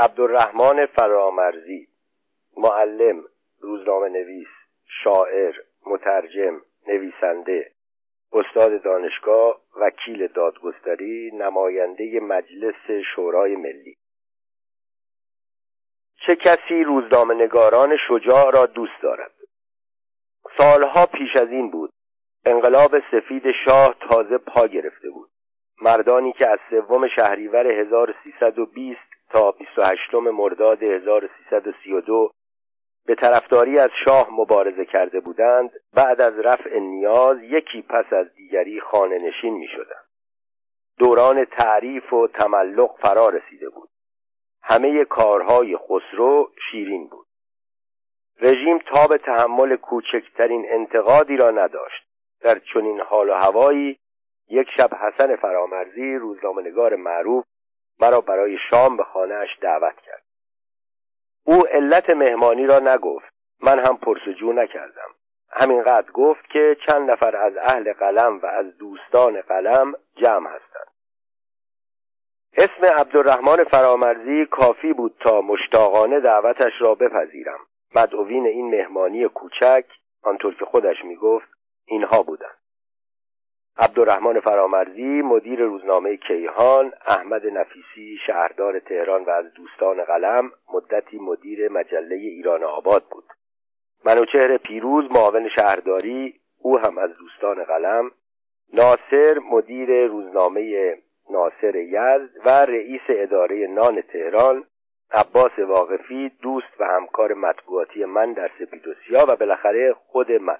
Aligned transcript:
عبدالرحمن 0.00 0.86
فرامرزی 0.86 1.88
معلم 2.56 3.24
روزنامه 3.58 4.08
نویس 4.08 4.48
شاعر 5.04 5.54
مترجم 5.86 6.60
نویسنده 6.88 7.72
استاد 8.32 8.82
دانشگاه 8.82 9.60
وکیل 9.76 10.26
دادگستری 10.26 11.30
نماینده 11.34 12.20
مجلس 12.20 13.04
شورای 13.14 13.56
ملی. 13.56 13.96
چه 16.26 16.36
کسی 16.36 16.84
روزنامه 16.84 17.34
نگاران 17.34 17.96
شجاع 18.08 18.50
را 18.50 18.66
دوست 18.66 19.02
دارد؟ 19.02 19.34
سالها 20.58 21.06
پیش 21.06 21.36
از 21.36 21.48
این 21.48 21.70
بود 21.70 21.90
انقلاب 22.44 22.90
سفید 23.10 23.42
شاه 23.64 23.96
تازه 24.10 24.38
پا 24.38 24.66
گرفته 24.66 25.10
بود. 25.10 25.30
مردانی 25.82 26.32
که 26.32 26.48
از 26.48 26.58
سوم 26.70 27.08
شهریور 27.08 27.66
1320 27.66 29.09
تا 29.30 29.50
28 29.50 30.14
مرداد 30.14 30.82
1332 30.82 32.30
به 33.06 33.14
طرفداری 33.14 33.78
از 33.78 33.88
شاه 34.04 34.28
مبارزه 34.30 34.84
کرده 34.84 35.20
بودند 35.20 35.70
بعد 35.94 36.20
از 36.20 36.38
رفع 36.38 36.78
نیاز 36.78 37.38
یکی 37.42 37.82
پس 37.82 38.12
از 38.12 38.34
دیگری 38.34 38.80
خانه 38.80 39.14
نشین 39.14 39.54
می 39.54 39.68
شدند. 39.68 40.04
دوران 40.98 41.44
تعریف 41.44 42.12
و 42.12 42.26
تملق 42.26 42.96
فرا 43.02 43.28
رسیده 43.28 43.68
بود. 43.68 43.88
همه 44.62 45.04
کارهای 45.04 45.76
خسرو 45.76 46.50
شیرین 46.70 47.08
بود. 47.08 47.26
رژیم 48.40 48.78
تاب 48.78 49.16
تحمل 49.16 49.76
کوچکترین 49.76 50.66
انتقادی 50.68 51.36
را 51.36 51.50
نداشت. 51.50 52.02
در 52.40 52.58
چنین 52.58 53.00
حال 53.00 53.30
و 53.30 53.34
هوایی 53.34 53.98
یک 54.48 54.70
شب 54.76 54.90
حسن 54.94 55.36
فرامرزی 55.36 56.14
روزنامهنگار 56.14 56.96
معروف 56.96 57.44
مرا 58.00 58.20
برای 58.20 58.58
شام 58.70 58.96
به 58.96 59.04
خانهاش 59.04 59.48
دعوت 59.60 60.00
کرد. 60.00 60.22
او 61.44 61.66
علت 61.66 62.10
مهمانی 62.10 62.66
را 62.66 62.78
نگفت. 62.78 63.34
من 63.62 63.78
هم 63.78 63.96
پرسجو 63.96 64.52
نکردم. 64.52 65.14
همینقدر 65.50 66.10
گفت 66.10 66.50
که 66.50 66.76
چند 66.86 67.12
نفر 67.12 67.36
از 67.36 67.56
اهل 67.56 67.92
قلم 67.92 68.38
و 68.38 68.46
از 68.46 68.76
دوستان 68.78 69.40
قلم 69.40 69.94
جمع 70.16 70.48
هستند. 70.48 70.90
اسم 72.56 72.84
عبدالرحمن 72.98 73.64
فرامرزی 73.64 74.46
کافی 74.46 74.92
بود 74.92 75.16
تا 75.20 75.40
مشتاقانه 75.40 76.20
دعوتش 76.20 76.72
را 76.80 76.94
بپذیرم. 76.94 77.58
مدعوین 77.94 78.46
این 78.46 78.70
مهمانی 78.70 79.28
کوچک 79.28 79.84
آنطور 80.22 80.54
که 80.54 80.64
خودش 80.64 81.04
می‌گفت 81.04 81.48
اینها 81.84 82.22
بودند. 82.22 82.59
عبدالرحمن 83.82 84.40
فرامرزی 84.40 85.22
مدیر 85.22 85.60
روزنامه 85.60 86.16
کیهان 86.16 86.92
احمد 87.06 87.46
نفیسی 87.46 88.18
شهردار 88.26 88.78
تهران 88.78 89.24
و 89.24 89.30
از 89.30 89.44
دوستان 89.54 90.04
قلم 90.04 90.50
مدتی 90.74 91.18
مدیر 91.18 91.68
مجله 91.72 92.14
ایران 92.14 92.64
آباد 92.64 93.04
بود. 93.10 93.24
منوچهر 94.04 94.56
پیروز 94.56 95.04
معاون 95.10 95.48
شهرداری 95.48 96.34
او 96.58 96.78
هم 96.78 96.98
از 96.98 97.10
دوستان 97.18 97.64
قلم 97.64 98.10
ناصر 98.72 99.38
مدیر 99.50 100.06
روزنامه 100.06 100.96
ناصر 101.30 101.76
یزد 101.76 102.46
و 102.46 102.48
رئیس 102.48 103.02
اداره 103.08 103.66
نان 103.66 104.00
تهران 104.00 104.64
عباس 105.12 105.58
واقفی 105.58 106.28
دوست 106.42 106.80
و 106.80 106.84
همکار 106.84 107.34
مطبوعاتی 107.34 108.04
من 108.04 108.32
در 108.32 108.50
سپید 108.58 108.88
و 108.88 108.94
سیاه 109.06 109.24
و 109.28 109.36
بالاخره 109.36 109.92
خود 109.92 110.32
من. 110.32 110.58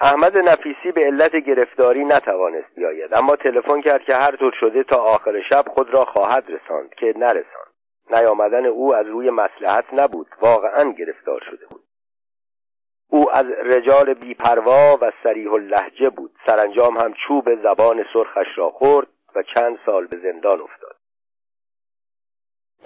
احمد 0.00 0.38
نفیسی 0.38 0.92
به 0.94 1.04
علت 1.04 1.36
گرفتاری 1.36 2.04
نتوانست 2.04 2.74
بیاید 2.74 3.14
اما 3.14 3.36
تلفن 3.36 3.80
کرد 3.80 4.02
که 4.02 4.14
هر 4.14 4.36
طور 4.36 4.52
شده 4.60 4.82
تا 4.82 4.96
آخر 4.96 5.42
شب 5.42 5.64
خود 5.68 5.94
را 5.94 6.04
خواهد 6.04 6.50
رساند 6.50 6.94
که 6.94 7.14
نرساند. 7.16 7.72
نیامدن 8.10 8.66
او 8.66 8.94
از 8.94 9.06
روی 9.06 9.30
مسلحت 9.30 9.84
نبود 9.92 10.26
واقعا 10.42 10.92
گرفتار 10.92 11.40
شده 11.50 11.66
بود. 11.70 11.82
او 13.10 13.30
از 13.30 13.46
رجال 13.46 14.14
بیپروا 14.14 14.98
و 15.00 15.12
سریح 15.24 15.52
اللهجه 15.52 16.10
بود. 16.10 16.30
سرانجام 16.46 16.96
هم 16.96 17.14
چوب 17.28 17.62
زبان 17.62 18.04
سرخش 18.12 18.58
را 18.58 18.68
خورد 18.68 19.08
و 19.36 19.42
چند 19.54 19.78
سال 19.86 20.06
به 20.06 20.16
زندان 20.16 20.60
افتاد. 20.60 20.85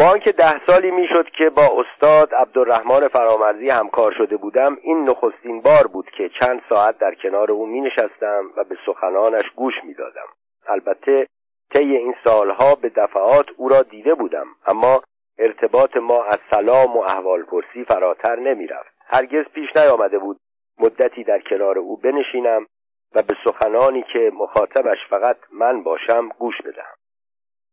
با 0.00 0.06
آنکه 0.06 0.32
ده 0.32 0.66
سالی 0.66 0.90
می‌شد 0.90 1.30
که 1.30 1.50
با 1.50 1.62
استاد 1.62 2.34
عبدالرحمن 2.34 3.08
فرامرزی 3.08 3.68
همکار 3.68 4.14
شده 4.18 4.36
بودم 4.36 4.78
این 4.82 5.10
نخستین 5.10 5.60
بار 5.60 5.86
بود 5.86 6.10
که 6.10 6.30
چند 6.40 6.62
ساعت 6.68 6.98
در 6.98 7.14
کنار 7.14 7.52
او 7.52 7.66
می 7.66 7.80
نشستم 7.80 8.44
و 8.56 8.64
به 8.64 8.76
سخنانش 8.86 9.50
گوش 9.56 9.74
می 9.84 9.94
دادم. 9.94 10.26
البته 10.68 11.26
طی 11.74 11.96
این 11.96 12.14
سالها 12.24 12.74
به 12.74 12.88
دفعات 12.88 13.46
او 13.56 13.68
را 13.68 13.82
دیده 13.82 14.14
بودم 14.14 14.46
اما 14.66 15.00
ارتباط 15.38 15.96
ما 15.96 16.24
از 16.24 16.38
سلام 16.50 16.96
و 16.96 17.00
احوال 17.00 17.42
پرسی 17.42 17.84
فراتر 17.84 18.36
نمی 18.36 18.66
رفت. 18.66 18.94
هرگز 19.06 19.44
پیش 19.44 19.68
نیامده 19.76 20.18
بود 20.18 20.36
مدتی 20.78 21.24
در 21.24 21.40
کنار 21.40 21.78
او 21.78 21.96
بنشینم 21.96 22.66
و 23.14 23.22
به 23.22 23.36
سخنانی 23.44 24.04
که 24.12 24.30
مخاطبش 24.34 24.98
فقط 25.10 25.36
من 25.52 25.82
باشم 25.82 26.28
گوش 26.38 26.62
بدهم. 26.62 26.99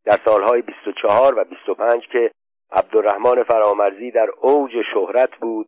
در 0.07 0.19
سالهای 0.25 0.61
24 0.61 1.39
و 1.39 1.43
25 1.43 2.07
که 2.11 2.31
عبدالرحمن 2.71 3.43
فرامرزی 3.43 4.11
در 4.11 4.29
اوج 4.41 4.71
شهرت 4.93 5.35
بود 5.35 5.67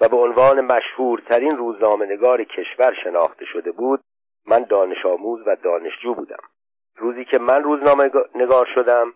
و 0.00 0.08
به 0.08 0.16
عنوان 0.16 0.60
مشهورترین 0.60 1.50
روزنامهنگار 1.50 2.44
کشور 2.44 2.94
شناخته 3.04 3.44
شده 3.44 3.72
بود 3.72 4.00
من 4.46 4.62
دانش 4.62 5.06
آموز 5.06 5.40
و 5.46 5.56
دانشجو 5.56 6.14
بودم. 6.14 6.42
روزی 6.96 7.24
که 7.24 7.38
من 7.38 7.62
روزنامه 7.62 8.10
نگار 8.34 8.68
شدم 8.74 9.12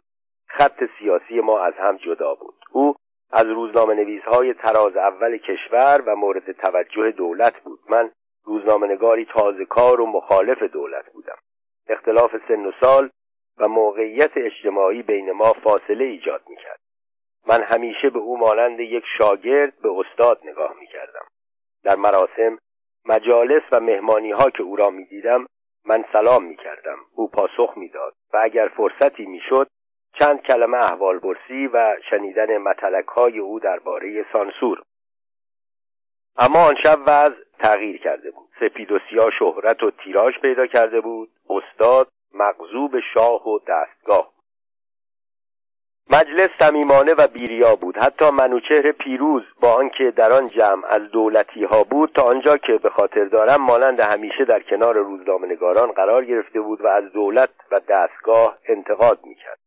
خط 0.46 0.84
سیاسی 0.98 1.40
ما 1.40 1.60
از 1.60 1.74
هم 1.78 1.96
جدا 1.96 2.34
بود. 2.34 2.54
او 2.72 2.94
از 3.32 3.46
روزنامه 3.46 3.94
نویس 3.94 4.22
های 4.22 4.54
تراز 4.54 4.96
اول 4.96 5.36
کشور 5.36 6.02
و 6.06 6.16
مورد 6.16 6.52
توجه 6.52 7.10
دولت 7.10 7.60
بود. 7.60 7.80
من 7.88 8.10
روزنامه 8.44 8.86
نگاری 8.86 9.24
تازه 9.24 9.64
کار 9.64 10.00
و 10.00 10.06
مخالف 10.06 10.62
دولت 10.62 11.12
بودم. 11.12 11.38
اختلاف 11.88 12.36
سن 12.48 12.66
و 12.66 12.72
سال 12.80 13.10
و 13.58 13.68
موقعیت 13.68 14.30
اجتماعی 14.36 15.02
بین 15.02 15.32
ما 15.32 15.52
فاصله 15.52 16.04
ایجاد 16.04 16.42
می‌کرد. 16.48 16.80
من 17.46 17.62
همیشه 17.62 18.10
به 18.10 18.18
او 18.18 18.38
مانند 18.38 18.80
یک 18.80 19.04
شاگرد 19.18 19.80
به 19.82 19.88
استاد 19.90 20.40
نگاه 20.44 20.74
می‌کردم. 20.80 21.24
در 21.84 21.96
مراسم 21.96 22.58
مجالس 23.04 23.62
و 23.72 23.80
مهمانی 23.80 24.30
ها 24.30 24.50
که 24.50 24.62
او 24.62 24.76
را 24.76 24.90
می‌دیدم 24.90 25.46
من 25.84 26.04
سلام 26.12 26.44
می‌کردم. 26.44 26.98
او 27.14 27.30
پاسخ 27.30 27.72
می‌داد 27.76 28.14
و 28.32 28.40
اگر 28.42 28.68
فرصتی 28.68 29.26
می‌شد 29.26 29.68
چند 30.18 30.42
کلمه 30.42 30.76
احوال 30.76 31.18
برسی 31.18 31.66
و 31.66 31.86
شنیدن 32.10 32.58
متلک 32.58 33.06
های 33.06 33.38
او 33.38 33.60
درباره 33.60 34.26
سانسور. 34.32 34.82
اما 36.36 36.66
آن 36.68 36.74
شب 36.82 36.98
وضع 37.06 37.44
تغییر 37.58 37.98
کرده 37.98 38.30
بود. 38.30 38.48
سپید 38.60 38.92
و 38.92 38.98
سیاه 39.10 39.30
شهرت 39.38 39.82
و 39.82 39.90
تیراژ 39.90 40.38
پیدا 40.38 40.66
کرده 40.66 41.00
بود. 41.00 41.30
استاد 41.50 42.08
مغزوب 42.34 43.00
شاه 43.14 43.48
و 43.48 43.58
دستگاه. 43.58 44.32
مجلس 46.12 46.48
صمیمانه 46.58 47.14
و 47.14 47.26
بیریا 47.26 47.76
بود. 47.76 47.96
حتی 47.96 48.30
منوچهر 48.30 48.92
پیروز 48.92 49.42
با 49.60 49.72
آنکه 49.72 50.12
در 50.16 50.32
آن 50.32 50.46
جمع 50.46 50.86
از 50.86 51.02
دولتی 51.10 51.64
ها 51.64 51.84
بود 51.84 52.12
تا 52.14 52.22
آنجا 52.22 52.56
که 52.56 52.72
به 52.82 52.90
خاطر 52.90 53.24
دارم 53.24 53.62
مانند 53.62 54.00
همیشه 54.00 54.44
در 54.44 54.60
کنار 54.60 54.98
روزنامهنگاران 54.98 55.92
قرار 55.92 56.24
گرفته 56.24 56.60
بود 56.60 56.80
و 56.80 56.86
از 56.86 57.12
دولت 57.12 57.50
و 57.72 57.80
دستگاه 57.88 58.56
انتقاد 58.68 59.18
می‌کرد. 59.24 59.58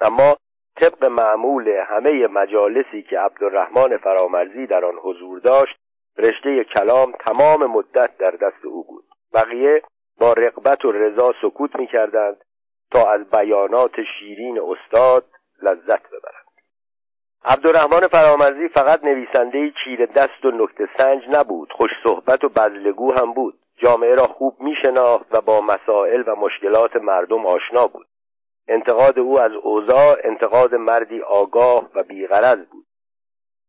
اما 0.00 0.36
طبق 0.76 1.04
معمول 1.04 1.68
همه 1.68 2.26
مجالسی 2.26 3.02
که 3.02 3.18
عبدالرحمن 3.18 3.96
فرامرزی 3.96 4.66
در 4.66 4.84
آن 4.84 4.94
حضور 5.02 5.38
داشت 5.38 5.76
رشته 6.18 6.64
کلام 6.64 7.12
تمام 7.12 7.64
مدت 7.64 8.16
در 8.18 8.30
دست 8.30 8.64
او 8.64 8.84
بود. 8.84 9.04
بقیه 9.34 9.82
با 10.20 10.32
رقبت 10.32 10.84
و 10.84 10.92
رضا 10.92 11.34
سکوت 11.42 11.76
می 11.76 11.86
کردند 11.86 12.44
تا 12.90 13.12
از 13.12 13.30
بیانات 13.30 13.92
شیرین 14.18 14.60
استاد 14.60 15.24
لذت 15.62 16.06
ببرند. 16.08 16.50
عبدالرحمن 17.44 18.00
فرامرزی 18.00 18.68
فقط 18.68 19.04
نویسنده 19.04 19.72
چیر 19.84 20.06
دست 20.06 20.44
و 20.44 20.50
نکته 20.50 20.88
سنج 20.98 21.22
نبود 21.30 21.72
خوش 21.72 21.90
صحبت 22.04 22.44
و 22.44 22.48
بزلگو 22.48 23.12
هم 23.12 23.32
بود. 23.32 23.54
جامعه 23.76 24.14
را 24.14 24.24
خوب 24.24 24.60
می 24.60 24.74
شناخت 24.82 25.26
و 25.30 25.40
با 25.40 25.60
مسائل 25.60 26.22
و 26.26 26.34
مشکلات 26.36 26.96
مردم 26.96 27.46
آشنا 27.46 27.86
بود. 27.86 28.06
انتقاد 28.68 29.18
او 29.18 29.40
از 29.40 29.52
اوضاع 29.52 30.16
انتقاد 30.24 30.74
مردی 30.74 31.20
آگاه 31.20 31.90
و 31.94 32.02
بیغرض 32.02 32.58
بود. 32.58 32.86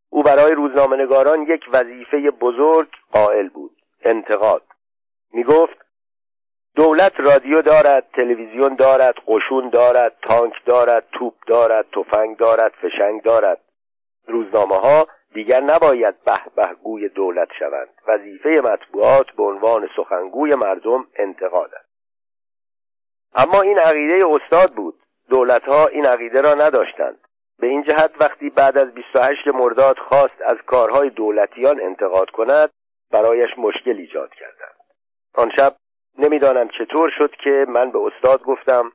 او 0.10 0.24
برای 0.24 0.52
روزنامهنگاران 0.52 1.42
یک 1.42 1.64
وظیفه 1.74 2.32
بزرگ 2.32 2.90
قائل 3.12 3.50
بود 3.50 3.76
انتقاد. 4.04 4.64
می 5.34 5.44
گفت 5.44 5.91
دولت 6.76 7.20
رادیو 7.20 7.62
دارد 7.62 8.08
تلویزیون 8.14 8.76
دارد 8.76 9.16
قشون 9.28 9.70
دارد 9.70 10.18
تانک 10.22 10.54
دارد 10.66 11.08
توپ 11.12 11.34
دارد 11.48 11.86
تفنگ 11.94 12.38
دارد 12.38 12.72
فشنگ 12.72 13.22
دارد. 13.22 13.62
روزنامه 14.28 14.76
ها 14.76 15.08
دیگر 15.34 15.60
نباید 15.60 16.24
به 16.24 16.40
به 16.56 16.68
گوی 16.84 17.10
دولت 17.10 17.48
شوند. 17.60 17.90
وظیفه 18.08 18.50
مطبوعات 18.50 19.32
به 19.38 19.44
عنوان 19.44 19.90
سخنگوی 19.96 20.56
مردم 20.56 21.08
انتقاد 21.16 21.72
است. 21.76 21.92
اما 23.36 23.62
این 23.62 23.80
عقیده 23.80 24.26
استاد 24.28 24.76
بود. 24.76 25.00
دولت 25.30 25.64
ها 25.64 25.88
این 25.88 26.06
عقیده 26.06 26.42
را 26.42 26.54
نداشتند. 26.54 27.20
به 27.60 27.68
این 27.68 27.84
جهت 27.84 28.12
وقتی 28.20 28.50
بعد 28.50 28.78
از 28.78 28.94
28 28.94 29.48
مرداد 29.48 29.98
خواست 29.98 30.42
از 30.42 30.58
کارهای 30.68 31.10
دولتیان 31.10 31.82
انتقاد 31.82 32.30
کند 32.30 32.70
برایش 33.12 33.50
مشکل 33.58 33.98
ایجاد 33.98 34.34
کردند. 34.34 34.76
آن 35.36 35.52
شب 35.58 35.74
نمی‌دانم 36.18 36.68
چطور 36.68 37.12
شد 37.18 37.36
که 37.44 37.66
من 37.70 37.92
به 37.92 38.00
استاد 38.00 38.44
گفتم 38.44 38.92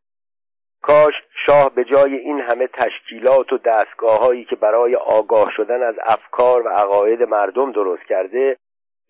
کاش 0.82 1.14
شاه 1.46 1.74
به 1.74 1.84
جای 1.84 2.16
این 2.16 2.40
همه 2.40 2.66
تشکیلات 2.66 3.52
و 3.52 3.58
دستگاه 3.58 4.18
هایی 4.18 4.44
که 4.44 4.56
برای 4.56 4.94
آگاه 4.96 5.48
شدن 5.56 5.82
از 5.82 5.94
افکار 6.02 6.66
و 6.66 6.68
عقاید 6.68 7.22
مردم 7.22 7.72
درست 7.72 8.02
کرده 8.08 8.56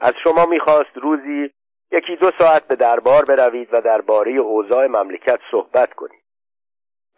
از 0.00 0.14
شما 0.24 0.46
می‌خواست 0.46 0.96
روزی 0.96 1.50
یکی 1.92 2.16
دو 2.16 2.30
ساعت 2.38 2.68
به 2.68 2.74
دربار 2.74 3.24
بروید 3.24 3.68
و 3.72 3.80
درباره 3.80 4.32
اوضاع 4.32 4.86
مملکت 4.86 5.40
صحبت 5.50 5.94
کنید. 5.94 6.22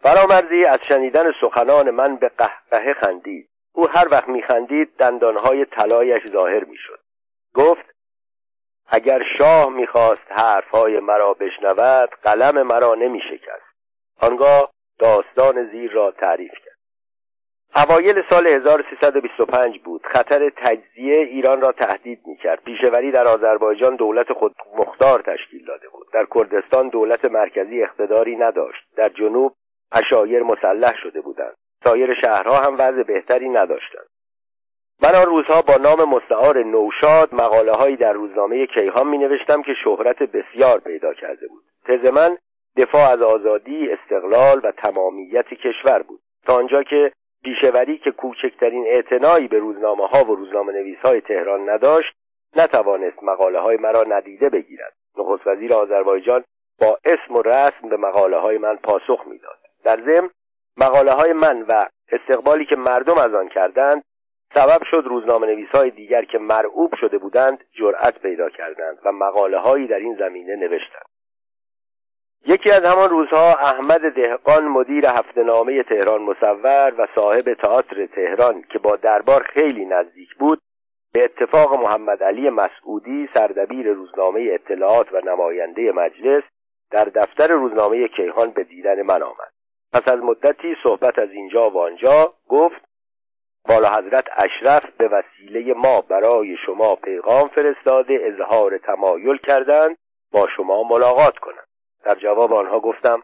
فرامرزی 0.01 0.65
از 0.65 0.79
شنیدن 0.87 1.31
سخنان 1.41 1.89
من 1.89 2.15
به 2.15 2.31
قهقه 2.37 2.93
خندید. 2.93 3.49
او 3.73 3.89
هر 3.89 4.07
وقت 4.11 4.27
میخندید 4.27 4.95
دندانهای 4.97 5.65
طلایش 5.65 6.25
ظاهر 6.25 6.63
می‌شد. 6.63 6.99
گفت 7.53 7.88
اگر 8.91 9.21
شاه 9.37 9.69
می‌خواست 9.69 10.31
حرفهای 10.31 10.99
مرا 10.99 11.33
بشنود 11.33 12.09
قلم 12.23 12.67
مرا 12.67 12.95
نمیشکست. 12.95 13.69
آنگاه 14.21 14.71
داستان 14.99 15.69
زیر 15.71 15.91
را 15.91 16.11
تعریف 16.11 16.51
کرد. 16.51 16.79
اوایل 17.75 18.23
سال 18.29 18.47
1325 18.47 19.79
بود. 19.79 20.01
خطر 20.05 20.49
تجزیه 20.49 21.17
ایران 21.17 21.61
را 21.61 21.71
تهدید 21.71 22.21
می‌کرد. 22.25 22.63
پیشوری 22.63 23.11
در 23.11 23.27
آذربایجان 23.27 23.95
دولت 23.95 24.33
خود 24.33 24.55
مختار 24.77 25.21
تشکیل 25.21 25.65
داده 25.65 25.89
بود. 25.89 26.07
در 26.13 26.27
کردستان 26.35 26.89
دولت 26.89 27.25
مرکزی 27.25 27.83
اقتداری 27.83 28.35
نداشت. 28.35 28.83
در 28.97 29.09
جنوب 29.09 29.55
اشایر 29.91 30.43
مسلح 30.43 30.93
شده 31.03 31.21
بودند. 31.21 31.55
سایر 31.83 32.19
شهرها 32.21 32.57
هم 32.57 32.73
وضع 32.73 33.03
بهتری 33.03 33.49
نداشتند. 33.49 34.08
من 35.03 35.15
آن 35.15 35.25
روزها 35.25 35.61
با 35.61 35.75
نام 35.75 36.09
مستعار 36.09 36.63
نوشاد 36.63 37.35
مقاله 37.35 37.71
هایی 37.71 37.95
در 37.95 38.13
روزنامه 38.13 38.67
کیهان 38.67 39.07
می 39.07 39.17
نوشتم 39.17 39.61
که 39.61 39.73
شهرت 39.83 40.23
بسیار 40.23 40.79
پیدا 40.79 41.13
کرده 41.13 41.47
بود. 41.47 41.63
تز 41.85 42.11
من 42.11 42.37
دفاع 42.77 43.11
از 43.11 43.21
آزادی 43.21 43.89
استقلال 43.91 44.61
و 44.63 44.71
تمامیت 44.71 45.47
کشور 45.47 46.01
بود. 46.01 46.19
تا 46.45 46.55
آنجا 46.55 46.83
که 46.83 47.11
پیشوری 47.43 47.97
که 47.97 48.11
کوچکترین 48.11 48.85
اعتنایی 48.87 49.47
به 49.47 49.59
روزنامه 49.59 50.07
ها 50.07 50.23
و 50.31 50.35
روزنامه 50.35 50.73
نویس 50.73 50.97
های 51.03 51.21
تهران 51.21 51.69
نداشت 51.69 52.13
نتوانست 52.57 53.23
مقاله 53.23 53.59
های 53.59 53.77
مرا 53.77 54.03
ندیده 54.03 54.49
بگیرد. 54.49 54.93
نخست 55.17 55.47
وزیر 55.47 55.73
آذربایجان 55.73 56.43
با 56.81 56.97
اسم 57.05 57.35
و 57.35 57.41
رسم 57.41 57.89
به 57.89 57.97
مقاله 57.97 58.37
های 58.37 58.57
من 58.57 58.75
پاسخ 58.75 59.27
می‌داد. 59.27 59.57
در 59.83 60.01
ضمن 60.01 60.29
مقاله 60.77 61.11
های 61.11 61.33
من 61.33 61.61
و 61.61 61.83
استقبالی 62.11 62.65
که 62.65 62.75
مردم 62.75 63.17
از 63.17 63.33
آن 63.33 63.47
کردند 63.47 64.03
سبب 64.53 64.83
شد 64.91 65.03
روزنامه 65.05 65.47
نویس 65.47 65.69
های 65.73 65.89
دیگر 65.89 66.25
که 66.25 66.37
مرعوب 66.37 66.95
شده 66.95 67.17
بودند 67.17 67.63
جرأت 67.79 68.19
پیدا 68.19 68.49
کردند 68.49 68.97
و 69.05 69.11
مقاله 69.11 69.59
هایی 69.59 69.87
در 69.87 69.99
این 69.99 70.15
زمینه 70.15 70.55
نوشتند. 70.55 71.05
یکی 72.45 72.71
از 72.71 72.85
همان 72.85 73.09
روزها 73.09 73.53
احمد 73.53 74.13
دهقان 74.13 74.67
مدیر 74.67 75.05
هفته 75.05 75.43
نامه 75.43 75.83
تهران 75.83 76.21
مصور 76.21 76.93
و 76.97 77.07
صاحب 77.15 77.53
تئاتر 77.53 78.05
تهران 78.05 78.61
که 78.61 78.79
با 78.79 78.95
دربار 78.95 79.43
خیلی 79.43 79.85
نزدیک 79.85 80.35
بود 80.39 80.61
به 81.13 81.23
اتفاق 81.23 81.73
محمد 81.73 82.23
علی 82.23 82.49
مسعودی 82.49 83.29
سردبیر 83.33 83.93
روزنامه 83.93 84.49
اطلاعات 84.53 85.13
و 85.13 85.21
نماینده 85.25 85.91
مجلس 85.91 86.43
در 86.91 87.05
دفتر 87.05 87.47
روزنامه 87.47 88.07
کیهان 88.07 88.51
به 88.51 88.63
دیدن 88.63 89.01
من 89.01 89.23
آمد. 89.23 89.51
پس 89.93 90.07
از 90.07 90.19
مدتی 90.19 90.75
صحبت 90.83 91.19
از 91.19 91.29
اینجا 91.31 91.69
و 91.69 91.79
آنجا 91.79 92.33
گفت 92.47 92.88
بالا 93.67 93.89
حضرت 93.89 94.25
اشرف 94.37 94.85
به 94.97 95.07
وسیله 95.07 95.73
ما 95.73 96.01
برای 96.01 96.57
شما 96.65 96.95
پیغام 96.95 97.47
فرستاده 97.47 98.19
اظهار 98.21 98.77
تمایل 98.77 99.37
کردند 99.37 99.97
با 100.31 100.47
شما 100.57 100.83
ملاقات 100.83 101.37
کنند 101.37 101.67
در 102.03 102.15
جواب 102.15 102.53
آنها 102.53 102.79
گفتم 102.79 103.23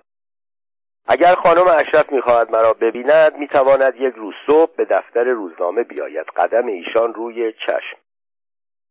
اگر 1.07 1.35
خانم 1.35 1.67
اشرف 1.67 2.11
می‌خواهد 2.11 2.51
مرا 2.51 2.73
ببیند 2.73 3.37
می‌تواند 3.37 3.95
یک 3.95 4.15
روز 4.15 4.33
صبح 4.47 4.75
به 4.75 4.85
دفتر 4.85 5.23
روزنامه 5.23 5.83
بیاید. 5.83 6.25
قدم 6.37 6.67
ایشان 6.67 7.13
روی 7.13 7.53
چشم. 7.53 7.97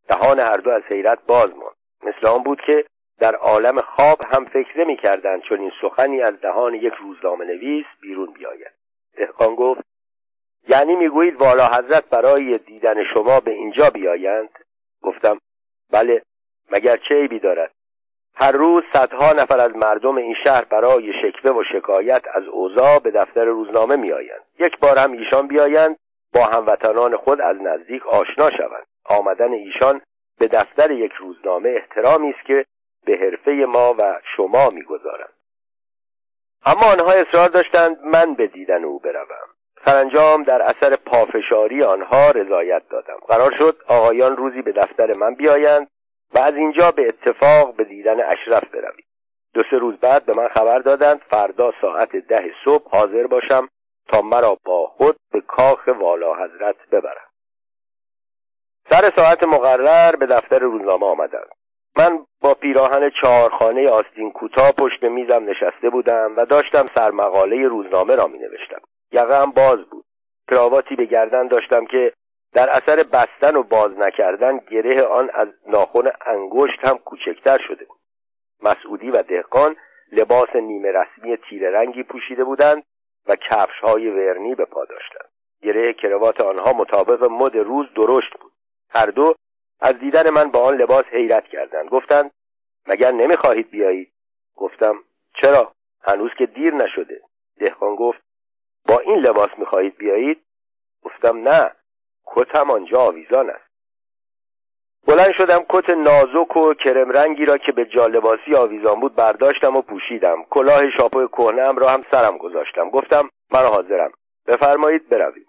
دهان 0.09 0.41
هر 0.41 0.53
دو 0.53 0.71
از 0.71 0.83
حیرت 0.93 1.19
باز 1.27 1.51
ماند. 1.51 1.77
مثل 2.07 2.27
آن 2.27 2.43
بود 2.43 2.61
که 2.67 2.85
در 3.19 3.35
عالم 3.35 3.81
خواب 3.81 4.19
هم 4.33 4.45
فکر 4.45 4.81
نمی‌کردند 4.81 5.43
چون 5.43 5.61
این 5.61 5.73
سخنی 5.83 6.23
از 6.23 6.41
دهان 6.41 6.75
یک 6.75 6.93
روزنامه 6.95 7.45
نویس 7.45 7.87
بیرون 8.01 8.33
بیاید. 8.33 8.73
دهقان 9.17 9.55
گفت 9.55 9.81
یعنی 10.69 10.97
می‌گویید 10.97 11.43
والا 11.43 11.67
حضرت 11.67 12.05
برای 12.11 12.59
دیدن 12.67 13.05
شما 13.15 13.41
به 13.41 13.51
اینجا 13.51 13.91
بیایند؟ 13.91 14.51
گفتم 15.03 15.39
بله 15.91 16.23
مگر 16.71 16.97
چه 17.09 17.15
عیبی 17.15 17.39
دارد؟ 17.39 17.71
هر 18.35 18.53
روز 18.53 18.83
صدها 18.93 19.33
نفر 19.33 19.61
از 19.61 19.77
مردم 19.77 20.17
این 20.17 20.35
شهر 20.45 20.65
برای 20.65 21.13
شکوه 21.23 21.51
و 21.51 21.63
شکایت 21.73 22.23
از 22.35 22.45
اوضاع 22.45 22.99
به 22.99 23.11
دفتر 23.11 23.45
روزنامه 23.45 23.97
میآیند. 23.97 24.43
یک 24.59 24.79
بار 24.79 24.99
هم 24.99 25.13
ایشان 25.13 25.49
بیایند 25.49 25.97
با 26.35 26.45
هموطنان 26.45 27.17
خود 27.17 27.41
از 27.41 27.57
نزدیک 27.57 28.07
آشنا 28.07 28.51
شوند. 28.51 28.87
آمدن 29.05 29.53
ایشان 29.53 30.01
به 30.39 30.49
دفتر 30.49 30.91
یک 30.91 31.13
روزنامه 31.13 31.69
احترامی 31.69 32.31
است 32.31 32.47
که 32.47 32.65
به 33.07 33.17
حرفه 33.17 33.51
ما 33.51 33.95
و 33.99 34.21
شما 34.37 34.69
می‌گذارند 34.69 35.33
اما 36.67 36.93
آنها 36.93 37.13
اصرار 37.13 37.49
داشتند 37.49 38.01
من 38.05 38.35
به 38.35 38.47
دیدن 38.47 38.85
او 38.85 38.99
بروم. 38.99 39.54
سرانجام 39.87 40.43
در 40.43 40.63
اثر 40.63 40.97
پافشاری 40.97 41.83
آنها 41.83 42.31
رضایت 42.31 42.83
دادم. 42.91 43.17
قرار 43.29 43.55
شد 43.59 43.77
آقایان 43.89 44.37
روزی 44.37 44.63
به 44.63 44.73
دفتر 44.73 45.19
من 45.19 45.35
بیایند 45.35 45.89
و 46.35 46.39
از 46.39 46.55
اینجا 46.55 46.91
به 46.91 47.07
اتفاق 47.07 47.77
به 47.77 47.85
دیدن 47.85 48.25
اشرف 48.25 48.65
بروید 48.65 49.05
دو 49.55 49.63
سه 49.71 49.79
روز 49.79 49.97
بعد 49.97 50.27
به 50.27 50.33
من 50.37 50.49
خبر 50.49 50.79
دادند 50.79 51.21
فردا 51.31 51.73
ساعت 51.81 52.17
ده 52.17 52.51
صبح 52.65 52.91
حاضر 52.91 53.27
باشم 53.27 53.69
تا 54.09 54.23
مرا 54.23 54.57
با 54.65 54.87
خود 54.87 55.17
به 55.33 55.41
کاخ 55.41 55.87
والا 55.87 56.35
حضرت 56.35 56.77
ببرم. 56.93 57.31
سر 58.91 59.11
ساعت 59.17 59.43
مقرر 59.43 60.17
به 60.17 60.27
دفتر 60.27 60.59
روزنامه 60.59 61.07
آمدند 61.07 61.49
من 61.99 62.27
با 62.41 62.55
پیراهن 62.55 63.11
چهارخانه 63.23 63.89
آستین 63.89 64.33
کوتاه 64.33 64.73
پشت 64.73 65.03
میزم 65.03 65.45
نشسته 65.45 65.91
بودم 65.91 66.35
و 66.37 66.47
داشتم 66.47 66.87
سرمقاله 66.95 67.69
روزنامه 67.69 68.17
را 68.17 68.27
می 68.27 68.39
نوشتم 68.39 68.81
یقه 69.15 69.41
هم 69.41 69.51
باز 69.51 69.79
بود. 69.91 70.05
کراواتی 70.51 70.97
به 70.97 71.05
گردن 71.05 71.49
داشتم 71.49 71.87
که 71.87 72.13
در 72.53 72.71
اثر 72.71 73.03
بستن 73.03 73.57
و 73.57 73.63
باز 73.63 73.99
نکردن 73.99 74.59
گره 74.59 75.03
آن 75.03 75.31
از 75.35 75.49
ناخن 75.67 76.13
انگشت 76.27 76.79
هم 76.85 76.99
کوچکتر 76.99 77.59
شده 77.69 77.85
بود. 77.85 77.99
مسعودی 78.63 79.11
و 79.11 79.23
دهقان 79.23 79.77
لباس 80.13 80.57
نیمه 80.57 80.93
رسمی 80.93 81.37
تیره 81.37 81.71
رنگی 81.71 82.03
پوشیده 82.03 82.45
بودند 82.45 82.83
و 83.27 83.37
کفش 83.37 83.81
های 83.83 84.11
ورنی 84.11 84.55
به 84.55 84.65
پا 84.65 84.85
داشتند. 84.85 85.31
گره 85.63 85.93
کروات 85.93 86.41
آنها 86.41 86.73
مطابق 86.73 87.25
مد 87.31 87.57
روز 87.57 87.87
درشت 87.97 88.33
بود. 88.41 88.53
هر 88.91 89.07
دو 89.07 89.35
از 89.81 89.99
دیدن 89.99 90.31
من 90.31 90.51
با 90.51 90.65
آن 90.65 90.77
لباس 90.77 91.05
حیرت 91.05 91.45
کردند. 91.45 91.89
گفتند 91.89 92.31
مگر 92.87 93.13
نمی‌خواهید 93.13 93.71
بیایید؟ 93.71 94.13
گفتم 94.57 94.95
چرا؟ 95.43 95.73
هنوز 96.03 96.31
که 96.39 96.47
دیر 96.47 96.75
نشده. 96.75 97.21
دهقان 97.61 97.95
گفت 97.95 98.24
با 98.89 98.99
این 98.99 99.19
لباس 99.19 99.51
می‌خواهید 99.59 99.97
بیایید؟ 99.97 100.45
گفتم 101.03 101.49
نه 101.49 101.73
کتم 102.27 102.71
آنجا 102.71 103.01
آویزان 103.01 103.51
است. 103.51 103.65
بلند 105.07 105.33
شدم 105.35 105.65
کت 105.69 105.91
نازک 105.91 106.57
و 106.57 106.75
کرم 106.75 107.11
رنگی 107.11 107.45
را 107.45 107.59
که 107.59 107.73
به 107.73 107.85
جالباسی 107.85 108.55
آویزان 108.55 109.01
بود 109.01 109.15
برداشتم 109.15 109.77
و 109.77 109.83
پوشیدم. 109.83 110.45
کلاه 110.51 110.91
شاپو 110.91 111.27
کهنهام 111.27 111.77
را 111.77 111.89
هم 111.89 112.01
سرم 112.01 112.39
گذاشتم. 112.39 112.91
گفتم 112.91 113.29
من 113.53 113.63
حاضرم. 113.63 114.13
بفرمایید 114.47 115.09
برویم. 115.09 115.47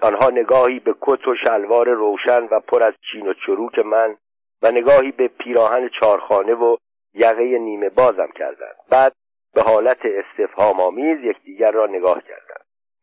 آنها 0.00 0.30
نگاهی 0.30 0.80
به 0.80 0.94
کت 1.00 1.28
و 1.28 1.34
شلوار 1.44 1.88
روشن 1.88 2.44
و 2.50 2.60
پر 2.60 2.82
از 2.82 2.94
چین 3.12 3.26
و 3.26 3.34
چروک 3.46 3.78
من 3.78 4.16
و 4.62 4.70
نگاهی 4.70 5.12
به 5.12 5.28
پیراهن 5.28 5.88
چارخانه 6.00 6.54
و 6.54 6.76
یقه 7.14 7.58
نیمه 7.58 7.88
بازم 7.88 8.28
کردند. 8.34 8.76
بعد 8.90 9.12
به 9.54 9.62
حالت 9.62 10.00
استفهام 10.04 10.80
آمیز 10.80 11.18
یکدیگر 11.20 11.70
را 11.70 11.86
نگاه 11.86 12.22
کردند 12.22 12.43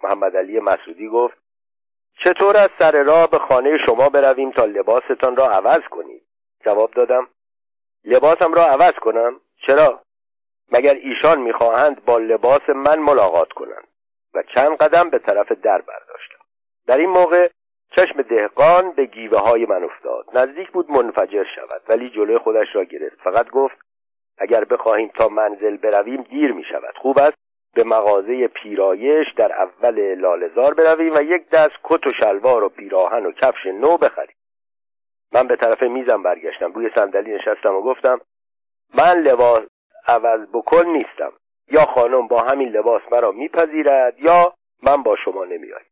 محمد 0.03 0.37
علی 0.37 0.59
مسعودی 0.59 1.07
گفت 1.07 1.37
چطور 2.23 2.57
از 2.57 2.69
سر 2.79 3.03
راه 3.03 3.29
به 3.29 3.37
خانه 3.37 3.77
شما 3.85 4.09
برویم 4.09 4.51
تا 4.51 4.65
لباستان 4.65 5.35
را 5.35 5.47
عوض 5.47 5.81
کنید؟ 5.91 6.23
جواب 6.65 6.91
دادم 6.91 7.27
لباسم 8.05 8.53
را 8.53 8.65
عوض 8.65 8.93
کنم؟ 8.93 9.41
چرا؟ 9.67 10.03
مگر 10.71 10.93
ایشان 10.93 11.41
می‌خواهند 11.41 12.05
با 12.05 12.17
لباس 12.17 12.69
من 12.69 12.99
ملاقات 12.99 13.51
کنند؟ 13.51 13.87
و 14.33 14.43
چند 14.55 14.77
قدم 14.77 15.09
به 15.09 15.19
طرف 15.19 15.51
در 15.51 15.81
برداشتم. 15.81 16.45
در 16.87 16.97
این 16.97 17.09
موقع 17.09 17.47
چشم 17.95 18.21
دهقان 18.21 18.91
به 18.91 19.05
گیوه 19.05 19.39
های 19.39 19.65
من 19.65 19.83
افتاد. 19.83 20.25
نزدیک 20.33 20.71
بود 20.71 20.91
منفجر 20.91 21.45
شود 21.55 21.81
ولی 21.89 22.09
جلوی 22.09 22.37
خودش 22.37 22.67
را 22.73 22.83
گرفت. 22.83 23.21
فقط 23.23 23.49
گفت 23.49 23.77
اگر 24.37 24.63
بخواهیم 24.63 25.07
تا 25.07 25.27
منزل 25.27 25.77
برویم 25.77 26.21
دیر 26.21 26.51
می 26.51 26.63
شود 26.63 26.97
خوب 26.97 27.19
است؟ 27.19 27.37
به 27.73 27.83
مغازه 27.83 28.47
پیرایش 28.47 29.27
در 29.37 29.53
اول 29.53 30.15
لالزار 30.15 30.73
برویم 30.73 31.15
و 31.15 31.21
یک 31.21 31.49
دست 31.49 31.75
کت 31.83 32.07
و 32.07 32.09
شلوار 32.09 32.63
و 32.63 32.69
پیراهن 32.69 33.25
و 33.25 33.31
کفش 33.31 33.65
نو 33.65 33.97
بخریم. 33.97 34.35
من 35.33 35.47
به 35.47 35.55
طرف 35.55 35.83
میزم 35.83 36.23
برگشتم. 36.23 36.71
روی 36.71 36.89
صندلی 36.95 37.33
نشستم 37.33 37.75
و 37.75 37.81
گفتم 37.81 38.21
من 38.95 39.21
لباس 39.21 39.63
عوض 40.07 40.47
بکن 40.53 40.85
نیستم. 40.85 41.33
یا 41.71 41.85
خانم 41.85 42.27
با 42.27 42.41
همین 42.41 42.69
لباس 42.69 43.01
مرا 43.11 43.31
میپذیرد 43.31 44.19
یا 44.19 44.53
من 44.83 45.03
با 45.03 45.15
شما 45.15 45.45
نمیایم 45.45 45.85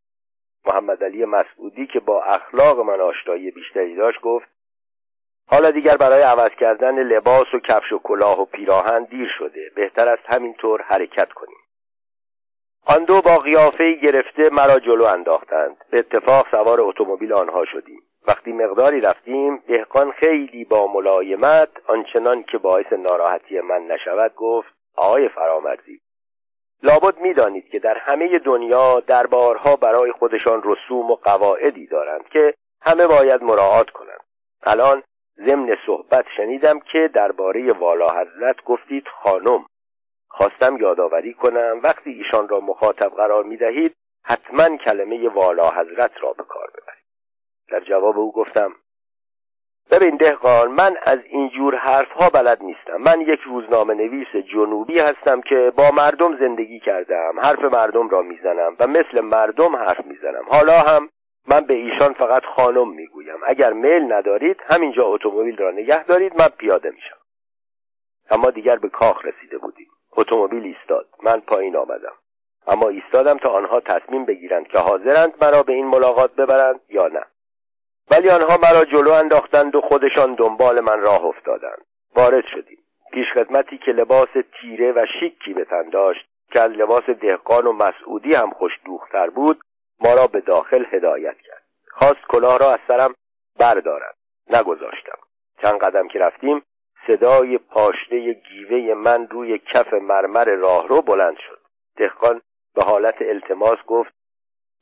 محمد 0.66 1.04
علی 1.04 1.24
مسعودی 1.24 1.86
که 1.86 2.00
با 2.00 2.22
اخلاق 2.22 2.80
من 2.80 3.00
آشنایی 3.00 3.50
بیشتری 3.50 3.96
داشت 3.96 4.20
گفت 4.20 4.48
حالا 5.46 5.70
دیگر 5.70 5.96
برای 5.96 6.22
عوض 6.22 6.50
کردن 6.50 6.94
لباس 6.94 7.54
و 7.54 7.60
کفش 7.60 7.92
و 7.92 7.98
کلاه 7.98 8.40
و 8.40 8.44
پیراهن 8.44 9.04
دیر 9.04 9.30
شده. 9.38 9.70
بهتر 9.76 10.08
است 10.08 10.22
همینطور 10.26 10.82
حرکت 10.82 11.32
کنیم. 11.32 11.59
آن 12.86 13.04
دو 13.04 13.20
با 13.20 13.36
قیافه 13.36 13.92
گرفته 13.92 14.50
مرا 14.52 14.78
جلو 14.78 15.04
انداختند. 15.04 15.76
به 15.90 15.98
اتفاق 15.98 16.46
سوار 16.50 16.80
اتومبیل 16.80 17.32
آنها 17.32 17.64
شدیم. 17.64 18.02
وقتی 18.28 18.52
مقداری 18.52 19.00
رفتیم 19.00 19.56
دهقان 19.56 20.12
خیلی 20.12 20.64
با 20.64 20.92
ملایمت 20.92 21.68
آنچنان 21.86 22.42
که 22.42 22.58
باعث 22.58 22.92
ناراحتی 22.92 23.60
من 23.60 23.82
نشود 23.82 24.34
گفت 24.36 24.68
آقای 24.96 25.28
فرامرزی 25.28 26.00
لابد 26.82 27.18
می‌دانید 27.18 27.68
که 27.68 27.78
در 27.78 27.98
همه 27.98 28.38
دنیا 28.38 29.00
دربارها 29.00 29.76
برای 29.76 30.12
خودشان 30.12 30.62
رسوم 30.64 31.10
و 31.10 31.14
قواعدی 31.14 31.86
دارند 31.86 32.28
که 32.28 32.54
همه 32.82 33.06
باید 33.06 33.42
مراعات 33.42 33.90
کنند. 33.90 34.20
الان 34.62 35.02
ضمن 35.46 35.76
صحبت 35.86 36.24
شنیدم 36.36 36.80
که 36.92 37.10
درباره 37.14 37.72
والا 37.72 38.10
حضرت 38.10 38.64
گفتید 38.64 39.04
خانم. 39.22 39.64
خواستم 40.30 40.76
یادآوری 40.76 41.34
کنم 41.34 41.80
وقتی 41.82 42.10
ایشان 42.10 42.48
را 42.48 42.60
مخاطب 42.60 43.08
قرار 43.08 43.44
می 43.44 43.56
دهید 43.56 43.96
حتما 44.24 44.76
کلمه 44.76 45.28
والا 45.28 45.68
حضرت 45.68 46.12
را 46.22 46.32
به 46.32 46.42
کار 46.42 46.70
ببرید. 46.70 47.04
در 47.68 47.80
جواب 47.80 48.18
او 48.18 48.32
گفتم 48.32 48.72
ببین 49.90 50.16
دهقان 50.16 50.70
من 50.70 50.96
از 51.02 51.18
اینجور 51.24 51.76
حرف 51.76 52.12
ها 52.12 52.30
بلد 52.30 52.62
نیستم. 52.62 52.96
من 52.96 53.20
یک 53.20 53.40
روزنامه 53.40 53.94
نویس 53.94 54.36
جنوبی 54.36 54.98
هستم 54.98 55.40
که 55.40 55.72
با 55.76 55.90
مردم 55.90 56.38
زندگی 56.38 56.80
کردم 56.80 57.40
حرف 57.40 57.64
مردم 57.64 58.08
را 58.08 58.22
می‌زنم 58.22 58.76
و 58.78 58.86
مثل 58.86 59.20
مردم 59.20 59.76
حرف 59.76 60.04
می‌زنم. 60.04 60.44
حالا 60.48 60.72
هم 60.72 61.08
من 61.48 61.60
به 61.60 61.76
ایشان 61.76 62.12
فقط 62.12 62.42
خانم 62.44 62.88
می‌گویم. 62.88 63.38
اگر 63.46 63.72
میل 63.72 64.12
ندارید 64.12 64.62
همینجا 64.70 65.06
اتومبیل 65.06 65.56
را 65.56 65.70
نگه 65.70 66.04
دارید 66.04 66.42
من 66.42 66.48
پیاده 66.48 66.90
میشم. 66.90 67.18
اما 68.30 68.50
دیگر 68.50 68.76
به 68.76 68.88
کاخ 68.88 69.24
رسیده 69.24 69.58
بودیم. 69.58 69.89
اتومبیل 70.16 70.64
ایستاد. 70.64 71.08
من 71.22 71.40
پایین 71.40 71.76
آمدم. 71.76 72.12
اما 72.66 72.88
ایستادم 72.88 73.38
تا 73.38 73.50
آنها 73.50 73.80
تصمیم 73.80 74.24
بگیرند 74.24 74.68
که 74.68 74.78
حاضرند 74.78 75.44
مرا 75.44 75.62
به 75.62 75.72
این 75.72 75.86
ملاقات 75.86 76.34
ببرند 76.34 76.80
یا 76.88 77.06
نه. 77.06 77.24
ولی 78.10 78.30
آنها 78.30 78.58
مرا 78.62 78.84
جلو 78.84 79.12
انداختند 79.12 79.74
و 79.74 79.80
خودشان 79.80 80.32
دنبال 80.32 80.80
من 80.80 81.00
راه 81.00 81.24
افتادند. 81.24 81.84
وارد 82.16 82.44
شدیم. 82.46 82.78
پیشخدمتی 83.12 83.78
که 83.78 83.92
لباس 83.92 84.28
تیره 84.60 84.92
و 84.92 85.06
شیکی 85.20 85.54
به 85.54 85.64
تن 85.64 85.90
داشت 85.90 86.26
که 86.52 86.60
از 86.60 86.70
لباس 86.70 87.04
دهقان 87.04 87.66
و 87.66 87.72
مسعودی 87.72 88.34
هم 88.34 88.50
خوش 88.50 88.72
دوختر 88.84 89.30
بود 89.30 89.60
ما 90.00 90.14
را 90.14 90.26
به 90.26 90.40
داخل 90.40 90.84
هدایت 90.92 91.36
کرد. 91.40 91.62
خواست 91.90 92.26
کلاه 92.28 92.58
را 92.58 92.70
از 92.70 92.78
سرم 92.88 93.14
بردارد 93.60 94.16
نگذاشتم. 94.50 95.18
چند 95.62 95.78
قدم 95.78 96.08
که 96.08 96.18
رفتیم 96.18 96.62
صدای 97.10 97.58
پاشنه 97.58 98.32
گیوه 98.32 98.94
من 98.94 99.28
روی 99.28 99.58
کف 99.58 99.94
مرمر 99.94 100.44
راهرو 100.44 101.02
بلند 101.02 101.36
شد. 101.48 101.60
دهقان 101.96 102.40
به 102.74 102.82
حالت 102.82 103.22
التماس 103.22 103.78
گفت 103.86 104.12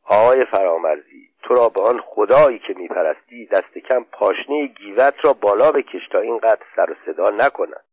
آقای 0.05 0.45
فرامرزی 0.45 1.29
تو 1.43 1.55
را 1.55 1.69
به 1.69 1.83
آن 1.83 2.01
خدایی 2.01 2.59
که 2.59 2.75
میپرستی 2.77 3.47
دست 3.47 3.79
کم 3.79 4.05
پاشنه 4.13 4.67
گیوت 4.67 5.15
را 5.23 5.33
بالا 5.33 5.73
بکش 5.73 6.09
تا 6.13 6.19
اینقدر 6.19 6.63
سر 6.77 6.91
و 6.91 6.95
صدا 7.07 7.31
نکند. 7.31 7.85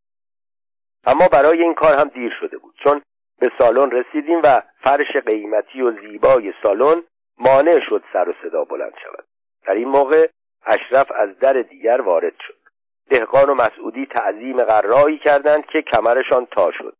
اما 1.05 1.27
برای 1.27 1.61
این 1.61 1.73
کار 1.73 1.93
هم 1.99 2.07
دیر 2.07 2.33
شده 2.39 2.57
بود 2.57 2.75
چون 2.83 3.01
به 3.39 3.51
سالن 3.59 3.91
رسیدیم 3.91 4.41
و 4.43 4.61
فرش 4.83 5.15
قیمتی 5.25 5.81
و 5.81 5.91
زیبای 5.91 6.53
سالن 6.63 7.03
مانع 7.37 7.79
شد 7.89 8.03
سر 8.13 8.29
و 8.29 8.33
صدا 8.43 8.63
بلند 8.63 8.93
شود. 9.03 9.25
در 9.67 9.73
این 9.73 9.87
موقع 9.87 10.29
اشرف 10.65 11.11
از 11.11 11.39
در 11.39 11.53
دیگر 11.53 12.01
وارد 12.01 12.33
شد. 12.47 12.64
دهقان 13.09 13.49
و 13.49 13.53
مسعودی 13.53 14.05
تعظیم 14.05 14.63
قرایی 14.63 15.17
کردند 15.17 15.65
که 15.65 15.81
کمرشان 15.81 16.45
تا 16.45 16.71
شد. 16.71 16.95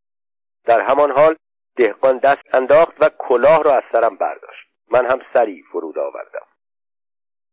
در 0.66 0.82
همان 0.82 1.12
حال 1.12 1.36
دهقان 1.78 2.18
دست 2.18 2.42
انداخت 2.54 2.94
و 3.00 3.10
کلاه 3.18 3.64
را 3.64 3.72
از 3.72 3.84
سرم 3.92 4.16
برداشت. 4.16 4.68
من 4.92 5.06
هم 5.06 5.20
سری 5.34 5.64
فرود 5.72 6.00
آوردم. 6.00 6.46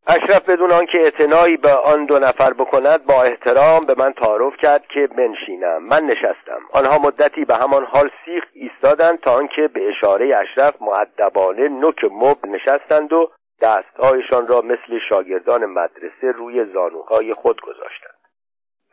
اشرف 0.06 0.49
بدون 0.49 0.73
آنکه 0.73 1.00
اعتنایی 1.00 1.56
به 1.56 1.73
آن 1.73 2.06
دو 2.06 2.18
نفر 2.18 2.52
بکند 2.52 3.04
با 3.04 3.23
احترام 3.23 3.80
به 3.80 3.94
من 3.99 4.12
تعارف 4.12 4.56
کرد 4.56 4.87
که 4.87 5.06
بنشینم. 5.06 5.82
من 5.82 6.04
نشستم. 6.04 6.61
آنها 6.73 6.99
مدتی 6.99 7.44
به 7.44 7.54
همان 7.54 7.85
حال 7.85 8.11
سیخ 8.25 8.44
ایستادند 8.52 9.21
تا 9.21 9.35
آنکه 9.35 9.68
به 9.68 9.88
اشاره 9.88 10.37
اشرف 10.37 10.75
معدبانه 10.80 11.68
نوک 11.68 12.04
مب 12.04 12.47
نشستند 12.47 13.12
و 13.12 13.30
دستهایشان 13.62 14.47
را 14.47 14.61
مثل 14.61 14.99
شاگردان 15.09 15.66
مدرسه 15.66 16.32
روی 16.35 16.64
زانوهای 16.64 17.32
خود 17.32 17.61
گذاشتند. 17.61 18.21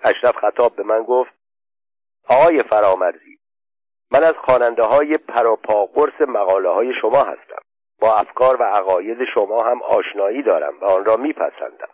اشرف 0.03 0.35
خطاب 0.35 0.75
به 0.75 0.83
من 0.83 1.03
گفت 1.03 1.31
آقای 2.29 2.63
فرامرزی 2.63 3.39
من 4.11 4.23
از 4.23 4.33
خواننده 4.45 4.83
های 4.83 5.13
پراپا 5.27 5.85
قرص 5.85 6.21
مقاله 6.21 6.69
های 6.69 6.93
شما 7.01 7.23
هستم. 7.23 7.61
با 7.99 8.15
افکار 8.15 8.61
و 8.61 8.63
عقاید 8.63 9.17
شما 9.33 9.63
هم 9.63 9.81
آشنایی 9.81 10.43
دارم 10.43 10.79
و 10.81 10.85
آن 10.85 11.05
را 11.05 11.17
میپسندم. 11.17 11.89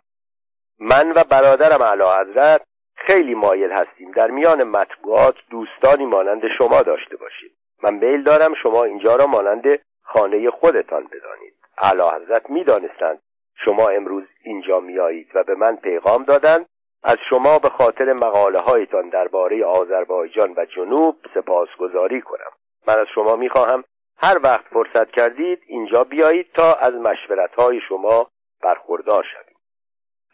من 0.79 1.11
و 1.11 1.23
برادرم 1.29 1.83
علا 1.83 2.21
حضرت 2.21 2.61
خیلی 2.95 3.35
مایل 3.35 3.71
هستیم 3.71 4.11
در 4.11 4.31
میان 4.31 4.63
مطبوعات 4.63 5.35
دوستانی 5.49 6.05
مانند 6.05 6.41
شما 6.57 6.81
داشته 6.81 7.17
باشید 7.17 7.51
من 7.83 7.93
میل 7.93 8.23
دارم 8.23 8.53
شما 8.63 8.83
اینجا 8.83 9.15
را 9.15 9.25
مانند 9.25 9.79
خانه 10.03 10.49
خودتان 10.49 11.03
بدانید. 11.03 11.53
علا 11.77 12.11
حضرت 12.11 12.49
می‌دانستند 12.49 13.19
شما 13.65 13.89
امروز 13.89 14.23
اینجا 14.43 14.79
میایید 14.79 15.31
و 15.35 15.43
به 15.43 15.55
من 15.55 15.75
پیغام 15.75 16.23
دادند 16.23 16.65
از 17.07 17.17
شما 17.29 17.59
به 17.59 17.69
خاطر 17.69 18.13
مقاله 18.13 18.59
هایتان 18.59 19.09
درباره 19.09 19.65
آذربایجان 19.65 20.53
و 20.57 20.65
جنوب 20.65 21.15
سپاسگزاری 21.33 22.21
کنم. 22.21 22.51
من 22.87 22.99
از 22.99 23.07
شما 23.15 23.35
می‌خواهم 23.35 23.83
هر 24.17 24.39
وقت 24.43 24.65
فرصت 24.73 25.11
کردید 25.11 25.59
اینجا 25.67 26.03
بیایید 26.03 26.47
تا 26.53 26.73
از 26.73 26.93
مشورت 26.93 27.55
های 27.55 27.79
شما 27.89 28.27
برخوردار 28.63 29.23
شوید 29.23 29.55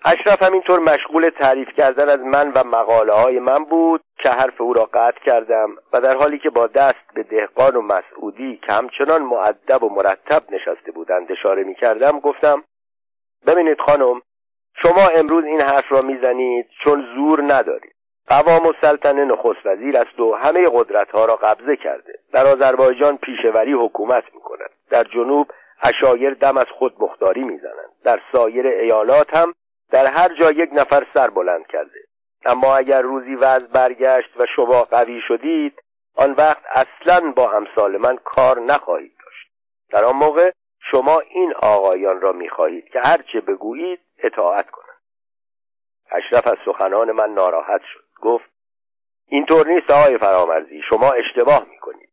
اشرف 0.05 0.43
همینطور 0.43 0.79
مشغول 0.79 1.29
تعریف 1.29 1.67
کردن 1.77 2.09
از 2.09 2.19
من 2.19 2.51
و 2.51 2.63
مقاله 2.63 3.13
های 3.13 3.39
من 3.39 3.63
بود 3.63 4.01
که 4.23 4.29
حرف 4.29 4.61
او 4.61 4.73
را 4.73 4.89
قطع 4.93 5.19
کردم 5.25 5.75
و 5.93 6.01
در 6.01 6.17
حالی 6.17 6.39
که 6.39 6.49
با 6.49 6.67
دست 6.67 7.13
به 7.13 7.23
دهقان 7.23 7.75
و 7.75 7.81
مسعودی 7.81 8.59
که 8.67 8.73
همچنان 8.73 9.21
معدب 9.21 9.83
و 9.83 9.89
مرتب 9.89 10.43
نشسته 10.51 10.91
بودند 10.91 11.31
اشاره 11.31 11.63
می 11.63 11.75
کردم 11.75 12.19
گفتم 12.19 12.63
ببینید 13.47 13.77
خانم 13.87 14.21
شما 14.75 15.07
امروز 15.15 15.45
این 15.45 15.61
حرف 15.61 15.91
را 15.91 16.01
می‌زنید 16.01 16.65
چون 16.83 17.05
زور 17.15 17.43
ندارید. 17.53 17.95
قوام 18.27 18.65
السلطنه 18.65 19.25
نخست 19.25 19.65
وزیر 19.65 19.97
است 19.97 20.19
و 20.19 20.33
همه 20.33 20.69
قدرت 20.73 21.11
ها 21.11 21.25
را 21.25 21.35
قبضه 21.35 21.75
کرده. 21.75 22.13
در 22.33 22.45
آذربایجان 22.45 23.17
پیشوری 23.17 23.73
حکومت 23.73 24.23
می 24.33 24.41
کند 24.41 24.69
در 24.89 25.03
جنوب 25.03 25.47
اشایر 25.83 26.33
دم 26.33 26.57
از 26.57 26.65
خود 26.79 26.95
مختاری 26.99 27.41
می‌زنند. 27.41 27.91
در 28.03 28.19
سایر 28.31 28.67
ایالات 28.67 29.35
هم 29.35 29.53
در 29.91 30.05
هر 30.05 30.33
جا 30.39 30.51
یک 30.51 30.69
نفر 30.73 31.07
سر 31.13 31.29
بلند 31.29 31.67
کرده. 31.67 31.99
اما 32.45 32.75
اگر 32.75 33.01
روزی 33.01 33.35
وضع 33.35 33.67
برگشت 33.67 34.39
و 34.39 34.45
شما 34.55 34.81
قوی 34.81 35.21
شدید 35.27 35.81
آن 36.15 36.31
وقت 36.31 36.63
اصلا 36.73 37.31
با 37.31 37.51
امثال 37.51 37.97
من 37.97 38.17
کار 38.23 38.59
نخواهید 38.59 39.13
داشت. 39.25 39.47
در 39.89 40.03
آن 40.03 40.15
موقع 40.15 40.51
شما 40.91 41.19
این 41.19 41.53
آقایان 41.61 42.21
را 42.21 42.31
می‌خواهید 42.31 42.89
که 42.89 42.99
هرچه 42.99 43.41
بگویید 43.41 43.99
اطاعت 44.23 44.69
کنند 44.69 45.01
اشرف 46.11 46.47
از 46.47 46.57
سخنان 46.65 47.11
من 47.11 47.33
ناراحت 47.33 47.81
شد. 47.93 48.03
گفت 48.21 48.49
اینطور 49.27 49.67
نیست 49.67 49.91
آقای 49.91 50.17
فرامرزی 50.17 50.81
شما 50.89 51.11
اشتباه 51.11 51.67
می‌کنید. 51.69 52.09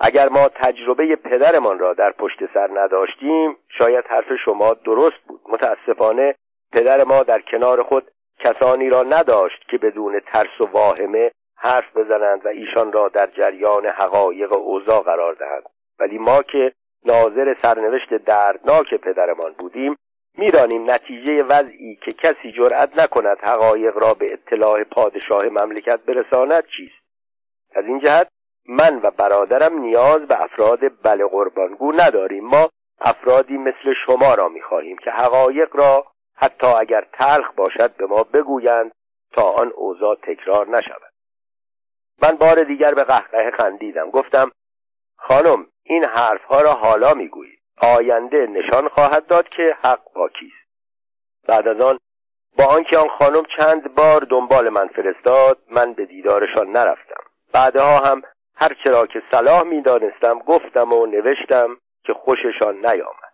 اگر 0.00 0.28
ما 0.28 0.48
تجربه 0.48 1.16
پدرمان 1.16 1.78
را 1.78 1.94
در 1.94 2.12
پشت 2.12 2.54
سر 2.54 2.70
نداشتیم 2.80 3.56
شاید 3.78 4.04
حرف 4.06 4.32
شما 4.44 4.74
درست 4.74 5.18
بود. 5.28 5.40
متاسفانه 5.48 6.34
پدر 6.72 7.04
ما 7.04 7.22
در 7.22 7.40
کنار 7.40 7.82
خود 7.82 8.10
کسانی 8.38 8.90
را 8.90 9.02
نداشت 9.02 9.68
که 9.70 9.78
بدون 9.78 10.20
ترس 10.20 10.60
و 10.60 10.64
واهمه 10.72 11.30
حرف 11.56 11.96
بزنند 11.96 12.46
و 12.46 12.48
ایشان 12.48 12.92
را 12.92 13.08
در 13.08 13.26
جریان 13.26 13.86
حقایق 13.86 14.52
اوضاع 14.52 15.02
قرار 15.02 15.34
دهند. 15.34 15.62
ولی 15.98 16.18
ما 16.18 16.42
که 16.42 16.72
ناظر 17.04 17.54
سرنوشت 17.58 18.14
دردناک 18.14 18.94
پدرمان 18.94 19.54
بودیم 19.58 19.96
می‌دانیم 20.38 20.90
نتیجه 20.90 21.42
وضعی 21.42 21.96
که 22.04 22.12
کسی 22.12 22.52
جرأت 22.52 22.98
نکند 22.98 23.38
حقایق 23.40 23.96
را 23.96 24.14
به 24.14 24.26
اطلاع 24.32 24.84
پادشاه 24.84 25.44
مملکت 25.44 26.00
برساند 26.00 26.64
چیست. 26.76 27.02
از 27.74 27.84
این 27.84 28.00
جهت 28.00 28.28
من 28.68 29.00
و 29.02 29.10
برادرم 29.10 29.78
نیاز 29.78 30.18
به 30.18 30.42
افراد 30.42 30.80
بله 31.02 31.26
قربانگو 31.26 31.92
نداریم. 31.92 32.44
ما 32.44 32.68
افرادی 33.00 33.58
مثل 33.58 33.94
شما 34.06 34.34
را 34.34 34.48
می‌خواهیم 34.48 34.96
که 34.96 35.10
حقایق 35.10 35.76
را 35.76 36.06
حتی 36.34 36.66
اگر 36.66 37.06
تلخ 37.12 37.52
باشد 37.56 37.96
به 37.96 38.06
ما 38.06 38.22
بگویند 38.22 38.92
تا 39.32 39.42
آن 39.42 39.72
اوضاع 39.76 40.16
تکرار 40.22 40.68
نشود. 40.68 41.12
من 42.22 42.36
بار 42.36 42.62
دیگر 42.64 42.94
به 42.94 43.04
قهقه 43.04 43.50
خندیدم. 43.50 44.10
گفتم 44.10 44.50
خانم 45.16 45.66
این 45.82 46.04
حرفها 46.04 46.60
را 46.60 46.72
حالا 46.72 47.14
می‌گویید. 47.14 47.57
آینده 47.82 48.46
نشان 48.46 48.88
خواهد 48.88 49.26
داد 49.26 49.48
که 49.48 49.76
حق 49.84 50.00
با 50.14 50.28
کیست. 50.28 50.68
بعد 51.48 51.68
از 51.68 51.80
آن 51.80 51.98
با 52.58 52.64
آنکه 52.64 52.98
آن 52.98 53.08
خانم 53.18 53.42
چند 53.56 53.94
بار 53.94 54.20
دنبال 54.30 54.68
من 54.68 54.88
فرستاد 54.88 55.58
من 55.70 55.92
به 55.92 56.06
دیدارشان 56.06 56.70
نرفتم. 56.70 57.22
بعدها 57.52 57.98
هم 57.98 58.22
هر 58.56 58.76
چرا 58.84 59.06
که 59.06 59.22
صلاح 59.30 59.62
می‌دانستم 59.62 60.38
گفتم 60.38 60.92
و 60.92 61.06
نوشتم 61.06 61.76
که 62.04 62.12
خوششان 62.12 62.76
نیامد. 62.76 63.28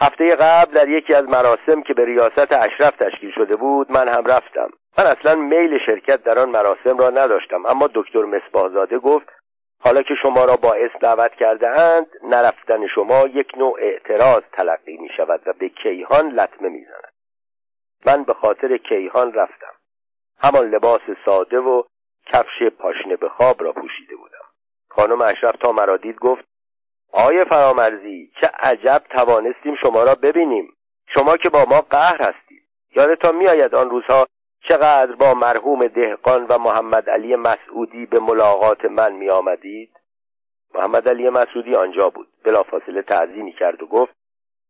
هفته 0.00 0.36
قبل 0.36 0.72
در 0.72 0.88
یکی 0.88 1.14
از 1.14 1.24
مراسم 1.24 1.82
که 1.82 1.94
به 1.94 2.04
ریاست 2.04 2.52
اشرف 2.52 2.96
تشکیل 2.96 3.32
شده 3.34 3.56
بود 3.56 3.92
من 3.92 4.08
هم 4.08 4.24
رفتم. 4.24 4.70
من 4.98 5.04
اصلا 5.06 5.34
میل 5.34 5.78
شرکت 5.86 6.22
در 6.22 6.38
آن 6.38 6.50
مراسم 6.50 6.98
را 6.98 7.08
نداشتم 7.08 7.66
اما 7.66 7.90
دکتر 7.94 8.22
مصباحزاده 8.22 8.98
گفت 8.98 9.26
حالا 9.84 10.02
که 10.02 10.14
شما 10.22 10.44
را 10.44 10.56
با 10.56 10.74
اسم 10.74 10.98
دعوت 10.98 11.34
کرده 11.34 11.68
اند 11.68 12.06
نرفتن 12.22 12.86
شما 12.94 13.26
یک 13.26 13.52
نوع 13.56 13.78
اعتراض 13.78 14.42
تلقی 14.52 14.96
می 14.96 15.08
شود 15.16 15.40
و 15.46 15.52
به 15.52 15.68
کیهان 15.68 16.30
لطمه 16.30 16.68
می 16.68 16.84
زند. 16.84 17.12
من 18.06 18.24
به 18.24 18.34
خاطر 18.34 18.76
کیهان 18.76 19.32
رفتم. 19.32 19.74
همان 20.38 20.70
لباس 20.70 21.00
ساده 21.24 21.56
و 21.56 21.82
کفش 22.26 22.62
پاشنه 22.78 23.16
به 23.16 23.28
خواب 23.28 23.62
را 23.62 23.72
پوشیده 23.72 24.16
بودم. 24.16 24.44
خانم 24.88 25.22
اشرف 25.22 25.56
تا 25.56 25.72
مرا 25.72 25.96
دید 25.96 26.18
گفت 26.18 26.44
آیه 27.12 27.44
فرامرزی 27.44 28.30
چه 28.40 28.50
عجب 28.60 29.02
توانستیم 29.10 29.76
شما 29.82 30.02
را 30.02 30.14
ببینیم. 30.14 30.76
شما 31.14 31.36
که 31.36 31.50
با 31.50 31.64
ما 31.70 31.80
قهر 31.80 32.22
هستید. 32.22 32.62
یادتان 32.96 33.36
میآید 33.36 33.74
آن 33.74 33.90
روزها 33.90 34.26
چقدر 34.68 35.12
با 35.14 35.34
مرحوم 35.34 35.80
دهقان 35.80 36.46
و 36.46 36.58
محمد 36.58 37.10
علی 37.10 37.36
مسعودی 37.36 38.06
به 38.06 38.20
ملاقات 38.20 38.84
من 38.84 39.12
می 39.12 39.30
آمدید؟ 39.30 39.90
محمد 40.74 41.08
علی 41.08 41.28
مسعودی 41.28 41.74
آنجا 41.74 42.10
بود. 42.10 42.28
بلافاصله 42.44 43.02
تعظیمی 43.02 43.52
کرد 43.52 43.82
و 43.82 43.86
گفت 43.86 44.12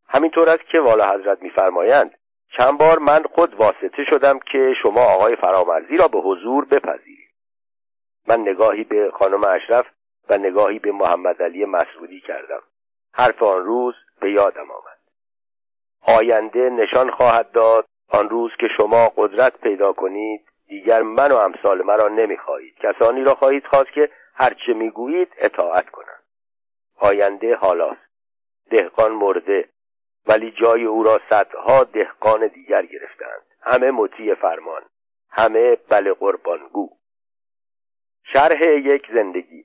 همینطور 0.08 0.48
است 0.48 0.66
که 0.72 0.80
والا 0.80 1.04
حضرت 1.06 1.42
میفرمایند 1.42 2.18
چند 2.58 2.78
بار 2.78 2.98
من 2.98 3.22
خود 3.34 3.54
واسطه 3.54 4.04
شدم 4.10 4.38
که 4.38 4.74
شما 4.82 5.00
آقای 5.00 5.36
فرامرزی 5.36 5.96
را 5.96 6.08
به 6.08 6.18
حضور 6.18 6.64
بپذیرید. 6.64 7.30
من 8.28 8.40
نگاهی 8.40 8.84
به 8.84 9.10
خانم 9.18 9.44
اشرف 9.44 9.86
و 10.28 10.38
نگاهی 10.38 10.78
به 10.78 10.92
محمد 10.92 11.42
علی 11.42 11.64
مسعودی 11.64 12.20
کردم. 12.20 12.62
حرف 13.14 13.42
آن 13.42 13.64
روز 13.64 13.94
به 14.20 14.32
یادم 14.32 14.70
آمد. 14.70 14.98
آینده 16.18 16.70
نشان 16.70 17.10
خواهد 17.10 17.50
داد 17.50 17.86
آن 18.12 18.28
روز 18.28 18.50
که 18.60 18.68
شما 18.76 19.08
قدرت 19.16 19.60
پیدا 19.60 19.92
کنید 19.92 20.40
دیگر 20.68 21.02
من 21.02 21.32
و 21.32 21.36
امثال 21.36 21.82
مرا 21.82 22.08
نمی‌خواهید. 22.08 22.74
کسانی 22.78 23.24
را 23.24 23.34
خواهید 23.34 23.66
خواست 23.66 23.92
که 23.92 24.10
هرچه 24.34 24.72
می‌گویید 24.72 25.34
اطاعت 25.38 25.90
کنند 25.90 26.22
آینده 26.96 27.56
حالاست. 27.56 28.00
دهقان 28.70 29.12
مرده. 29.12 29.68
ولی 30.26 30.50
جای 30.50 30.84
او 30.84 31.02
را 31.02 31.20
صدها 31.30 31.84
دهقان 31.84 32.46
دیگر 32.46 32.86
گرفتند. 32.86 33.42
همه 33.62 33.90
مطیع 33.90 34.34
فرمان. 34.34 34.82
همه 35.30 35.76
بله 35.88 36.12
قربانگو. 36.12 36.90
شرح 38.32 38.62
یک 38.62 39.06
زندگی. 39.14 39.64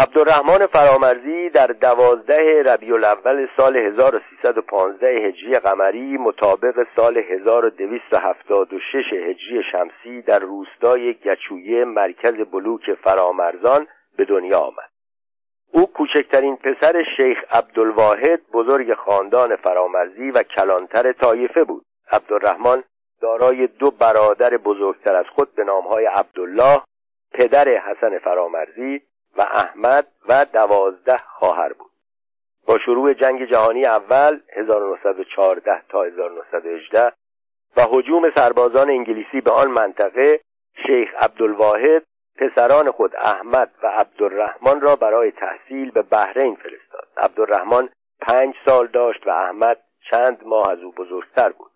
عبدالرحمن 0.00 0.66
فرامرزی 0.66 1.50
در 1.50 1.66
دوازده 1.66 2.62
ربیع 2.62 2.94
الاول 2.94 3.48
سال 3.56 3.76
1315 3.76 5.06
هجری 5.06 5.58
قمری 5.58 6.16
مطابق 6.16 6.86
سال 6.96 7.18
1276 7.18 9.12
هجری 9.12 9.62
شمسی 9.72 10.22
در 10.22 10.38
روستای 10.38 11.14
گچویه 11.14 11.84
مرکز 11.84 12.34
بلوک 12.34 12.94
فرامرزان 13.04 13.86
به 14.16 14.24
دنیا 14.24 14.58
آمد. 14.58 14.90
او 15.72 15.92
کوچکترین 15.92 16.56
پسر 16.56 17.04
شیخ 17.16 17.38
عبدالواحد 17.50 18.40
بزرگ 18.52 18.94
خاندان 18.94 19.56
فرامرزی 19.56 20.30
و 20.30 20.42
کلانتر 20.42 21.12
طایفه 21.12 21.64
بود. 21.64 21.84
عبدالرحمن 22.12 22.82
دارای 23.20 23.66
دو 23.66 23.90
برادر 23.90 24.56
بزرگتر 24.56 25.16
از 25.16 25.26
خود 25.34 25.54
به 25.54 25.64
نامهای 25.64 26.06
عبدالله 26.06 26.82
پدر 27.32 27.68
حسن 27.68 28.18
فرامرزی 28.18 29.02
و 29.36 29.40
احمد 29.40 30.06
و 30.28 30.44
دوازده 30.44 31.16
خواهر 31.38 31.72
بود. 31.72 31.90
با 32.66 32.78
شروع 32.78 33.12
جنگ 33.12 33.44
جهانی 33.44 33.84
اول 33.84 34.40
1914 34.56 35.82
تا 35.88 36.02
1918 36.02 37.12
و 37.76 37.82
حجوم 37.90 38.30
سربازان 38.36 38.90
انگلیسی 38.90 39.40
به 39.40 39.50
آن 39.50 39.70
منطقه 39.70 40.40
شیخ 40.86 41.14
عبدالواحد 41.20 42.02
پسران 42.36 42.90
خود 42.90 43.16
احمد 43.16 43.70
و 43.82 43.86
عبدالرحمن 43.86 44.80
را 44.80 44.96
برای 44.96 45.30
تحصیل 45.30 45.90
به 45.90 46.02
بحرین 46.02 46.54
فرستاد. 46.54 47.08
عبدالرحمن 47.16 47.88
پنج 48.20 48.54
سال 48.66 48.86
داشت 48.86 49.26
و 49.26 49.30
احمد 49.30 49.78
چند 50.10 50.46
ماه 50.46 50.70
از 50.70 50.78
او 50.78 50.92
بزرگتر 50.92 51.48
بود. 51.48 51.70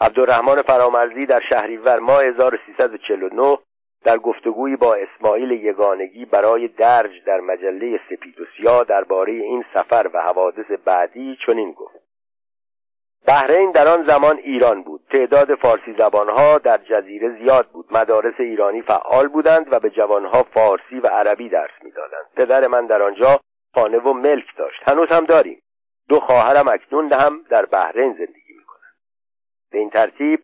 عبدالرحمن 0.00 0.62
فرامرزی 0.62 1.26
در 1.26 1.40
شهریور 1.52 1.98
ماه 1.98 2.24
1349 2.24 3.58
در 4.04 4.18
گفتگویی 4.18 4.76
با 4.76 4.94
اسماعیل 4.94 5.50
یگانگی 5.50 6.24
برای 6.24 6.68
درج 6.68 7.24
در 7.26 7.40
مجله 7.40 8.00
سپید 8.10 8.40
و 8.40 8.44
سیاه 8.56 8.84
درباره 8.84 9.32
این 9.32 9.64
سفر 9.74 10.10
و 10.14 10.20
حوادث 10.22 10.70
بعدی 10.84 11.38
چنین 11.46 11.72
گفت. 11.72 12.00
بحرین 13.26 13.70
در 13.70 13.88
آن 13.88 14.04
زمان 14.04 14.38
ایران 14.38 14.82
بود. 14.82 15.00
تعداد 15.12 15.54
فارسی 15.54 15.94
زبانها 15.98 16.58
در 16.58 16.78
جزیره 16.78 17.38
زیاد 17.38 17.66
بود. 17.66 17.86
مدارس 17.90 18.34
ایرانی 18.38 18.82
فعال 18.82 19.28
بودند 19.28 19.72
و 19.72 19.80
به 19.80 19.90
جوانها 19.90 20.42
فارسی 20.42 21.00
و 21.00 21.06
عربی 21.06 21.48
درس 21.48 21.82
می‌دادند. 21.82 22.26
پدر 22.36 22.66
من 22.66 22.86
در 22.86 23.02
آنجا 23.02 23.40
خانه 23.74 23.98
و 23.98 24.12
ملک 24.12 24.56
داشت. 24.56 24.88
هنوز 24.88 25.08
هم 25.12 25.24
داریم. 25.24 25.62
دو 26.08 26.20
خواهرم 26.20 26.68
اکنون 26.68 27.12
هم 27.12 27.42
در 27.50 27.66
بحرین 27.66 28.12
زندگی 28.12 28.52
می‌کنند. 28.58 28.94
به 29.72 29.78
این 29.78 29.90
ترتیب 29.90 30.42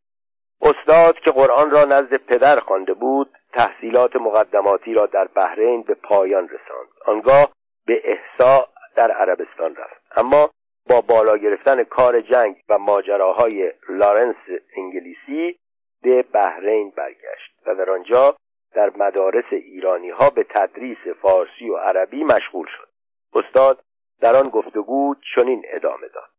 استاد 0.62 1.19
که 1.19 1.31
قرآن 1.31 1.71
را 1.71 1.85
نزد 1.85 2.16
پدر 2.16 2.57
خوانده 2.57 2.95
بود 2.95 3.31
تحصیلات 3.57 4.16
مقدماتی 4.16 4.95
را 4.95 5.07
در 5.07 5.25
بحرین 5.25 5.83
به 5.83 5.95
پایان 5.95 6.45
رساند. 6.45 6.88
آنگاه 7.07 7.53
به 7.87 8.03
احسا 8.05 8.69
در 8.97 9.11
عربستان 9.11 9.77
رفت. 9.77 10.03
اما 10.16 10.51
با 10.88 11.01
بالا 11.01 11.37
گرفتن 11.37 11.85
کار 11.85 12.21
جنگ 12.21 12.57
و 12.69 12.79
ماجراهای 12.79 13.73
لارنس 13.88 14.37
انگلیسی 14.77 15.59
به 16.03 16.23
بحرین 16.23 16.92
برگشت 16.97 17.53
و 17.66 17.75
در 17.75 17.90
آنجا 17.90 18.37
در 18.75 18.90
مدارس 18.97 19.45
ایرانی 19.51 20.11
ها 20.11 20.31
به 20.31 20.47
تدریس 20.51 20.99
فارسی 21.23 21.71
و 21.71 21.77
عربی 21.77 22.25
مشغول 22.25 22.66
شد. 22.66 22.88
استاد 23.35 23.83
در 24.21 24.37
آن 24.37 24.49
گفتگو 24.49 25.14
چنین 25.35 25.62
ادامه 25.69 26.09
داد. 26.14 26.36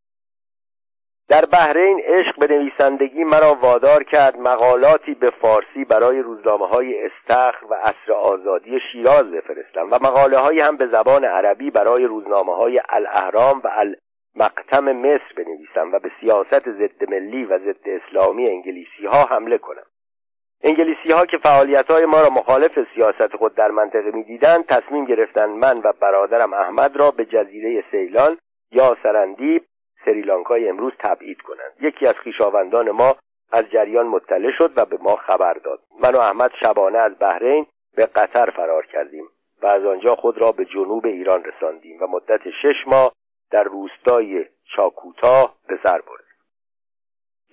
در 1.28 1.44
بحرین 1.44 2.00
عشق 2.04 2.38
به 2.38 2.46
نویسندگی 2.46 3.24
مرا 3.24 3.54
وادار 3.54 4.04
کرد 4.04 4.38
مقالاتی 4.38 5.14
به 5.14 5.30
فارسی 5.30 5.84
برای 5.84 6.18
روزنامه 6.22 6.68
های 6.68 7.06
استخر 7.06 7.64
و 7.70 7.74
عصر 7.74 8.12
آزادی 8.12 8.78
شیراز 8.92 9.24
بفرستم 9.24 9.88
و 9.90 9.94
مقاله 9.94 10.38
های 10.38 10.60
هم 10.60 10.76
به 10.76 10.86
زبان 10.92 11.24
عربی 11.24 11.70
برای 11.70 12.04
روزنامه 12.04 12.56
های 12.56 12.80
الاهرام 12.88 13.60
و 13.64 13.68
المقتم 13.68 14.92
مصر 14.92 15.32
بنویسم 15.36 15.92
و 15.92 15.98
به 15.98 16.10
سیاست 16.20 16.70
ضد 16.70 17.10
ملی 17.10 17.44
و 17.44 17.58
ضد 17.58 17.88
اسلامی 17.88 18.50
انگلیسی 18.50 19.06
ها 19.06 19.24
حمله 19.24 19.58
کنم. 19.58 19.86
انگلیسی 20.64 21.12
ها 21.12 21.26
که 21.26 21.38
فعالیت 21.38 21.90
های 21.90 22.04
ما 22.04 22.20
را 22.20 22.30
مخالف 22.30 22.78
سیاست 22.94 23.36
خود 23.36 23.54
در 23.54 23.70
منطقه 23.70 24.10
می‌دیدند 24.10 24.66
تصمیم 24.66 25.04
گرفتند 25.04 25.50
من 25.50 25.74
و 25.84 25.92
برادرم 26.00 26.52
احمد 26.52 26.96
را 26.96 27.10
به 27.10 27.24
جزیره 27.24 27.84
سیلان 27.90 28.38
یا 28.72 28.96
سرندیب 29.02 29.64
سریلانکای 30.08 30.68
امروز 30.68 30.92
تبعید 31.04 31.40
کنند. 31.40 31.72
یکی 31.80 32.06
از 32.06 32.14
خویشاوندان 32.22 32.90
ما 32.90 33.16
از 33.52 33.64
جریان 33.72 34.06
مطلع 34.06 34.50
شد 34.58 34.72
و 34.76 34.84
به 34.84 34.98
ما 35.00 35.16
خبر 35.16 35.52
داد. 35.52 35.80
من 36.00 36.14
و 36.14 36.18
احمد 36.18 36.50
شبانه 36.62 36.98
از 36.98 37.12
بحرین 37.20 37.66
به 37.96 38.06
قطر 38.06 38.50
فرار 38.50 38.86
کردیم 38.86 39.28
و 39.62 39.66
از 39.66 39.84
آنجا 39.84 40.14
خود 40.14 40.38
را 40.38 40.52
به 40.52 40.64
جنوب 40.64 41.06
ایران 41.06 41.44
رساندیم 41.44 42.02
و 42.02 42.06
مدت 42.06 42.40
شش 42.62 42.86
ماه 42.86 43.12
در 43.50 43.64
روستای 43.64 44.46
چاکوتا 44.76 45.54
به 45.68 45.78
سر 45.82 45.98
بردیم. 45.98 46.26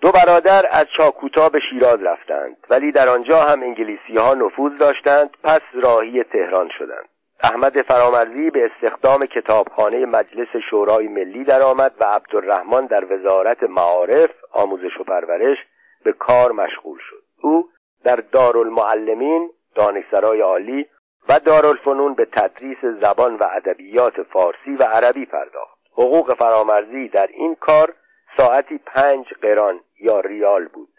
دو 0.01 0.11
برادر 0.11 0.63
از 0.71 0.85
چاکوتا 0.97 1.49
به 1.49 1.59
شیراز 1.69 2.03
رفتند 2.03 2.57
ولی 2.69 2.91
در 2.91 3.07
آنجا 3.09 3.39
هم 3.39 3.63
انگلیسی 3.63 4.17
ها 4.17 4.33
نفوذ 4.33 4.77
داشتند 4.79 5.37
پس 5.43 5.61
راهی 5.73 6.23
تهران 6.23 6.69
شدند. 6.77 7.09
احمد 7.43 7.81
فرامرزی 7.81 8.49
به 8.49 8.71
استخدام 8.71 9.19
کتابخانه 9.19 10.05
مجلس 10.05 10.47
شورای 10.69 11.07
ملی 11.07 11.43
درآمد 11.43 11.95
و 11.99 12.03
عبدالرحمن 12.03 12.85
در 12.85 13.13
وزارت 13.13 13.63
معارف 13.63 14.29
آموزش 14.51 14.99
و 14.99 15.03
پرورش 15.03 15.57
به 16.03 16.13
کار 16.13 16.51
مشغول 16.51 16.99
شد. 17.09 17.23
او 17.41 17.69
در 18.03 18.15
دارالمعلمین 18.15 19.49
دانشسرای 19.75 20.41
عالی 20.41 20.85
و 21.29 21.39
دارالفنون 21.39 22.13
به 22.13 22.25
تدریس 22.25 22.77
زبان 23.01 23.35
و 23.35 23.43
ادبیات 23.51 24.23
فارسی 24.23 24.75
و 24.79 24.83
عربی 24.83 25.25
پرداخت. 25.25 25.77
حقوق 25.91 26.33
فرامرزی 26.33 27.07
در 27.07 27.27
این 27.27 27.55
کار 27.55 27.93
ساعتی 28.37 28.77
پنج 28.77 29.25
قران 29.41 29.79
یا 29.99 30.19
ریال 30.19 30.67
بود. 30.67 30.89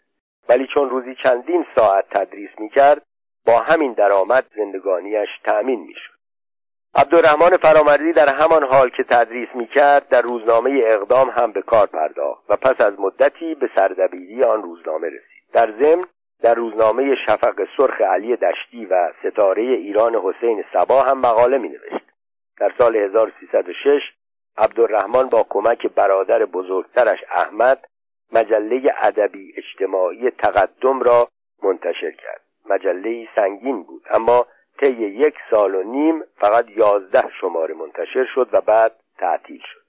ولی 0.49 0.67
چون 0.75 0.89
روزی 0.89 1.15
چندین 1.23 1.67
ساعت 1.77 2.05
تدریس 2.11 2.51
می‌کرد 2.59 3.03
با 3.47 3.59
همین 3.59 3.93
درآمد 3.93 4.45
زندگانیش 4.57 5.29
تأمین 5.45 5.81
می‌شد. 5.81 6.16
عبدالرحمن 6.99 7.57
فرامرزی 7.57 8.13
در 8.13 8.35
همان 8.35 8.65
حال 8.65 8.89
که 8.89 9.05
تدریس 9.05 9.49
می‌کرد 9.55 10.09
در 10.09 10.23
روزنامه 10.23 10.81
اقدام 10.87 11.31
هم 11.31 11.53
به 11.53 11.63
کار 11.63 11.87
پرداخت 11.87 12.51
و 12.51 12.57
پس 12.57 12.81
از 12.81 13.01
مدتی 13.01 13.55
به 13.55 13.71
سردبیری 13.75 14.43
آن 14.45 14.63
روزنامه 14.63 15.07
رسید 15.07 15.43
در 15.53 15.73
ضمن 15.83 16.05
در 16.43 16.55
روزنامه 16.55 17.15
شفق 17.27 17.55
سرخ 17.77 18.01
علی 18.01 18.37
دشتی 18.37 18.87
و 18.87 19.13
ستاره 19.23 19.63
ایران 19.63 20.15
حسین 20.15 20.65
سبا 20.73 21.03
هم 21.03 21.19
مقاله 21.19 21.59
می 21.59 21.69
نوشت. 21.69 22.07
در 22.61 22.73
سال 22.79 22.97
1306 22.97 24.01
عبدالرحمن 24.59 25.29
با 25.29 25.47
کمک 25.49 25.87
برادر 25.87 26.45
بزرگترش 26.45 27.19
احمد 27.31 27.85
مجله 28.33 28.95
ادبی 29.03 29.55
اجتماعی 29.57 30.31
تقدم 30.31 31.01
را 31.01 31.29
منتشر 31.63 32.11
کرد 32.11 32.41
مجله 32.71 33.29
سنگین 33.37 33.83
بود 33.83 34.03
اما 34.11 34.47
طی 34.81 34.93
یک 34.93 35.35
سال 35.51 35.75
و 35.75 35.83
نیم 35.83 36.23
فقط 36.41 36.67
یازده 36.77 37.25
شماره 37.41 37.75
منتشر 37.75 38.27
شد 38.35 38.49
و 38.53 38.61
بعد 38.61 38.93
تعطیل 39.19 39.61
شد. 39.73 39.87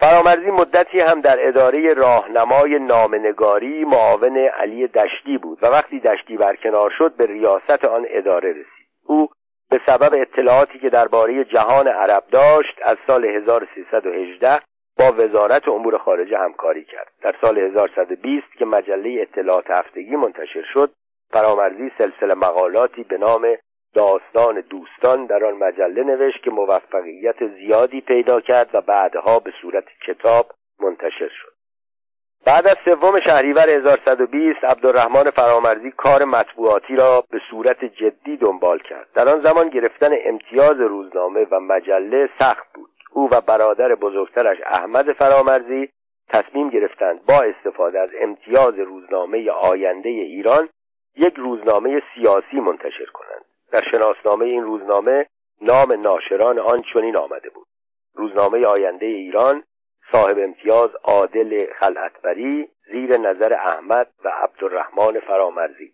فرامرزی 0.00 0.50
مدتی 0.50 1.00
هم 1.00 1.20
در 1.20 1.48
اداره 1.48 1.94
راهنمای 1.94 2.78
نامنگاری 2.78 3.84
معاون 3.84 4.36
علی 4.36 4.86
دشتی 4.86 5.38
بود 5.38 5.58
و 5.62 5.66
وقتی 5.66 6.00
دشتی 6.00 6.36
برکنار 6.36 6.92
شد 6.98 7.16
به 7.16 7.26
ریاست 7.26 7.84
آن 7.84 8.06
اداره 8.08 8.50
رسید. 8.50 8.88
او 9.06 9.28
به 9.70 9.80
سبب 9.86 10.10
اطلاعاتی 10.14 10.78
که 10.78 10.88
درباره 10.88 11.44
جهان 11.44 11.88
عرب 11.88 12.24
داشت 12.30 12.78
از 12.82 12.96
سال 13.06 13.24
1318 13.24 14.58
با 14.98 15.12
وزارت 15.18 15.68
امور 15.68 15.98
خارجه 15.98 16.38
همکاری 16.38 16.84
کرد. 16.84 17.12
در 17.22 17.34
سال 17.40 17.58
1120 17.58 18.46
که 18.58 18.64
مجله 18.64 19.22
اطلاعات 19.22 19.70
هفتگی 19.70 20.16
منتشر 20.16 20.64
شد 20.74 20.92
فرامرزی 21.30 21.90
سلسله 21.98 22.34
مقالاتی 22.34 23.02
به 23.02 23.18
نام 23.18 23.56
داستان 23.96 24.60
دوستان 24.60 25.26
در 25.26 25.44
آن 25.44 25.54
مجله 25.54 26.04
نوشت 26.04 26.42
که 26.44 26.50
موفقیت 26.50 27.46
زیادی 27.58 28.00
پیدا 28.00 28.40
کرد 28.40 28.70
و 28.74 28.80
بعدها 28.80 29.38
به 29.38 29.52
صورت 29.62 29.84
کتاب 30.06 30.46
منتشر 30.80 31.28
شد. 31.28 31.52
بعد 32.46 32.66
از 32.66 32.76
سوم 32.84 33.20
شهریور 33.20 33.68
1120 33.68 34.64
عبدالرحمن 34.64 35.30
فرامرزی 35.30 35.90
کار 35.90 36.24
مطبوعاتی 36.24 36.96
را 36.96 37.24
به 37.30 37.40
صورت 37.50 37.84
جدی 37.84 38.36
دنبال 38.36 38.78
کرد. 38.78 39.06
در 39.14 39.28
آن 39.28 39.40
زمان 39.40 39.68
گرفتن 39.68 40.10
امتیاز 40.24 40.80
روزنامه 40.80 41.46
و 41.50 41.60
مجله 41.60 42.28
سخت 42.38 42.72
بود. 42.74 42.90
او 43.12 43.28
و 43.32 43.40
برادر 43.40 43.94
بزرگترش 43.94 44.58
احمد 44.66 45.12
فرامرزی 45.12 45.88
تصمیم 46.28 46.70
گرفتند 46.70 47.26
با 47.28 47.40
استفاده 47.40 48.00
از 48.00 48.12
امتیاز 48.20 48.78
روزنامه 48.78 49.50
آینده 49.50 50.08
ایران 50.08 50.68
یک 51.16 51.34
روزنامه 51.36 52.02
سیاسی 52.14 52.60
منتشر 52.60 53.06
کنند. 53.14 53.25
در 53.72 53.82
شناسنامه 53.90 54.44
این 54.44 54.62
روزنامه 54.62 55.26
نام 55.62 55.92
ناشران 55.92 56.60
آن 56.60 56.82
چنین 56.92 57.16
آمده 57.16 57.50
بود. 57.50 57.66
روزنامه 58.14 58.66
آینده 58.66 59.06
ایران 59.06 59.62
صاحب 60.12 60.38
امتیاز 60.38 60.90
عادل 61.04 61.58
خلعتبری 61.80 62.68
زیر 62.92 63.16
نظر 63.16 63.52
احمد 63.52 64.12
و 64.24 64.28
عبدالرحمن 64.28 65.20
فرامرزی. 65.20 65.92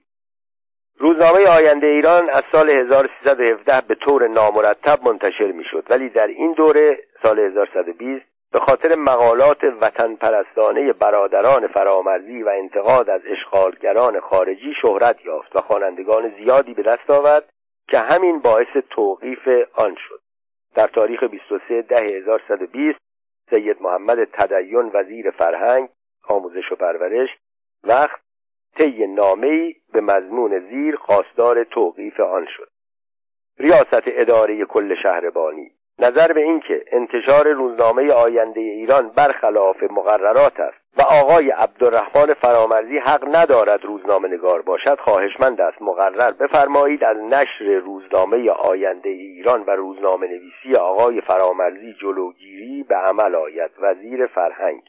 روزنامه 0.98 1.48
آینده 1.48 1.86
ایران 1.86 2.30
از 2.30 2.42
سال 2.52 2.70
1317 2.70 3.80
به 3.88 3.94
طور 3.94 4.28
نامرتب 4.28 5.08
منتشر 5.08 5.52
می 5.52 5.64
شد 5.70 5.86
ولی 5.90 6.08
در 6.08 6.26
این 6.26 6.52
دوره 6.52 6.98
سال 7.22 7.38
1120 7.38 8.26
به 8.52 8.60
خاطر 8.60 8.94
مقالات 8.94 9.64
وطن 9.80 10.14
پرستانه 10.14 10.92
برادران 10.92 11.66
فرامرزی 11.66 12.42
و 12.42 12.48
انتقاد 12.48 13.10
از 13.10 13.20
اشغالگران 13.26 14.20
خارجی 14.20 14.74
شهرت 14.82 15.24
یافت 15.24 15.56
و 15.56 15.60
خوانندگان 15.60 16.32
زیادی 16.38 16.74
به 16.74 16.82
دست 16.82 17.10
آورد 17.10 17.52
که 17.88 17.98
همین 17.98 18.38
باعث 18.38 18.76
توقیف 18.90 19.48
آن 19.74 19.96
شد. 20.08 20.20
در 20.74 20.86
تاریخ 20.86 21.24
23 21.24 21.82
ده 21.82 22.16
1120 22.16 22.98
سید 23.50 23.82
محمد 23.82 24.24
تدین 24.24 24.90
وزیر 24.94 25.30
فرهنگ 25.30 25.88
آموزش 26.28 26.72
و 26.72 26.76
پرورش 26.76 27.28
وقت 27.84 28.20
طی 28.76 29.06
نامه‌ای 29.06 29.74
به 29.92 30.00
مضمون 30.00 30.58
زیر 30.58 30.96
خواستار 30.96 31.64
توقیف 31.64 32.20
آن 32.20 32.46
شد. 32.56 32.68
ریاست 33.58 34.02
اداره 34.06 34.64
کل 34.64 34.94
شهربانی. 35.02 35.72
نظر 36.02 36.32
به 36.32 36.40
اینکه 36.40 36.84
انتشار 36.92 37.48
روزنامه 37.48 38.12
آینده 38.12 38.60
ایران 38.60 39.08
برخلاف 39.16 39.82
مقررات 39.90 40.60
است 40.60 40.82
و 40.98 41.02
آقای 41.02 41.50
عبدالرحمن 41.50 42.34
فرامرزی 42.34 42.98
حق 42.98 43.36
ندارد 43.36 43.84
روزنامه 43.84 44.28
نگار 44.28 44.62
باشد 44.62 44.98
خواهشمند 45.00 45.60
است. 45.60 45.82
مقرر 45.82 46.32
بفرمایید 46.32 47.04
از 47.04 47.16
نشر 47.16 47.64
روزنامه 47.84 48.50
آینده 48.50 49.08
ایران 49.08 49.62
و 49.62 49.70
روزنامه 49.70 50.26
نویسی 50.26 50.80
آقای 50.80 51.20
فرامرزی 51.20 51.94
جلوگیری 52.00 52.82
به 52.82 52.94
عمل 52.94 53.34
آید. 53.34 53.70
وزیر 53.78 54.26
فرهنگ 54.26 54.82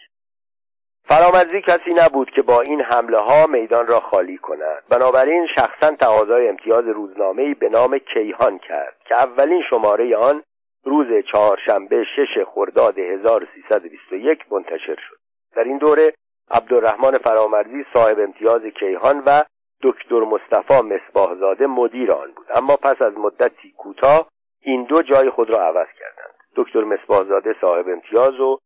فرامرزی 1.06 1.62
کسی 1.62 1.90
نبود 2.06 2.30
که 2.30 2.42
با 2.42 2.62
این 2.62 2.82
حمله 2.82 3.18
ها 3.18 3.48
میدان 3.48 3.88
را 3.88 4.00
خالی 4.00 4.38
کند. 4.38 4.84
بنابراین 4.90 5.48
شخصا 5.56 5.92
تقاضای 5.92 6.48
امتیاز 6.48 6.86
روزنامه 6.88 7.54
به 7.54 7.70
نام 7.70 7.98
کیهان 7.98 8.58
کرد 8.58 8.96
که 9.06 9.16
اولین 9.16 9.62
شماره 9.70 10.18
آن 10.18 10.44
روز 10.84 11.08
چهارشنبه 11.32 12.04
شش 12.16 12.44
خرداد 12.54 13.00
1321 13.00 14.40
منتشر 14.52 14.96
شد. 15.10 15.18
در 15.56 15.64
این 15.64 15.78
دوره 15.78 16.14
عبدالرحمن 16.52 17.18
فرامرزی 17.18 17.86
صاحب 17.94 18.20
امتیاز 18.20 18.62
کیهان 18.62 19.24
و 19.26 19.44
دکتر 19.84 20.20
مصطفی 20.20 20.82
مصباحزاده 20.82 21.68
مدیر 21.68 22.12
آن 22.12 22.32
بود. 22.36 22.48
اما 22.56 22.76
پس 22.76 23.02
از 23.02 23.14
مدتی 23.18 23.72
کوتاه 23.78 24.28
این 24.62 24.84
دو 24.84 25.02
جای 25.02 25.30
خود 25.30 25.50
را 25.50 25.62
عوض 25.62 25.88
کردند. 26.00 26.34
دکتر 26.56 26.84
مصباحزاده 26.84 27.56
صاحب 27.62 27.88
امتیاز 27.90 28.40
و 28.40 28.58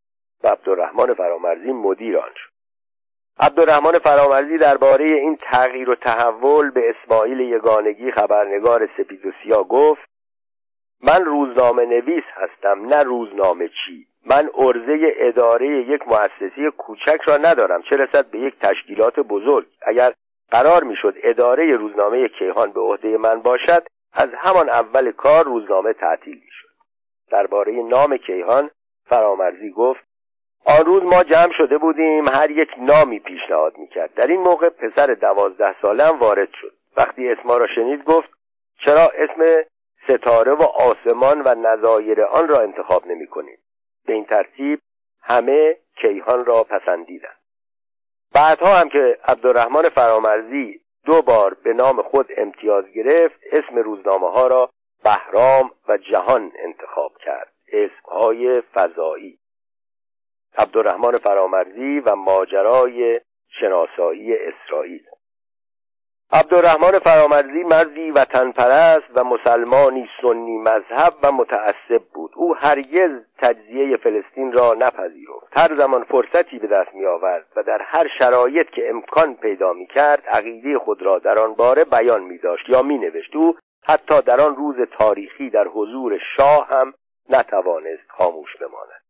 عبدالرحمن 0.43 1.09
فرامرزی 1.09 1.71
مدیر 1.73 2.17
آن 2.17 2.31
شد. 2.35 2.49
عبدالرحمن 3.39 3.91
فرامرزی 3.91 4.57
درباره 4.57 5.05
این 5.05 5.35
تغییر 5.35 5.89
و 5.89 5.95
تحول 5.95 6.69
به 6.71 6.81
اسماعیل 6.89 7.39
یگانگی 7.39 8.11
خبرنگار 8.11 8.89
سپید 8.97 9.25
و 9.25 9.31
سیاه 9.43 9.67
گفت 9.67 10.01
من 11.03 11.25
روزنامه 11.25 11.85
نویس 11.85 12.23
هستم 12.33 12.85
نه 12.85 13.03
روزنامه 13.03 13.67
چی. 13.67 14.07
من 14.25 14.49
ارزه 14.57 15.13
اداره 15.17 15.67
یک 15.67 16.07
مؤسسه 16.07 16.71
کوچک 16.77 17.21
را 17.27 17.37
ندارم 17.37 17.81
چه 17.81 17.95
رسد 17.95 18.25
به 18.25 18.39
یک 18.39 18.53
تشکیلات 18.61 19.19
بزرگ. 19.19 19.67
اگر 19.81 20.13
قرار 20.51 20.83
می‌شد 20.83 21.15
اداره 21.23 21.71
روزنامه 21.71 22.27
کیهان 22.27 22.71
به 22.71 22.79
عهده 22.79 23.17
من 23.17 23.41
باشد 23.41 23.87
از 24.13 24.29
همان 24.37 24.69
اول 24.69 25.11
کار 25.11 25.45
روزنامه 25.45 25.93
تعطیل 25.93 26.35
می‌شد. 26.45 26.67
درباره 27.31 27.71
نام 27.71 28.17
کیهان 28.17 28.69
فرامرزی 29.05 29.71
گفت 29.71 30.07
آن 30.65 30.85
روز 30.85 31.03
ما 31.03 31.23
جمع 31.23 31.53
شده 31.57 31.77
بودیم 31.77 32.27
هر 32.27 32.51
یک 32.51 32.69
نامی 32.77 33.19
پیشنهاد 33.19 33.77
می‌کرد. 33.77 34.13
در 34.13 34.27
این 34.27 34.41
موقع 34.41 34.69
پسر 34.69 35.13
دوازده 35.13 35.75
سالم 35.81 36.19
وارد 36.19 36.49
شد. 36.61 36.73
وقتی 36.97 37.27
اسما 37.27 37.57
را 37.57 37.67
شنید 37.75 38.03
گفت 38.03 38.29
چرا 38.85 39.11
اسم 39.17 39.63
ستاره 40.07 40.51
و 40.51 40.63
آسمان 40.63 41.41
و 41.41 41.55
نظایر 41.55 42.23
آن 42.23 42.47
را 42.47 42.61
انتخاب 42.61 43.07
نمی 43.07 43.27
کنید 43.27 43.59
به 44.05 44.13
این 44.13 44.25
ترتیب 44.25 44.79
همه 45.21 45.77
کیهان 46.01 46.45
را 46.45 46.63
پسندیدند. 46.63 47.37
بعدها 48.33 48.77
هم 48.77 48.89
که 48.89 49.17
عبدالرحمن 49.23 49.89
فرامرزی 49.89 50.81
دو 51.05 51.21
بار 51.21 51.53
به 51.53 51.73
نام 51.73 52.01
خود 52.01 52.27
امتیاز 52.37 52.85
گرفت 52.85 53.39
اسم 53.51 53.75
روزنامه 53.75 54.31
ها 54.31 54.47
را 54.47 54.69
بهرام 55.03 55.71
و 55.87 55.97
جهان 55.97 56.51
انتخاب 56.59 57.17
کرد. 57.17 57.53
اسمهای 57.71 58.61
فضایی. 58.73 59.39
عبدالرحمن 60.57 61.11
فرامرزی 61.11 61.99
و 61.99 62.15
ماجرای 62.15 63.19
شناسایی 63.59 64.35
اسرائیل. 64.35 65.03
عبدالرحمن 66.31 66.99
فرامرزی 66.99 67.63
مردی 67.63 68.11
وطن 68.11 68.51
پرست 68.51 69.07
و 69.15 69.23
مسلمانی 69.23 70.09
سنی 70.21 70.57
مذهب 70.57 71.13
و 71.23 71.31
متعصب 71.31 72.03
بود. 72.13 72.31
او 72.35 72.55
هرگز 72.55 73.11
تجزیه 73.37 73.97
فلسطین 73.97 74.51
را 74.51 74.73
نپذیرفت. 74.73 75.47
هر 75.57 75.77
زمان 75.77 76.03
فرصتی 76.03 76.59
به 76.59 76.67
دست 76.67 76.93
می 76.93 77.05
آورد 77.05 77.45
و 77.55 77.63
در 77.63 77.81
هر 77.81 78.07
شرایط 78.19 78.69
که 78.69 78.89
امکان 78.89 79.35
پیدا 79.35 79.73
می 79.73 79.87
کرد 79.87 80.23
عقیده 80.27 80.79
خود 80.79 81.01
را 81.01 81.19
در 81.19 81.39
آن 81.39 81.53
باره 81.53 81.83
بیان 81.83 82.23
می 82.23 82.37
داشت 82.37 82.69
یا 82.69 82.81
می 82.81 82.97
نوشت 82.97 83.35
او 83.35 83.57
حتی 83.83 84.21
در 84.21 84.41
آن 84.41 84.55
روز 84.55 84.75
تاریخی 84.99 85.49
در 85.49 85.67
حضور 85.67 86.19
شاه 86.37 86.67
هم 86.71 86.93
نتوانست 87.29 88.07
خاموش 88.07 88.57
بماند. 88.57 89.01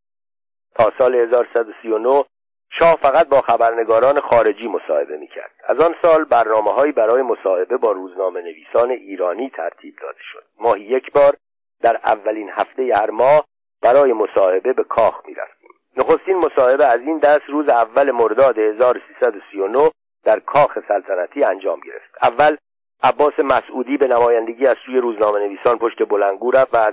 تا 0.75 0.91
سال 0.97 1.15
1139 1.15 2.23
شاه 2.69 2.95
فقط 3.01 3.27
با 3.27 3.41
خبرنگاران 3.41 4.19
خارجی 4.19 4.67
مصاحبه 4.67 5.17
می‌کرد. 5.17 5.51
از 5.67 5.79
آن 5.79 5.95
سال 6.01 6.23
برنامه 6.23 6.91
برای 6.91 7.21
مصاحبه 7.21 7.77
با 7.77 7.91
روزنامه 7.91 8.41
نویسان 8.41 8.91
ایرانی 8.91 9.49
ترتیب 9.49 9.95
داده 10.01 10.19
شد. 10.31 10.43
ماهی 10.59 10.83
یک 10.83 11.11
بار 11.11 11.33
در 11.81 11.99
اولین 12.05 12.49
هفته 12.51 12.93
هر 12.95 13.09
ماه 13.09 13.45
برای 13.81 14.13
مصاحبه 14.13 14.73
به 14.73 14.83
کاخ 14.83 15.21
می‌رفتیم. 15.25 15.69
نخستین 15.97 16.37
مصاحبه 16.37 16.85
از 16.85 16.99
این 16.99 17.17
دست 17.17 17.49
روز 17.49 17.69
اول 17.69 18.11
مرداد 18.11 18.57
1339 18.57 19.91
در 20.23 20.39
کاخ 20.39 20.77
سلطنتی 20.87 21.43
انجام 21.43 21.79
گرفت. 21.79 22.17
اول 22.21 22.57
عباس 23.03 23.39
مسعودی 23.39 23.97
به 23.97 24.07
نمایندگی 24.07 24.67
از 24.67 24.75
سوی 24.85 24.97
روزنامه 24.97 25.39
نویسان 25.39 25.77
پشت 25.77 26.09
بلنگو 26.09 26.51
رفت 26.51 26.69
و 26.73 26.91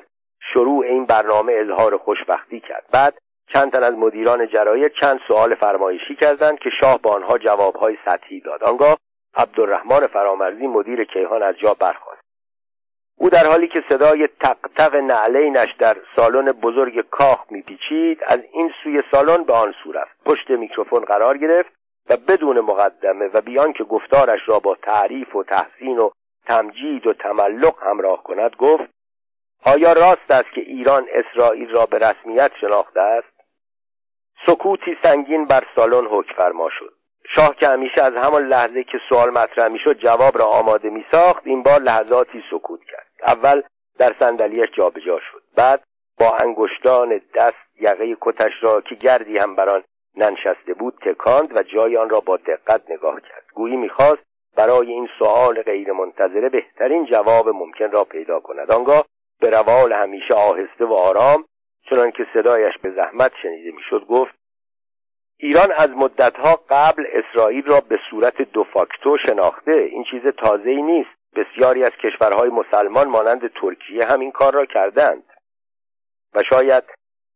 شروع 0.52 0.84
این 0.84 1.06
برنامه 1.06 1.52
اظهار 1.52 1.96
خوشبختی 1.96 2.60
کرد. 2.60 2.84
بعد 2.92 3.18
چند 3.52 3.72
تن 3.72 3.82
از 3.82 3.92
مدیران 3.92 4.48
جرایر 4.48 4.88
چند 5.00 5.20
سوال 5.28 5.54
فرمایشی 5.54 6.16
کردند 6.16 6.58
که 6.58 6.70
شاه 6.80 6.98
با 6.98 7.10
آنها 7.10 7.38
جوابهای 7.38 7.96
سطحی 8.04 8.40
داد. 8.40 8.64
آنگاه 8.64 8.96
عبدالرحمن 9.36 10.06
فرامرزی 10.06 10.66
مدیر 10.66 11.04
کیهان 11.04 11.42
از 11.42 11.54
جا 11.62 11.74
برخاست. 11.74 12.20
او 13.18 13.30
در 13.30 13.46
حالی 13.46 13.68
که 13.68 13.82
صدای 13.88 14.28
تق 14.76 14.94
نعلینش 14.94 15.74
در 15.78 15.96
سالن 16.16 16.44
بزرگ 16.44 17.10
کاخ 17.10 17.44
میپیچید 17.50 18.18
از 18.26 18.38
این 18.52 18.70
سوی 18.82 18.98
سالن 19.12 19.44
به 19.44 19.52
آن 19.52 19.74
سو 19.84 19.92
رفت. 19.92 20.24
پشت 20.24 20.50
میکروفون 20.50 21.04
قرار 21.04 21.38
گرفت 21.38 21.72
و 22.10 22.16
بدون 22.28 22.60
مقدمه 22.60 23.26
و 23.34 23.40
بیان 23.40 23.72
که 23.72 23.84
گفتارش 23.84 24.40
را 24.46 24.58
با 24.58 24.74
تعریف 24.74 25.36
و 25.36 25.44
تحسین 25.44 25.98
و 25.98 26.10
تمجید 26.46 27.06
و 27.06 27.12
تملق 27.12 27.74
همراه 27.82 28.22
کند 28.22 28.56
گفت 28.56 28.90
آیا 29.66 29.92
راست 29.92 30.30
است 30.30 30.50
که 30.54 30.60
ایران 30.60 31.06
اسرائیل 31.12 31.70
را 31.70 31.86
به 31.86 31.98
رسمیت 31.98 32.50
شناخته 32.60 33.02
است؟ 33.02 33.33
سکوتی 34.46 34.96
سنگین 35.02 35.44
بر 35.44 35.62
سالن 35.76 36.06
حکم 36.06 36.34
فرما 36.36 36.68
شد. 36.78 36.94
شاه 37.28 37.56
که 37.56 37.68
همیشه 37.68 38.02
از 38.02 38.12
همان 38.16 38.46
لحظه 38.46 38.84
که 38.84 38.98
سوال 39.08 39.30
مطرح 39.30 39.68
می‌شد 39.68 39.98
جواب 39.98 40.38
را 40.38 40.46
آماده 40.46 40.90
می 40.90 41.04
ساخت 41.12 41.46
این 41.46 41.62
بار 41.62 41.80
لحظاتی 41.80 42.42
سکوت 42.50 42.80
کرد. 42.84 43.06
اول 43.26 43.62
در 43.98 44.14
صندلیاش 44.18 44.68
جابجا 44.76 45.18
شد. 45.32 45.42
بعد 45.56 45.82
با 46.20 46.36
انگشتان 46.42 47.20
دست 47.34 47.80
یقه 47.80 48.16
کتش 48.20 48.52
را 48.62 48.80
که 48.80 48.94
گردی 48.94 49.38
هم 49.38 49.56
بر 49.56 49.68
آن 49.74 49.82
ننشسته 50.16 50.74
بود 50.78 50.94
تکاند 51.02 51.56
و 51.56 51.62
جای 51.62 51.96
آن 51.96 52.10
را 52.10 52.20
با 52.20 52.36
دقت 52.36 52.90
نگاه 52.90 53.20
کرد. 53.20 53.44
گویی 53.54 53.76
می‌خواست 53.76 54.22
برای 54.56 54.92
این 54.92 55.08
سوال 55.18 55.62
غیرمنتظره 55.62 56.48
بهترین 56.48 57.06
جواب 57.06 57.48
ممکن 57.48 57.90
را 57.90 58.04
پیدا 58.04 58.40
کند. 58.40 58.72
آنگاه 58.72 59.04
به 59.40 59.50
روال 59.50 59.92
همیشه 59.92 60.34
آهسته 60.34 60.84
و 60.84 60.92
آرام 60.92 61.44
چنان 61.90 62.10
که 62.10 62.26
صدایش 62.34 62.74
به 62.82 62.90
زحمت 62.90 63.32
شنیده 63.42 63.70
می‌شد 63.70 64.06
گفت 64.06 64.34
ایران 65.38 65.72
از 65.76 65.90
مدتها 65.90 66.60
قبل 66.70 67.04
اسرائیل 67.12 67.66
را 67.66 67.80
به 67.88 67.98
صورت 68.10 68.42
دو 68.42 68.64
فاکتو 68.64 69.18
شناخته. 69.28 69.72
این 69.72 70.04
چیز 70.10 70.22
تازه 70.38 70.70
ای 70.70 70.82
نیست. 70.82 71.10
بسیاری 71.36 71.84
از 71.84 71.90
کشورهای 71.90 72.50
مسلمان 72.50 73.08
مانند 73.08 73.52
ترکیه 73.60 74.04
هم 74.04 74.20
این 74.20 74.30
کار 74.30 74.54
را 74.54 74.66
کردند. 74.66 75.24
و 76.34 76.42
شاید 76.50 76.84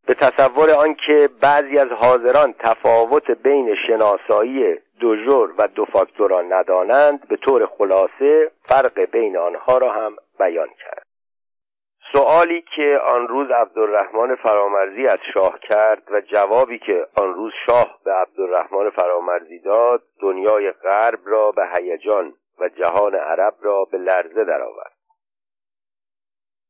به 0.07 0.15
تصور 0.15 0.71
آنکه 0.71 1.29
بعضی 1.41 1.79
از 1.79 1.89
حاضران 1.89 2.55
تفاوت 2.59 3.31
بین 3.31 3.75
شناسایی 3.87 4.77
دوژور 5.01 5.55
و 5.59 5.69
دو 5.69 5.85
فاکتور 5.85 6.31
را 6.31 6.43
ندانند 6.43 7.29
به 7.29 7.37
طور 7.37 7.67
خلاصه 7.67 8.51
فرق 8.65 9.11
بین 9.11 9.37
آنها 9.37 9.79
را 9.79 9.93
هم 9.93 10.17
بیان 10.39 10.69
کرد. 10.69 11.08
سوالی 12.12 12.64
که 12.77 13.01
آن 13.05 13.29
روز 13.29 13.51
عبدالرحمن 13.51 14.35
فرامرزی 14.35 15.07
از 15.07 15.18
شاه 15.35 15.59
کرد 15.61 16.03
و 16.11 16.21
جوابی 16.21 16.79
که 16.79 17.07
آن 17.16 17.35
روز 17.35 17.53
شاه 17.66 17.99
به 18.05 18.12
عبدالرحمن 18.12 18.90
فرامرزی 18.90 19.59
داد 19.59 20.03
دنیای 20.21 20.73
غرب 20.73 21.18
را 21.25 21.51
به 21.51 21.68
هیجان 21.77 22.33
و 22.61 22.68
جهان 22.68 23.14
عرب 23.14 23.55
را 23.61 23.85
به 23.85 23.99
لرزه 23.99 24.44
درآورد. 24.44 24.92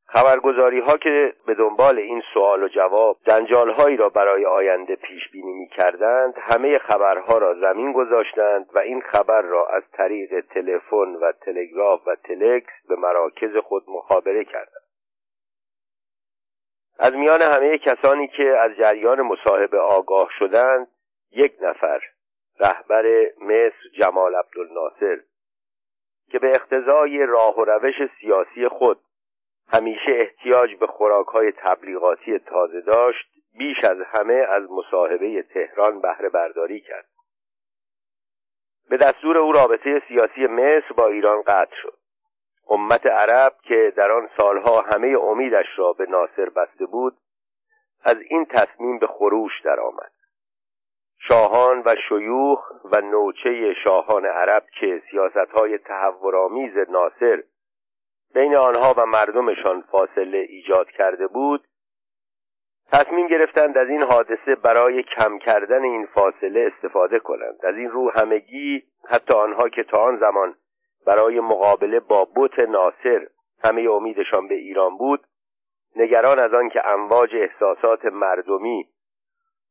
خبرگزاری 0.06 0.80
ها 0.80 0.96
که 0.96 1.34
به 1.46 1.54
دنبال 1.54 1.98
این 1.98 2.22
سوال 2.34 2.62
و 2.62 2.68
جواب 2.68 3.16
دنجال 3.26 3.70
هایی 3.70 3.96
را 3.96 4.08
برای 4.08 4.46
آینده 4.46 4.96
پیش 4.96 5.28
بینی 5.32 5.52
می 5.52 5.68
کردند 5.68 6.34
همه 6.38 6.78
خبرها 6.78 7.38
را 7.38 7.54
زمین 7.54 7.92
گذاشتند 7.92 8.66
و 8.74 8.78
این 8.78 9.00
خبر 9.00 9.42
را 9.42 9.66
از 9.66 9.82
طریق 9.92 10.40
تلفن 10.40 11.14
و 11.22 11.32
تلگراف 11.32 12.00
و 12.06 12.14
تلکس 12.14 12.72
به 12.88 12.96
مراکز 12.96 13.56
خود 13.56 13.84
مخابره 13.88 14.44
کردند. 14.44 14.87
از 16.98 17.14
میان 17.14 17.42
همه 17.42 17.78
کسانی 17.78 18.28
که 18.28 18.56
از 18.60 18.76
جریان 18.76 19.22
مصاحبه 19.22 19.78
آگاه 19.78 20.28
شدند 20.38 20.88
یک 21.30 21.52
نفر 21.60 22.00
رهبر 22.60 23.04
مصر 23.40 23.88
جمال 23.98 24.34
عبدالناصر 24.34 25.20
که 26.30 26.38
به 26.38 26.48
اقتضای 26.48 27.26
راه 27.26 27.58
و 27.58 27.64
روش 27.64 27.94
سیاسی 28.20 28.68
خود 28.68 29.00
همیشه 29.72 30.10
احتیاج 30.10 30.74
به 30.74 30.86
خوراکهای 30.86 31.52
تبلیغاتی 31.52 32.38
تازه 32.38 32.80
داشت 32.80 33.28
بیش 33.58 33.84
از 33.84 33.96
همه 34.00 34.34
از 34.34 34.62
مصاحبه 34.70 35.42
تهران 35.42 36.00
بهره 36.00 36.28
برداری 36.28 36.80
کرد. 36.80 37.08
به 38.90 38.96
دستور 38.96 39.38
او 39.38 39.52
رابطه 39.52 40.02
سیاسی 40.08 40.46
مصر 40.46 40.92
با 40.96 41.06
ایران 41.06 41.42
قطع 41.42 41.74
شد. 41.82 41.98
امت 42.68 43.06
عرب 43.06 43.52
که 43.62 43.92
در 43.96 44.10
آن 44.12 44.28
سالها 44.36 44.80
همه 44.80 45.18
امیدش 45.18 45.66
را 45.76 45.92
به 45.92 46.06
ناصر 46.06 46.48
بسته 46.48 46.86
بود 46.86 47.16
از 48.04 48.16
این 48.30 48.44
تصمیم 48.44 48.98
به 48.98 49.06
خروش 49.06 49.52
درآمد. 49.64 50.12
شاهان 51.28 51.82
و 51.86 51.94
شیوخ 52.08 52.70
و 52.84 53.00
نوچه 53.00 53.74
شاهان 53.84 54.26
عرب 54.26 54.64
که 54.80 55.02
سیاستهای 55.10 55.78
تحورآمیز 55.78 56.72
ناصر 56.88 57.42
بین 58.34 58.56
آنها 58.56 58.94
و 58.96 59.06
مردمشان 59.06 59.82
فاصله 59.82 60.38
ایجاد 60.38 60.90
کرده 60.90 61.26
بود 61.26 61.64
تصمیم 62.92 63.26
گرفتند 63.26 63.78
از 63.78 63.88
این 63.88 64.02
حادثه 64.02 64.54
برای 64.54 65.02
کم 65.02 65.38
کردن 65.38 65.82
این 65.82 66.06
فاصله 66.06 66.70
استفاده 66.74 67.18
کنند. 67.18 67.66
از 67.66 67.74
این 67.74 67.90
رو 67.90 68.10
همگی 68.10 68.82
حتی 69.08 69.34
آنها 69.34 69.68
که 69.68 69.82
تا 69.82 69.98
آن 69.98 70.18
زمان 70.18 70.54
برای 71.08 71.40
مقابله 71.40 72.00
با 72.00 72.28
بت 72.36 72.58
ناصر. 72.58 73.26
همه 73.64 73.90
امیدشان 73.90 74.48
به 74.48 74.54
ایران 74.54 74.96
بود. 74.96 75.20
نگران 75.96 76.38
از 76.38 76.54
آن 76.54 76.68
که 76.68 76.86
امواج 76.86 77.30
احساسات 77.34 78.04
مردمی 78.04 78.88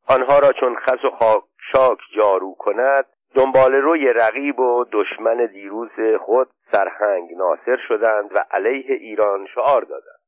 آنها 0.08 0.39
را 0.39 0.52
چون 0.52 0.76
خس 0.76 1.06
و 1.06 1.10
خاکشاک 1.10 2.00
جارو 2.15 2.56
کند 2.60 3.06
دنبال 3.36 3.73
روی 3.73 4.13
رقیب 4.13 4.60
و 4.60 4.86
دشمن 4.91 5.45
دیروز 5.45 5.89
خود 6.19 6.50
سرهنگ 6.71 7.30
ناصر 7.38 7.78
شدند 7.88 8.36
و 8.36 8.45
علیه 8.52 8.95
ایران 8.95 9.47
شعار 9.56 9.82
دادند. 9.82 10.19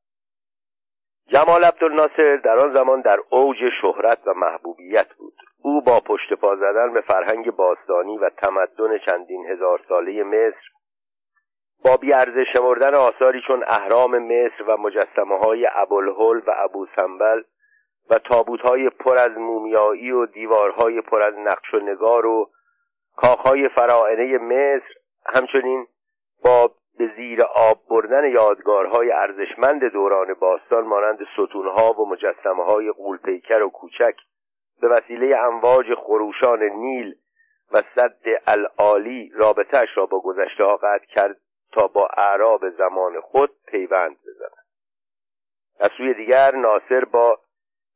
جمال 1.26 1.64
عبدالناصر 1.64 2.36
در 2.36 2.58
آن 2.58 2.74
زمان 2.74 3.00
در 3.00 3.18
اوج 3.30 3.56
شهرت 3.82 4.18
و 4.26 4.34
محبوبیت 4.34 5.14
بود. 5.18 5.34
او 5.62 5.82
با 5.82 6.00
پشت 6.00 6.32
پا 6.32 6.56
زدن 6.56 6.92
به 6.92 7.00
فرهنگ 7.00 7.50
باستانی 7.50 8.18
و 8.18 8.30
تمدن 8.30 8.98
چندین 9.06 9.46
هزار 9.46 9.80
ساله 9.88 10.22
مصر 10.22 10.79
با 11.84 11.96
بیارزش 11.96 12.46
شمردن 12.52 12.94
آثاری 12.94 13.42
چون 13.46 13.64
اهرام 13.66 14.18
مصر 14.18 14.62
و 14.66 14.76
مجسمه 14.76 15.38
های 15.38 15.68
ابوالهول 15.72 16.42
و 16.46 16.54
ابو 16.56 16.86
سنبل 16.96 17.42
و 18.10 18.18
تابوت 18.18 18.60
های 18.60 18.90
پر 18.90 19.18
از 19.18 19.38
مومیایی 19.38 20.10
و 20.10 20.26
دیوارهای 20.26 21.00
پر 21.00 21.22
از 21.22 21.34
نقش 21.38 21.74
و 21.74 21.76
نگار 21.76 22.26
و 22.26 22.50
کاخهای 23.16 23.68
فراعنه 23.68 24.38
مصر 24.38 24.94
همچنین 25.26 25.86
با 26.44 26.70
به 26.98 27.10
زیر 27.16 27.42
آب 27.42 27.78
بردن 27.90 28.24
یادگارهای 28.24 29.12
ارزشمند 29.12 29.84
دوران 29.84 30.34
باستان 30.34 30.84
مانند 30.84 31.18
ستونها 31.32 31.92
و 31.92 32.08
مجسمه 32.08 32.64
های 32.64 32.90
قولپیکر 32.90 33.62
و 33.62 33.70
کوچک 33.70 34.14
به 34.80 34.88
وسیله 34.88 35.36
امواج 35.36 35.94
خروشان 35.94 36.62
نیل 36.62 37.14
و 37.72 37.82
صد 37.94 38.16
العالی 38.46 39.32
رابطهش 39.34 39.88
را 39.94 40.06
با 40.06 40.20
گذشته 40.20 40.64
ها 40.64 40.76
قطع 40.76 41.06
کرد. 41.06 41.36
تا 41.72 41.86
با 41.86 42.08
اعراب 42.16 42.70
زمان 42.70 43.20
خود 43.20 43.50
پیوند 43.66 44.16
بزند. 44.16 44.66
از 45.80 45.90
سوی 45.96 46.14
دیگر 46.14 46.56
ناصر 46.56 47.04
با 47.04 47.38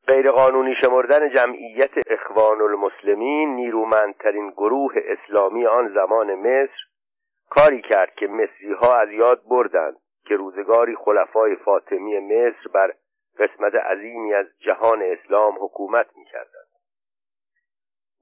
غیرقانونی 0.06 0.74
شمردن 0.80 1.30
جمعیت 1.30 1.90
اخوان 2.10 2.60
المسلمین 2.60 3.54
نیرومندترین 3.54 4.50
گروه 4.50 4.92
اسلامی 4.96 5.66
آن 5.66 5.94
زمان 5.94 6.34
مصر 6.34 6.84
کاری 7.50 7.82
کرد 7.82 8.14
که 8.14 8.26
مصری 8.26 8.72
ها 8.72 8.96
از 8.96 9.10
یاد 9.10 9.42
بردند 9.48 9.96
که 10.26 10.36
روزگاری 10.36 10.96
خلفای 10.96 11.56
فاطمی 11.56 12.18
مصر 12.18 12.68
بر 12.74 12.94
قسمت 13.38 13.74
عظیمی 13.74 14.34
از 14.34 14.46
جهان 14.60 15.02
اسلام 15.02 15.54
حکومت 15.60 16.06
می‌کردند. 16.16 16.64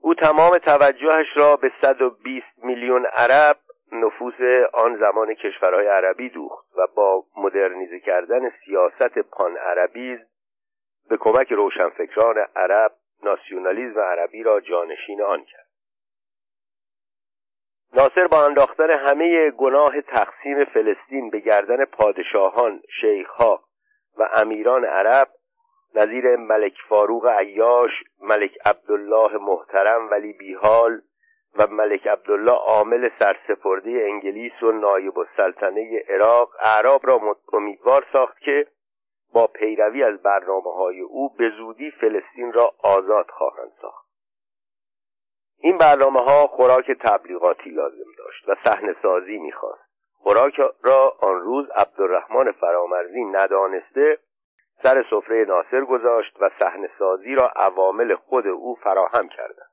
او 0.01 0.15
تمام 0.15 0.59
توجهش 0.59 1.27
را 1.37 1.57
به 1.57 1.73
120 1.83 2.47
میلیون 2.63 3.07
عرب 3.07 3.57
نفوس 3.93 4.35
آن 4.73 4.97
زمان 4.97 5.35
کشورهای 5.35 5.87
عربی 5.87 6.29
دوخت 6.29 6.67
و 6.77 6.87
با 6.97 7.25
مدرنیزه 7.37 8.01
کردن 8.01 8.51
سیاست 8.65 9.19
پان 9.19 9.57
عربی 9.57 10.19
به 11.09 11.17
کمک 11.17 11.53
روشنفکران 11.53 12.37
عرب 12.57 12.93
ناسیونالیزم 13.23 14.01
عربی 14.01 14.43
را 14.43 14.61
جانشین 14.61 15.23
آن 15.23 15.45
کرد. 15.45 15.67
ناصر 17.95 18.27
با 18.27 18.45
انداختن 18.45 18.91
همه 18.91 19.51
گناه 19.51 20.01
تقسیم 20.01 20.65
فلسطین 20.65 21.31
به 21.31 21.39
گردن 21.39 21.85
پادشاهان، 21.85 22.83
شیخها 23.01 23.65
و 24.19 24.29
امیران 24.35 24.85
عرب 24.85 25.29
نظیر 25.95 26.37
ملک 26.37 26.75
فاروق 26.89 27.27
عیاش، 27.27 27.91
ملک 28.21 28.59
عبدالله 28.67 29.39
محترم 29.39 30.11
ولی 30.11 30.33
بیحال 30.33 31.03
و 31.59 31.67
ملک 31.67 32.07
عبدالله 32.07 32.53
عامل 32.53 33.11
سرسپرده 33.19 33.91
انگلیس 33.91 34.63
و 34.63 34.73
نایب 34.73 35.19
السلطنه 35.19 36.05
عراق 36.09 36.51
اعراب 36.61 37.07
را 37.07 37.37
امیدوار 37.53 38.07
ساخت 38.13 38.39
که 38.39 38.67
با 39.33 39.47
پیروی 39.47 40.03
از 40.03 40.23
برنامه 40.23 40.75
های 40.75 41.01
او 41.01 41.35
به 41.35 41.51
زودی 41.51 41.91
فلسطین 41.91 42.53
را 42.53 42.75
آزاد 42.83 43.31
خواهند 43.31 43.73
ساخت. 43.83 44.07
این 45.59 45.79
برنامه 45.79 46.21
ها 46.21 46.47
خوراک 46.47 46.91
تبلیغاتی 46.91 47.71
لازم 47.71 48.13
داشت 48.19 48.49
و 48.49 48.55
صحنه 48.65 48.97
سازی 49.03 49.39
می‌خواست. 49.39 49.93
خوراک 50.19 50.61
را 50.83 51.17
آن 51.21 51.41
روز 51.41 51.71
عبدالرحمن 51.71 52.53
فرامرزی 52.53 53.25
ندانسته 53.25 54.19
سر 54.83 55.05
سفره 55.11 55.45
ناصر 55.45 55.85
گذاشت 55.85 56.37
و 56.41 56.51
صحنه 56.59 56.91
سازی 56.99 57.35
را 57.35 57.49
عوامل 57.49 58.15
خود 58.15 58.47
او 58.47 58.75
فراهم 58.75 59.29
کردند. 59.29 59.72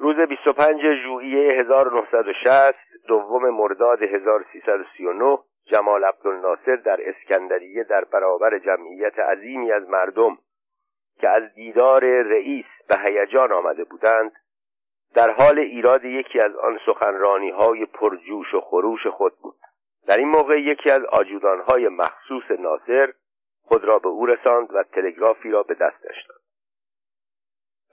روز 0.00 0.16
25 0.16 0.80
ژوئیه 1.02 1.60
1960 1.60 2.74
دوم 3.08 3.50
مرداد 3.50 4.02
1339 4.02 5.38
جمال 5.64 6.04
عبدالناصر 6.04 6.76
در 6.76 7.00
اسکندریه 7.08 7.84
در 7.84 8.04
برابر 8.04 8.58
جمعیت 8.58 9.18
عظیمی 9.18 9.72
از 9.72 9.88
مردم 9.88 10.38
که 11.20 11.28
از 11.28 11.54
دیدار 11.54 12.04
رئیس 12.22 12.64
به 12.88 12.98
هیجان 12.98 13.52
آمده 13.52 13.84
بودند 13.84 14.32
در 15.14 15.30
حال 15.30 15.58
ایراد 15.58 16.04
یکی 16.04 16.40
از 16.40 16.56
آن 16.56 16.78
سخنرانی 16.86 17.50
های 17.50 17.86
پرجوش 17.86 18.54
و 18.54 18.60
خروش 18.60 19.06
خود 19.06 19.32
بود. 19.42 19.56
در 20.06 20.16
این 20.16 20.28
موقع 20.28 20.60
یکی 20.60 20.90
از 20.90 21.04
آجودان 21.04 21.60
های 21.60 21.88
مخصوص 21.88 22.50
ناصر 22.58 23.12
خود 23.62 23.84
را 23.84 23.98
به 23.98 24.08
او 24.08 24.26
رساند 24.26 24.74
و 24.74 24.82
تلگرافی 24.82 25.50
را 25.50 25.62
به 25.62 25.74
دستش 25.74 26.26
داد 26.28 26.39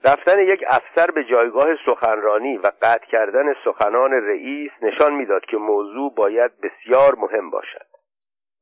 رفتن 0.04 0.38
یک 0.38 0.64
افسر 0.66 1.10
به 1.10 1.24
جایگاه 1.24 1.68
سخنرانی 1.86 2.58
و 2.58 2.72
قطع 2.82 3.06
کردن 3.06 3.54
سخنان 3.64 4.12
رئیس 4.12 4.72
نشان 4.82 5.14
می‌داد 5.14 5.44
که 5.44 5.56
موضوع 5.56 6.14
باید 6.14 6.52
بسیار 6.60 7.14
مهم 7.14 7.50
باشد. 7.50 7.86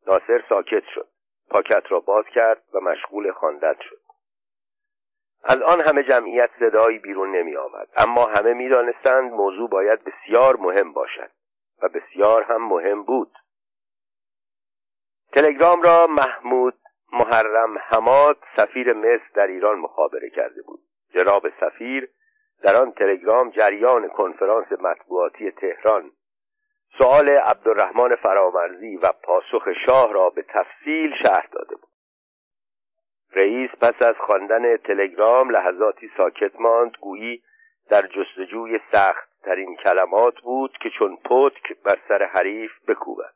ناصر 0.07 0.45
ساکت 0.49 0.83
شد. 0.95 1.09
پاکت 1.51 1.83
را 1.89 2.01
باز 2.01 2.25
کرد 2.35 2.63
و 2.75 2.81
مشغول 2.81 3.33
خواندن 3.33 3.75
شد. 3.81 4.01
از 5.45 5.63
آن 5.63 5.81
همه 5.81 6.03
جمعیت 6.03 6.51
صدایی 6.59 6.99
بیرون 6.99 7.37
نمی 7.37 7.57
آمد. 7.57 7.89
اما 7.97 8.25
همه 8.25 8.55
می 8.55 8.69
دانستند 8.69 9.33
موضوع 9.33 9.71
باید 9.71 10.05
بسیار 10.05 10.57
مهم 10.57 10.93
باشد 10.93 11.31
و 11.83 11.89
بسیار 11.89 12.43
هم 12.43 12.69
مهم 12.69 13.03
بود. 13.03 13.33
تلگرام 15.33 15.83
را 15.83 16.07
محمود 16.07 16.75
محرم 17.13 17.79
حماد 17.79 18.39
سفیر 18.57 18.93
مصر 18.93 19.29
در 19.35 19.47
ایران 19.47 19.79
مخابره 19.79 20.31
کرده 20.31 20.63
بود. 20.63 20.81
جناب 21.17 21.49
سفیر 21.61 22.09
در 22.63 22.77
آن 22.77 22.93
تلگرام 22.93 23.51
جریان 23.51 24.09
کنفرانس 24.09 24.73
مطبوعاتی 24.73 25.51
تهران. 25.51 26.11
سؤال 26.99 27.29
عبدالرحمن 27.29 28.15
فرامرزی 28.15 28.97
و 28.97 29.13
پاسخ 29.23 29.69
شاه 29.87 30.13
را 30.13 30.31
به 30.31 30.43
تفصیل 30.43 31.15
شهر 31.23 31.47
داده 31.53 31.77
بود. 31.77 31.91
رئیس 33.33 33.71
پس 33.71 34.03
از 34.03 34.15
خواندن 34.27 34.77
تلگرام 34.77 35.51
لحظاتی 35.51 36.11
ساکت 36.17 36.61
ماند 36.61 36.97
گویی 37.01 37.43
در 37.89 38.07
جستجوی 38.07 38.81
سخت 38.93 39.29
ترین 39.43 39.77
کلمات 39.77 40.41
بود 40.41 40.79
که 40.83 40.91
چون 40.91 41.17
پتک 41.17 41.83
بر 41.85 41.99
سر 42.09 42.23
حریف 42.23 42.73
بکوبد. 42.89 43.35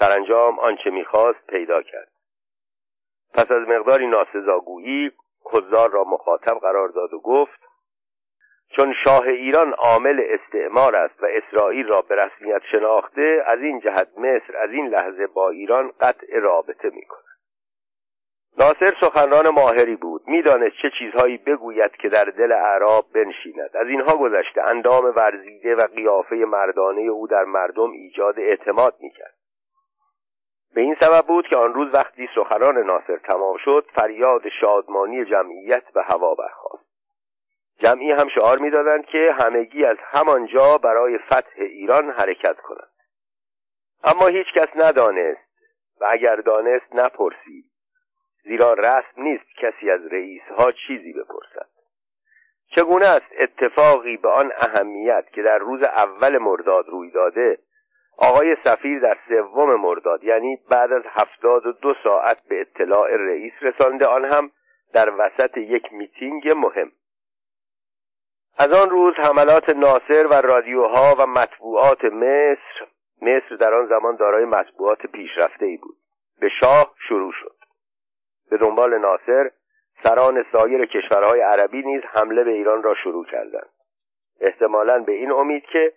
سرانجام 0.00 0.58
آنچه 0.58 0.90
می‌خواست 0.90 1.46
پیدا 1.46 1.82
کرد. 1.82 2.12
پس 3.34 3.50
از 3.50 3.68
مقداری 3.68 4.06
ناسزاگویی 4.06 5.10
حضار 5.50 5.90
را 5.90 6.04
مخاطب 6.04 6.58
قرار 6.58 6.88
داد 6.88 7.14
و 7.14 7.20
گفت 7.20 7.60
چون 8.76 8.94
شاه 9.04 9.22
ایران 9.22 9.72
عامل 9.72 10.20
استعمار 10.28 10.96
است 10.96 11.22
و 11.22 11.26
اسرائیل 11.26 11.86
را 11.86 12.02
به 12.02 12.16
رسمیت 12.16 12.62
شناخته 12.70 13.42
از 13.46 13.58
این 13.58 13.80
جهت 13.80 14.08
مصر 14.18 14.56
از 14.56 14.70
این 14.70 14.86
لحظه 14.86 15.26
با 15.26 15.50
ایران 15.50 15.92
قطع 16.00 16.38
رابطه 16.38 16.90
می 16.90 17.04
کند 17.04 17.28
ناصر 18.58 18.96
سخنران 19.00 19.48
ماهری 19.48 19.96
بود. 19.96 20.22
می‌دانست 20.26 20.76
چه 20.82 20.90
چیزهایی 20.98 21.36
بگوید 21.36 21.90
که 21.96 22.08
در 22.08 22.24
دل 22.24 22.52
اعراب 22.52 23.06
بنشیند. 23.14 23.76
از 23.76 23.86
اینها 23.86 24.16
گذشته 24.16 24.62
اندام 24.62 25.04
ورزیده 25.04 25.74
و 25.74 25.86
قیافه 25.86 26.36
مردانه 26.36 27.00
او 27.00 27.26
در 27.26 27.44
مردم 27.44 27.90
ایجاد 27.90 28.38
اعتماد 28.38 28.94
می‌کرد. 29.00 29.37
به 30.74 30.80
این 30.80 30.96
سبب 31.00 31.26
بود 31.26 31.46
که 31.46 31.56
آن 31.56 31.74
روز 31.74 31.94
وقتی 31.94 32.28
سخنان 32.34 32.78
ناصر 32.78 33.16
تمام 33.16 33.56
شد 33.64 33.86
فریاد 33.94 34.48
شادمانی 34.60 35.24
جمعیت 35.24 35.92
به 35.92 36.02
هوا 36.02 36.34
برخاست. 36.34 36.88
جمعی 37.78 38.12
هم 38.12 38.28
شعار 38.28 38.58
می‌دادند 38.58 39.06
که 39.06 39.32
همگی 39.38 39.84
از 39.84 39.96
همانجا 40.00 40.78
برای 40.78 41.18
فتح 41.18 41.52
ایران 41.56 42.10
حرکت 42.10 42.56
کنند. 42.56 42.92
اما 44.04 44.26
هیچ 44.26 44.46
کس 44.54 44.68
ندانست 44.74 45.48
و 46.00 46.06
اگر 46.10 46.36
دانست 46.36 46.94
نپرسید. 46.94 47.64
زیرا 48.44 48.72
رسم 48.72 49.22
نیست 49.22 49.46
کسی 49.56 49.90
از 49.90 50.00
رئیسها 50.12 50.72
چیزی 50.72 51.12
بپرسد. 51.12 51.68
چگونه 52.76 53.06
است 53.06 53.26
اتفاقی 53.40 54.16
به 54.16 54.28
آن 54.28 54.52
اهمیت 54.56 55.24
که 55.32 55.42
در 55.42 55.58
روز 55.58 55.82
اول 55.82 56.38
مرداد 56.38 56.88
روی 56.88 57.10
داده 57.10 57.58
آقای 58.18 58.56
سفیر 58.64 59.00
در 59.00 59.16
سوم 59.28 59.80
مرداد 59.80 60.24
یعنی 60.24 60.58
بعد 60.70 60.92
از 60.92 61.02
هفتاد 61.06 61.66
و 61.66 61.72
دو 61.72 61.94
ساعت 62.04 62.38
به 62.48 62.60
اطلاع 62.60 63.16
رئیس 63.16 63.52
رسانده 63.60 64.06
آن 64.06 64.24
هم 64.24 64.50
در 64.92 65.12
وسط 65.18 65.56
یک 65.56 65.92
میتینگ 65.92 66.48
مهم. 66.48 66.92
از 68.58 68.72
آن 68.72 68.90
روز 68.90 69.14
حملات 69.14 69.68
ناصر 69.68 70.26
و 70.26 70.32
رادیوها 70.32 71.14
و 71.18 71.26
مطبوعات 71.26 72.04
مصر 72.04 72.86
مصر 73.22 73.56
در 73.60 73.74
آن 73.74 73.86
زمان 73.86 74.16
دارای 74.16 74.44
مطبوعات 74.44 75.06
پیشرفته 75.06 75.66
ای 75.66 75.76
بود. 75.76 75.96
به 76.40 76.48
شاه 76.60 76.94
شروع 77.08 77.32
شد. 77.32 77.56
به 78.50 78.56
دنبال 78.56 78.98
ناصر 78.98 79.50
سران 80.04 80.44
سایر 80.52 80.86
کشورهای 80.86 81.40
عربی 81.40 81.82
نیز 81.82 82.02
حمله 82.12 82.44
به 82.44 82.50
ایران 82.50 82.82
را 82.82 82.94
شروع 82.94 83.24
کردند. 83.24 83.68
احتمالا 84.40 84.98
به 84.98 85.12
این 85.12 85.32
امید 85.32 85.64
که 85.72 85.92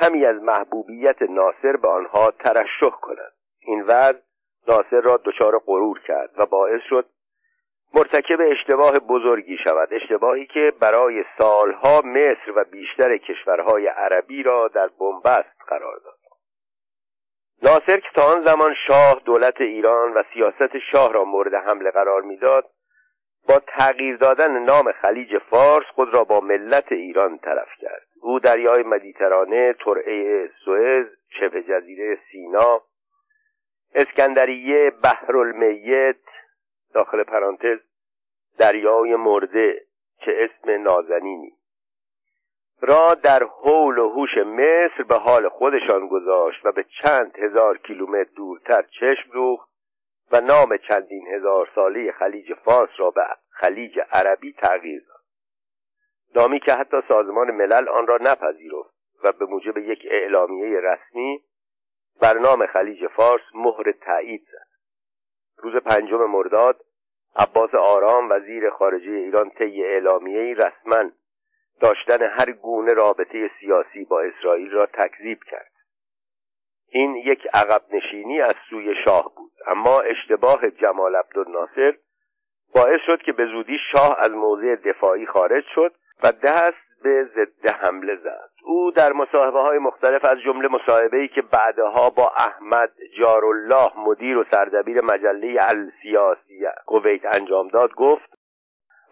کمی 0.00 0.26
از 0.26 0.42
محبوبیت 0.42 1.22
ناصر 1.22 1.76
به 1.76 1.88
آنها 1.88 2.30
ترشح 2.30 2.90
کند. 2.90 3.32
این 3.60 3.82
وضع 3.82 4.18
ناصر 4.68 5.00
را 5.00 5.20
دچار 5.24 5.58
غرور 5.58 6.00
کرد 6.00 6.30
و 6.36 6.46
باعث 6.46 6.80
شد 6.88 7.06
مرتکب 7.94 8.38
اشتباه 8.40 8.98
بزرگی 8.98 9.56
شود. 9.64 9.88
اشتباهی 9.92 10.46
که 10.46 10.72
برای 10.80 11.24
سالها 11.38 12.00
مصر 12.04 12.52
و 12.56 12.64
بیشتر 12.64 13.16
کشورهای 13.16 13.86
عربی 13.86 14.42
را 14.42 14.68
در 14.68 14.88
بنبست 15.00 15.62
قرار 15.68 15.96
داد. 16.04 16.18
ناصر 17.62 18.00
که 18.00 18.08
تا 18.14 18.22
آن 18.22 18.44
زمان 18.44 18.74
شاه 18.86 19.20
دولت 19.24 19.60
ایران 19.60 20.12
و 20.14 20.22
سیاست 20.34 20.78
شاه 20.92 21.12
را 21.12 21.24
مورد 21.24 21.54
حمله 21.54 21.90
قرار 21.90 22.22
می‌داد 22.22 22.64
با 23.48 23.58
تغییر 23.66 24.16
دادن 24.16 24.58
نام 24.58 24.92
خلیج 24.92 25.38
فارس 25.38 25.86
خود 25.94 26.14
را 26.14 26.24
با 26.24 26.40
ملت 26.40 26.92
ایران 26.92 27.38
طرف 27.38 27.68
کرد. 27.78 28.01
او 28.22 28.38
دریای 28.38 28.82
مدیترانه 28.82 29.72
ترعه 29.72 30.50
سوئز 30.64 31.06
شبه 31.40 31.62
جزیره 31.62 32.18
سینا 32.30 32.82
اسکندریه 33.94 34.90
بحرالمیت 34.90 36.16
داخل 36.94 37.22
پرانتز 37.22 37.78
دریای 38.58 39.16
مرده 39.16 39.80
چه 40.24 40.32
اسم 40.38 40.82
نازنینی. 40.82 41.52
را 42.80 43.14
در 43.14 43.42
حول 43.44 43.98
و 43.98 44.08
هوش 44.08 44.36
مصر 44.36 45.02
به 45.08 45.14
حال 45.14 45.48
خودشان 45.48 46.08
گذاشت 46.08 46.66
و 46.66 46.72
به 46.72 46.84
چند 47.02 47.38
هزار 47.38 47.78
کیلومتر 47.78 48.30
دورتر 48.36 48.82
چشم 48.82 49.30
دوخت 49.32 49.68
و 50.32 50.40
نام 50.40 50.76
چندین 50.76 51.26
هزار 51.34 51.68
ساله 51.74 52.12
خلیج 52.12 52.54
فارس 52.54 52.90
را 52.96 53.10
به 53.10 53.22
خلیج 53.50 53.98
عربی 54.12 54.52
تغییر 54.52 55.02
داد. 55.08 55.11
نامی 56.36 56.60
که 56.60 56.72
حتی 56.72 56.96
سازمان 57.08 57.50
ملل 57.50 57.88
آن 57.88 58.06
را 58.06 58.18
نپذیرفت 58.20 58.94
و 59.24 59.32
به 59.32 59.44
موجب 59.44 59.78
یک 59.78 60.06
اعلامیه 60.10 60.80
رسمی 60.80 61.42
بر 62.22 62.38
نام 62.38 62.66
خلیج 62.66 63.06
فارس 63.06 63.42
مهر 63.54 63.92
تایید 63.92 64.42
زد. 64.52 64.66
روز 65.56 65.76
پنجم 65.76 66.24
مرداد 66.30 66.84
عباس 67.36 67.74
آرام 67.74 68.30
وزیر 68.30 68.70
خارجه 68.70 69.10
ایران 69.10 69.50
طی 69.50 69.84
اعلامیه 69.84 70.54
رسما 70.54 71.10
داشتن 71.80 72.22
هر 72.22 72.52
گونه 72.52 72.94
رابطه 72.94 73.50
سیاسی 73.60 74.04
با 74.04 74.20
اسرائیل 74.20 74.70
را 74.70 74.86
تکذیب 74.86 75.38
کرد. 75.50 75.72
این 76.88 77.16
یک 77.16 77.46
عقب 77.54 77.82
نشینی 77.90 78.40
از 78.40 78.54
سوی 78.70 78.94
شاه 79.04 79.32
بود 79.36 79.52
اما 79.66 80.00
اشتباه 80.00 80.70
جمال 80.70 81.16
عبدالناصر 81.16 81.94
باعث 82.74 83.00
شد 83.06 83.22
که 83.22 83.32
به 83.32 83.46
زودی 83.46 83.78
شاه 83.92 84.16
از 84.18 84.30
موضع 84.30 84.74
دفاعی 84.74 85.26
خارج 85.26 85.64
شد 85.74 85.94
و 86.22 86.32
دست 86.32 87.02
به 87.02 87.24
ضد 87.24 87.66
حمله 87.66 88.16
زد. 88.16 88.50
او 88.64 88.90
در 88.90 89.12
مصاحبه 89.12 89.60
های 89.60 89.78
مختلف 89.78 90.24
از 90.24 90.38
جمله 90.38 90.68
مصاحبه 90.68 91.16
ای 91.16 91.28
که 91.28 91.42
بعدها 91.42 92.10
با 92.10 92.32
احمد 92.36 92.90
جارالله 93.18 93.90
مدیر 93.96 94.38
و 94.38 94.44
سردبیر 94.50 95.00
مجله 95.00 95.56
السیاسی 95.60 96.64
کویت 96.86 97.34
انجام 97.34 97.68
داد 97.68 97.94
گفت 97.94 98.32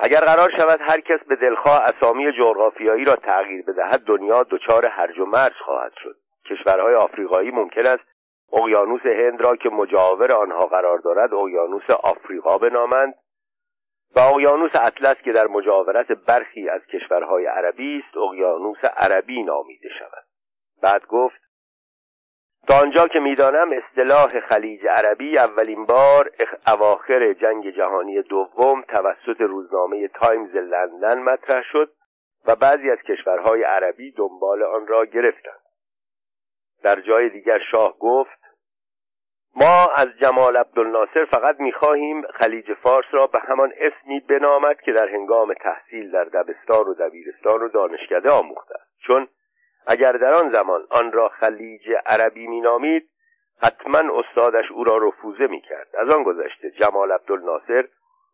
اگر 0.00 0.20
قرار 0.20 0.50
شود 0.56 0.80
هر 0.82 1.00
کس 1.00 1.20
به 1.28 1.36
دلخواه 1.36 1.82
اسامی 1.82 2.32
جغرافیایی 2.32 3.04
را 3.04 3.16
تغییر 3.16 3.64
بدهد 3.64 4.00
دنیا 4.00 4.42
دچار 4.42 4.86
هرج 4.86 5.18
و 5.18 5.26
مرج 5.26 5.54
خواهد 5.64 5.92
شد. 6.02 6.16
کشورهای 6.50 6.94
آفریقایی 6.94 7.50
ممکن 7.50 7.86
است 7.86 8.04
اقیانوس 8.52 9.06
هند 9.06 9.40
را 9.40 9.56
که 9.56 9.68
مجاور 9.68 10.32
آنها 10.32 10.66
قرار 10.66 10.98
دارد 10.98 11.34
اقیانوس 11.34 11.90
آفریقا 11.90 12.58
بنامند 12.58 13.14
و 14.16 14.20
اقیانوس 14.20 14.70
اطلس 14.74 15.16
که 15.16 15.32
در 15.32 15.46
مجاورت 15.46 16.12
برخی 16.12 16.68
از 16.68 16.80
کشورهای 16.86 17.46
عربی 17.46 18.02
است 18.06 18.16
اقیانوس 18.16 18.84
عربی 18.84 19.42
نامیده 19.42 19.88
شود. 19.98 20.24
بعد 20.82 21.06
گفت 21.06 21.40
تا 22.68 22.80
آنجا 22.80 23.08
که 23.08 23.18
می‌دانم 23.18 23.68
اصطلاح 23.72 24.40
خلیج 24.40 24.86
عربی 24.86 25.38
اولین 25.38 25.86
بار 25.86 26.30
اواخر 26.66 27.32
جنگ 27.32 27.70
جهانی 27.70 28.22
دوم 28.22 28.82
توسط 28.82 29.40
روزنامه 29.40 30.08
تایمز 30.08 30.56
لندن 30.56 31.18
مطرح 31.18 31.62
شد 31.72 31.92
و 32.46 32.56
بعضی 32.56 32.90
از 32.90 32.98
کشورهای 32.98 33.62
عربی 33.62 34.12
دنبال 34.12 34.62
آن 34.62 34.86
را 34.86 35.04
گرفتند. 35.04 35.60
در 36.82 37.00
جای 37.00 37.28
دیگر 37.28 37.58
شاه 37.70 37.98
گفت 37.98 38.40
ما 39.56 39.88
از 39.96 40.08
جمال 40.20 40.56
عبدالناصر 40.56 41.24
فقط 41.24 41.60
می‌خواهیم 41.60 42.22
خلیج 42.22 42.74
فارس 42.74 43.06
را 43.10 43.26
به 43.26 43.38
همان 43.38 43.72
اسمی 43.80 44.20
بنامد 44.20 44.80
که 44.80 44.92
در 44.92 45.08
هنگام 45.08 45.54
تحصیل 45.54 46.10
در 46.10 46.24
دبستان 46.24 46.86
و 46.86 46.94
دبیرستان 46.94 47.62
و 47.62 47.68
دانشکده 47.68 48.30
آموخته 48.30 48.74
است. 48.74 48.90
چون 49.06 49.28
اگر 49.86 50.12
در 50.12 50.32
آن 50.32 50.52
زمان 50.52 50.86
آن 50.90 51.12
را 51.12 51.28
خلیج 51.28 51.90
عربی 52.06 52.46
مینامید 52.46 53.08
حتما 53.62 54.18
استادش 54.18 54.70
او 54.70 54.84
را 54.84 54.98
رفوزه 55.08 55.46
می‌کرد. 55.46 55.88
از 55.98 56.10
آن 56.10 56.22
گذشته 56.22 56.70
جمال 56.70 57.12
عبدالناصر 57.12 57.88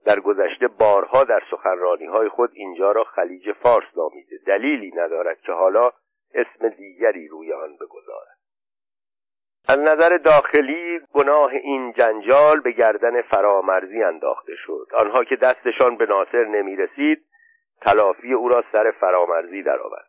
در 0.06 0.20
گذشته 0.20 0.68
بارها 0.68 1.24
در 1.24 1.42
سخنرانی 1.50 2.06
های 2.06 2.28
خود 2.28 2.50
اینجا 2.54 2.92
را 2.92 3.04
خلیج 3.04 3.52
فارس 3.52 3.86
نامیده. 3.96 4.36
دلیلی 4.46 4.92
ندارد 4.96 5.40
که 5.40 5.52
حالا 5.52 5.92
اسم 6.34 6.68
دیگری 6.68 7.28
روی 7.28 7.52
آن 7.52 7.76
بگذارد. 7.76 8.05
از 9.68 9.80
نظر 9.80 10.16
داخلی 10.16 11.00
گناه 11.12 11.50
این 11.52 11.92
جنجال 11.92 12.60
به 12.60 12.72
گردن 12.72 13.22
فرامرزی 13.22 14.02
انداخته 14.02 14.52
شد. 14.56 14.86
آنها 14.94 15.24
که 15.24 15.36
دستشان 15.36 15.96
به 15.96 16.06
ناصر 16.06 16.44
نمی 16.44 16.76
رسید 16.76 17.24
تلافی 17.80 18.32
او 18.32 18.48
را 18.48 18.64
سر 18.72 18.90
فرامرزی 18.90 19.62
درآوردند. 19.62 20.06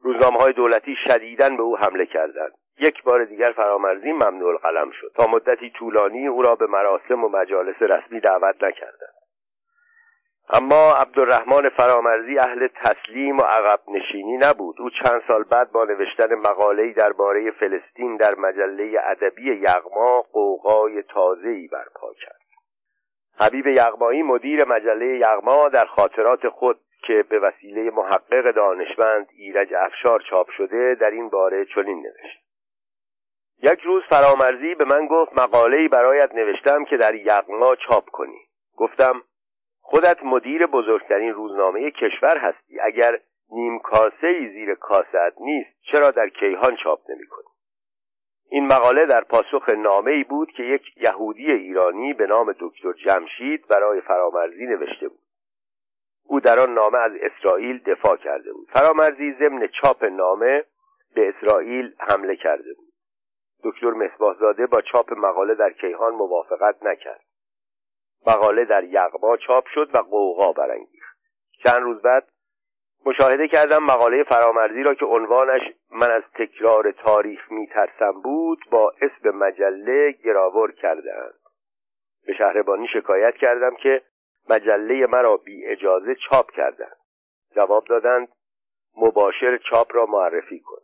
روزنامه 0.00 0.38
های 0.38 0.52
دولتی 0.52 0.96
شدیداً 1.06 1.50
به 1.50 1.62
او 1.62 1.78
حمله 1.78 2.06
کردند. 2.06 2.52
یک 2.78 3.02
بار 3.02 3.24
دیگر 3.24 3.52
فرامرزی 3.52 4.12
ممنوع 4.12 4.48
القلم 4.48 4.90
شد. 4.90 5.12
تا 5.14 5.26
مدتی 5.26 5.70
طولانی 5.70 6.26
او 6.26 6.42
را 6.42 6.54
به 6.54 6.66
مراسم 6.66 7.24
و 7.24 7.28
مجالس 7.28 7.82
رسمی 7.82 8.20
دعوت 8.20 8.62
نکردند. 8.62 9.17
اما 10.50 10.92
عبدالرحمن 10.92 11.68
فرامرزی 11.68 12.38
اهل 12.38 12.68
تسلیم 12.68 13.38
و 13.38 13.42
عقب 13.42 13.80
نشینی 13.88 14.36
نبود. 14.36 14.80
او 14.80 14.90
چند 14.90 15.22
سال 15.28 15.42
بعد 15.42 15.72
با 15.72 15.84
نوشتن 15.84 16.34
مقاله‌ای 16.34 16.92
درباره 16.92 17.50
فلسطین 17.50 18.16
در 18.16 18.34
مجله 18.34 19.00
ادبی 19.04 19.42
یغما 19.42 20.20
قوقای 20.32 21.02
تازه‌ای 21.02 21.68
برپا 21.68 22.12
کرد. 22.20 22.40
حبیب 23.40 23.66
یغمایی 23.66 24.22
مدیر 24.22 24.64
مجله 24.64 25.06
یغما 25.06 25.68
در 25.68 25.84
خاطرات 25.84 26.48
خود 26.48 26.80
که 27.06 27.24
به 27.28 27.38
وسیله 27.38 27.90
محقق 27.90 28.50
دانشمند 28.50 29.26
ایرج 29.36 29.74
افشار 29.74 30.20
چاپ 30.30 30.50
شده 30.50 30.94
در 31.00 31.10
این 31.10 31.28
باره 31.28 31.64
چنین 31.64 32.02
نوشت. 32.02 32.38
یک 33.62 33.80
روز 33.80 34.02
فرامرزی 34.10 34.74
به 34.74 34.84
من 34.84 35.06
گفت 35.06 35.32
مقاله‌ای 35.38 35.88
برایت 35.88 36.34
نوشتم 36.34 36.84
که 36.84 36.96
در 36.96 37.14
یغما 37.14 37.76
چاپ 37.76 38.10
کنی. 38.10 38.40
گفتم 38.76 39.22
خودت 39.90 40.24
مدیر 40.24 40.66
بزرگترین 40.66 41.34
روزنامه 41.34 41.90
کشور 41.90 42.36
هستی. 42.36 42.80
اگر 42.80 43.18
نیم 43.50 43.78
کاسه 43.78 44.26
ای 44.26 44.48
زیر 44.48 44.74
کاسه 44.74 45.32
نیست 45.40 45.70
چرا 45.92 46.10
در 46.10 46.28
کیهان 46.28 46.76
چاپ 46.76 47.00
نمی 47.10 47.26
کنی؟ 47.26 47.46
این 48.50 48.66
مقاله 48.66 49.06
در 49.06 49.20
پاسخ 49.20 49.68
نامه 49.68 50.10
ای 50.10 50.24
بود 50.24 50.50
که 50.50 50.62
یک 50.62 50.82
یهودی 50.96 51.52
ایرانی 51.52 52.12
به 52.12 52.26
نام 52.26 52.54
دکتر 52.60 52.92
جمشید 52.92 53.66
برای 53.66 54.00
فرامرزی 54.00 54.66
نوشته 54.66 55.08
بود. 55.08 55.20
او 56.24 56.40
در 56.40 56.58
آن 56.58 56.74
نامه 56.74 56.98
از 56.98 57.12
اسرائیل 57.20 57.78
دفاع 57.78 58.16
کرده 58.16 58.52
بود. 58.52 58.68
فرامرزی 58.72 59.32
ضمن 59.38 59.66
چاپ 59.66 60.04
نامه 60.04 60.64
به 61.14 61.28
اسرائیل 61.28 61.94
حمله 61.98 62.36
کرده 62.36 62.74
بود. 62.74 62.92
دکتر 63.64 63.90
مصباحزاده 63.90 64.66
با 64.66 64.80
چاپ 64.80 65.12
مقاله 65.12 65.54
در 65.54 65.72
کیهان 65.72 66.14
موافقت 66.14 66.82
نکرد. 66.82 67.20
مقاله 68.26 68.64
در 68.64 68.84
یغما 68.84 69.36
چاپ 69.36 69.66
شد 69.66 69.94
و 69.94 69.98
قوقا 69.98 70.52
برانگیخت. 70.52 71.18
چند 71.64 71.82
روز 71.82 72.02
بعد 72.02 72.28
مشاهده 73.06 73.48
کردم 73.48 73.84
مقاله 73.84 74.24
فرامرزی 74.24 74.82
را 74.82 74.94
که 74.94 75.04
عنوانش 75.04 75.62
من 75.90 76.10
از 76.10 76.22
تکرار 76.34 76.92
تاریخ 76.92 77.52
میترسم 77.52 78.12
بود 78.12 78.58
با 78.70 78.92
اسم 79.02 79.30
مجله 79.30 80.10
گراور 80.24 80.72
کردهاند. 80.72 81.34
به 82.26 82.34
شهربانی 82.34 82.88
شکایت 82.92 83.34
کردم 83.34 83.74
که 83.74 84.02
مجله 84.50 85.06
مرا 85.06 85.36
بی 85.36 85.66
اجازه 85.66 86.14
چاپ 86.14 86.50
کردند. 86.50 86.96
جواب 87.54 87.84
دادند 87.84 88.28
مباشر 88.96 89.58
چاپ 89.70 89.96
را 89.96 90.06
معرفی 90.06 90.60
کن. 90.60 90.80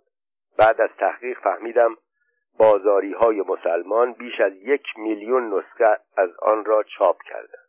بعد 0.58 0.80
از 0.80 0.90
تحقیق 0.98 1.38
فهمیدم 1.40 1.96
بازاری 2.58 3.12
های 3.12 3.40
مسلمان 3.40 4.12
بیش 4.12 4.40
از 4.40 4.52
یک 4.52 4.82
میلیون 4.96 5.54
نسخه 5.54 5.98
از 6.16 6.30
آن 6.42 6.64
را 6.64 6.82
چاپ 6.82 7.22
کردند. 7.22 7.68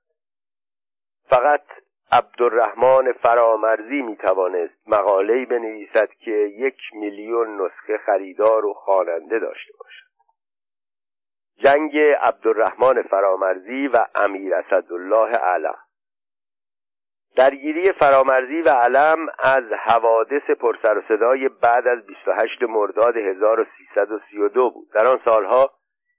فقط 1.29 1.63
عبدالرحمن 2.11 3.11
فرامرزی 3.11 4.01
می 4.01 4.15
توانست 4.15 4.87
مقاله‌ای 4.87 5.45
بنویسد 5.45 6.09
که 6.09 6.31
یک 6.31 6.77
میلیون 6.93 7.61
نسخه 7.61 7.97
خریدار 7.97 8.65
و 8.65 8.73
خواننده 8.73 9.39
داشته 9.39 9.73
باشد. 9.79 10.05
جنگ 11.57 11.97
عبدالرحمن 12.21 13.01
فرامرزی 13.01 13.87
و 13.87 14.05
امیر 14.15 14.55
اسدالله 14.55 15.35
علم 15.37 15.75
درگیری 17.35 17.91
فرامرزی 17.91 18.61
و 18.61 18.69
علم 18.69 19.27
از 19.39 19.63
حوادث 19.85 20.49
پرسر 20.59 20.97
و 20.97 21.01
صدای 21.07 21.49
بعد 21.49 21.87
از 21.87 22.05
28 22.05 22.63
مرداد 22.63 23.17
1332 23.17 24.69
بود. 24.69 24.91
در 24.93 25.05
آن 25.05 25.19
سالها 25.25 25.71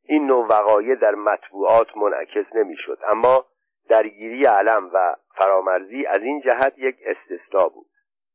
این 0.08 0.26
نوع 0.26 0.46
وقایع 0.46 0.94
در 0.94 1.14
مطبوعات 1.14 1.96
منعکس 1.96 2.54
نمی‌شد 2.54 2.98
اما 3.08 3.44
درگیری 3.88 4.44
علم 4.44 4.90
و 4.92 5.16
فرامرزی 5.36 6.06
از 6.06 6.22
این 6.22 6.40
جهت 6.40 6.74
یک 6.78 6.96
استثنا 7.06 7.68
بود 7.68 7.86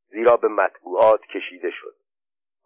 زیرا 0.10 0.38
به 0.38 0.48
مطبوعات 0.48 1.22
کشیده 1.22 1.72
شد. 1.72 1.96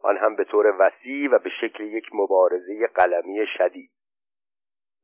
آن 0.04 0.18
هم 0.18 0.36
به 0.36 0.44
طور 0.44 0.76
وسیع 0.80 1.30
و 1.32 1.40
به 1.40 1.50
شکل 1.62 1.84
یک 1.84 2.06
مبارزه 2.14 2.88
قلمی 2.96 3.48
شدید. 3.58 3.92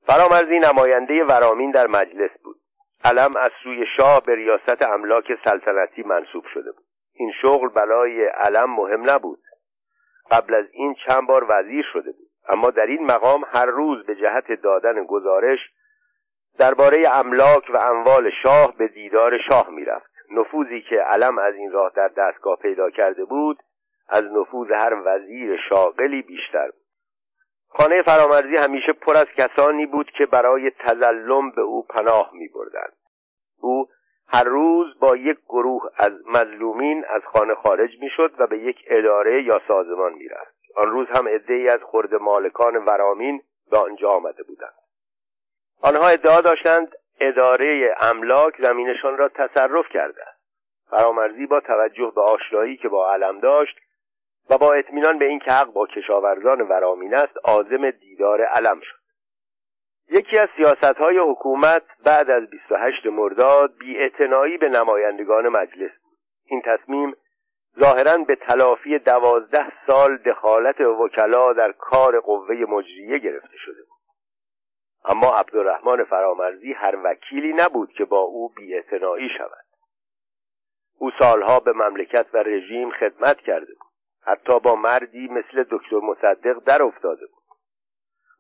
فرامرزی 0.08 0.60
نماینده 0.60 1.24
ورامین 1.24 1.72
در 1.72 1.88
مجلس 1.88 2.32
بود. 2.44 2.61
علم 3.06 3.32
از 3.40 3.52
سوی 3.64 3.86
شاه 3.98 4.22
به 4.26 4.36
ریاست 4.36 4.88
املاک 4.88 5.32
سلطنتی 5.46 6.04
منصوب 6.04 6.44
شده 6.54 6.72
بود. 6.72 6.86
این 7.14 7.32
شغل 7.42 7.70
برای 7.70 8.26
علم 8.26 8.76
مهم 8.76 9.10
نبود. 9.10 9.40
قبل 10.32 10.54
از 10.54 10.66
این 10.72 10.96
چند 11.08 11.28
بار 11.28 11.46
وزیر 11.50 11.86
شده 11.94 12.12
بود. 12.12 12.28
اما 12.50 12.70
در 12.70 12.86
این 12.86 13.04
مقام 13.06 13.44
هر 13.54 13.66
روز 13.66 14.06
به 14.06 14.16
جهت 14.16 14.52
دادن 14.52 15.04
گزارش 15.04 15.60
درباره 16.60 17.10
املاک 17.14 17.70
و 17.74 17.78
اموال 17.78 18.32
شاه 18.44 18.78
به 18.78 18.88
دیدار 18.88 19.38
شاه 19.50 19.70
می‌رفت. 19.70 20.12
نفوذی 20.32 20.82
که 20.82 20.96
علم 20.96 21.38
از 21.38 21.56
این 21.56 21.72
راه 21.72 21.92
در 21.96 22.08
دستگاه 22.08 22.56
پیدا 22.56 22.90
کرده 22.90 23.26
بود 23.26 23.58
از 24.10 24.24
نفوذ 24.24 24.72
هر 24.72 24.94
وزیر 25.06 25.60
شاغلی 25.70 26.22
بیشتر 26.22 26.66
بود. 26.66 26.81
خانه 27.74 28.02
فرامرزی 28.02 28.56
همیشه 28.56 28.94
پر 28.94 29.18
از 29.18 29.28
کسانی 29.38 29.86
بود 29.86 30.12
که 30.12 30.26
برای 30.26 30.72
تظلم 30.80 31.52
به 31.52 31.62
او 31.62 31.86
پناه 31.86 32.32
می 32.34 32.48
بردند. 32.48 32.94
او 33.62 33.88
هر 34.28 34.44
روز 34.44 35.00
با 35.00 35.16
یک 35.16 35.38
گروه 35.50 35.82
از 35.98 36.12
مظلومین 36.26 37.06
از 37.10 37.22
خانه 37.26 37.56
خارج 37.56 37.90
می 38.02 38.10
شد 38.10 38.32
و 38.40 38.48
به 38.48 38.58
یک 38.58 38.78
اداره 38.88 39.44
یا 39.44 39.62
سازمان 39.68 40.14
می 40.14 40.28
رفت. 40.28 40.56
آن 40.76 40.92
روز 40.92 41.08
هم 41.16 41.26
ای 41.50 41.70
از 41.70 41.80
خرد 41.92 42.16
مالکان 42.16 42.76
ورامین 42.76 43.42
به 43.72 43.78
آنجا 43.78 44.10
آمده 44.10 44.44
بودند. 44.44 44.74
آنها 45.82 46.08
ادعا 46.08 46.42
داشتند 46.42 46.96
اداره 47.20 47.96
املاک 48.00 48.62
زمینشان 48.62 49.18
را 49.18 49.30
تصرف 49.30 49.90
کرده. 49.90 50.26
فرامرزی 50.90 51.46
با 51.46 51.60
توجه 51.60 52.12
به 52.16 52.22
آشنایی 52.22 52.78
که 52.78 52.90
با 52.90 53.14
علم 53.14 53.40
داشت 53.40 53.78
و 54.52 54.58
با 54.58 54.74
اطمینان 54.74 55.18
به 55.18 55.26
اینکه 55.26 55.52
حق 55.52 55.74
با 55.74 55.88
کشاورزان 55.88 56.62
ورامین 56.62 57.16
است 57.16 57.38
عازم 57.44 57.92
دیدار 57.92 58.42
علم 58.42 58.80
شد. 58.80 59.02
یکی 60.10 60.38
از 60.38 60.50
سیاست 60.58 60.98
های 60.98 61.18
حکومت 61.18 61.84
بعد 62.06 62.30
از 62.30 62.50
28 62.50 63.06
مرداد 63.06 63.74
بی 63.78 64.10
به 64.58 64.70
نمایندگان 64.70 65.48
مجلس 65.48 65.92
این 66.46 66.62
تصمیم 66.62 67.16
ظاهرا 67.80 68.18
به 68.18 68.36
تلافی 68.36 69.00
دوازده 69.00 69.72
سال 69.88 70.18
دخالت 70.18 70.82
وکلا 70.82 71.54
در 71.54 71.72
کار 71.72 72.20
قوه 72.20 72.56
مجریه 72.56 73.18
گرفته 73.18 73.58
شده 73.58 73.84
بود. 73.84 74.02
اما 75.06 75.36
عبدالرحمن 75.36 76.04
فرامرزی 76.04 76.74
هر 76.74 76.96
وکیلی 77.04 77.54
نبود 77.54 77.92
که 77.92 78.06
با 78.06 78.20
او 78.20 78.50
بیاعتنایی 78.50 79.30
شود. 79.38 79.66
او 80.98 81.12
سالها 81.20 81.60
به 81.60 81.74
مملکت 81.74 82.26
و 82.34 82.38
رژیم 82.38 82.92
خدمت 82.92 83.38
کرده 83.38 83.74
بود. 83.80 83.91
حتی 84.24 84.60
با 84.60 84.76
مردی 84.76 85.28
مثل 85.28 85.64
دکتر 85.72 86.00
مصدق 86.04 86.60
در 86.66 86.84
افتاده 86.84 87.26
بود. 87.26 87.42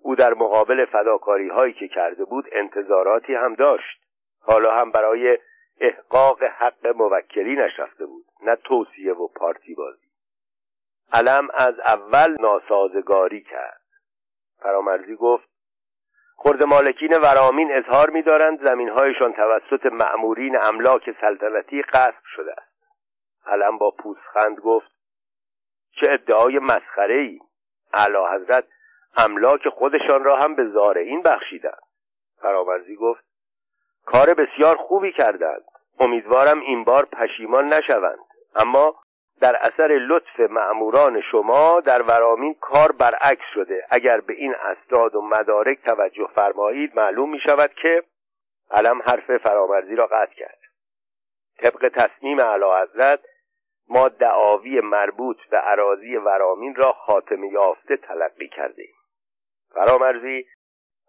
او 0.04 0.16
در 0.16 0.34
مقابل 0.34 0.86
فداکاری 0.86 1.50
هایی 1.50 1.74
که 1.74 1.88
کرده 1.88 2.26
بود 2.26 2.46
انتظاراتی 2.52 3.36
هم 3.36 3.56
داشت. 3.56 4.02
حالا 4.42 4.76
هم 4.78 4.92
برای 4.92 5.38
احقاق 5.80 6.44
حق 6.44 6.88
موکلی 6.88 7.56
نشفته 7.56 8.06
بود 8.06 8.26
نه 8.44 8.56
توصیه 8.56 9.14
و 9.14 9.28
پارتی 9.28 9.76
بازی. 9.76 10.12
علم 11.14 11.48
از 11.54 11.80
اول 11.80 12.38
ناسازگاری 12.40 13.44
کرد. 13.44 13.82
فرامرزی 14.60 15.16
گفت 15.16 15.50
خرد 16.38 16.64
مالکین 16.64 17.18
ورامین 17.18 17.72
اظهار 17.72 18.10
می‌دارند 18.10 18.64
زمینهایشان 18.64 19.34
توسط 19.34 19.86
مأمورین 19.86 20.58
املاک 20.62 21.16
سلطنتی 21.22 21.82
غصب 21.82 22.24
شده 22.36 22.52
است. 22.52 22.72
علم 23.46 23.78
با 23.78 23.92
پوسخند 23.92 24.60
گفت 24.60 25.01
چه 26.00 26.12
ادعای 26.12 26.60
مسخره 26.60 27.16
ای 27.16 27.40
اعلی 27.94 28.18
حضرت 28.36 28.64
املاک 29.18 29.70
خودشان 29.70 30.24
را 30.24 30.38
هم 30.38 30.56
به 30.56 30.68
زارعین 30.68 31.22
بخشیدند. 31.22 31.82
فرامرزی 32.42 32.96
گفت 32.96 33.24
کار 34.06 34.34
بسیار 34.34 34.76
خوبی 34.76 35.12
کردند. 35.12 35.64
امیدوارم 36.00 36.60
این 36.60 36.84
بار 36.84 37.06
پشیمان 37.06 37.74
نشوند. 37.74 38.20
اما 38.56 38.96
در 39.42 39.56
اثر 39.56 39.88
لطف 39.88 40.40
معموران 40.40 41.22
شما 41.32 41.80
در 41.80 42.02
ورامین 42.02 42.54
کار 42.54 42.92
برعکس 42.92 43.46
شده. 43.54 43.86
اگر 43.90 44.22
به 44.22 44.34
این 44.34 44.56
اسناد 44.56 45.16
و 45.16 45.22
مدارک 45.22 45.82
توجه 45.82 46.28
فرمایید 46.36 46.96
معلوم 46.96 47.30
می 47.30 47.40
شود 47.40 47.74
که 47.74 48.04
علم 48.72 49.02
حرف 49.02 49.38
فرامرزی 49.38 49.96
را 49.96 50.08
قطع 50.08 50.34
کرد. 50.34 50.58
طبق 51.58 51.92
تصمیم 51.96 52.40
اعلی 52.40 52.66
حضرت 52.84 53.20
ما 53.94 54.10
دعاوی 54.10 54.82
مربوط 54.82 55.38
به 55.50 55.58
عراضی 55.58 56.16
ورامین 56.16 56.76
را 56.76 56.92
خاتمه 56.92 57.48
یافته 57.48 57.98
تلقی 57.98 58.48
کرده 58.48 58.82
ایم 58.82 58.96
فرامرزی 59.74 60.46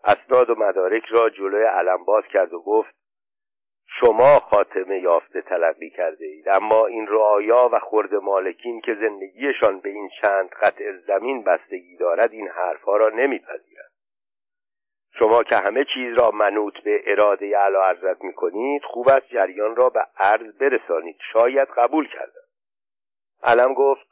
اسناد 0.04 0.50
و 0.50 0.54
مدارک 0.54 1.04
را 1.04 1.30
جلوی 1.30 1.64
علم 1.64 2.04
باز 2.04 2.24
کرد 2.32 2.52
و 2.52 2.62
گفت 2.62 2.94
شما 4.00 4.38
خاتمه 4.38 4.98
یافته 4.98 5.40
تلقی 5.40 5.90
کرده 5.90 6.26
اید 6.26 6.48
اما 6.48 6.86
این 6.86 7.06
رعایا 7.06 7.68
و 7.72 7.78
خرد 7.78 8.14
مالکین 8.14 8.80
که 8.80 8.94
زندگیشان 8.94 9.80
به 9.80 9.88
این 9.88 10.08
چند 10.22 10.48
قطع 10.48 10.92
زمین 11.06 11.44
بستگی 11.44 11.96
دارد 11.96 12.32
این 12.32 12.48
حرفها 12.48 12.96
را 12.96 13.08
نمیپذیرند. 13.08 13.92
شما 15.18 15.42
که 15.42 15.56
همه 15.56 15.84
چیز 15.94 16.18
را 16.18 16.30
منوط 16.30 16.78
به 16.84 17.02
اراده 17.06 17.58
اعلی 17.58 17.76
حضرت 17.90 18.24
می‌کنید 18.24 18.82
خوب 18.84 19.08
است 19.08 19.26
جریان 19.26 19.76
را 19.76 19.88
به 19.88 20.06
عرض 20.16 20.58
برسانید. 20.60 21.16
شاید 21.32 21.68
قبول 21.76 22.08
کردم. 22.08 22.41
علم 23.42 23.74
گفت 23.74 24.06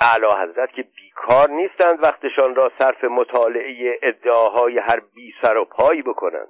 اعلی 0.00 0.42
حضرت 0.42 0.72
که 0.72 0.82
بیکار 0.82 1.50
نیستند 1.50 2.02
وقتشان 2.02 2.54
را 2.54 2.72
صرف 2.78 3.04
مطالعه 3.04 3.98
ادعاهای 4.02 4.78
هر 4.78 5.00
بی 5.00 5.34
سر 5.42 5.56
و 5.56 5.64
پایی 5.64 6.02
بکنند. 6.02 6.48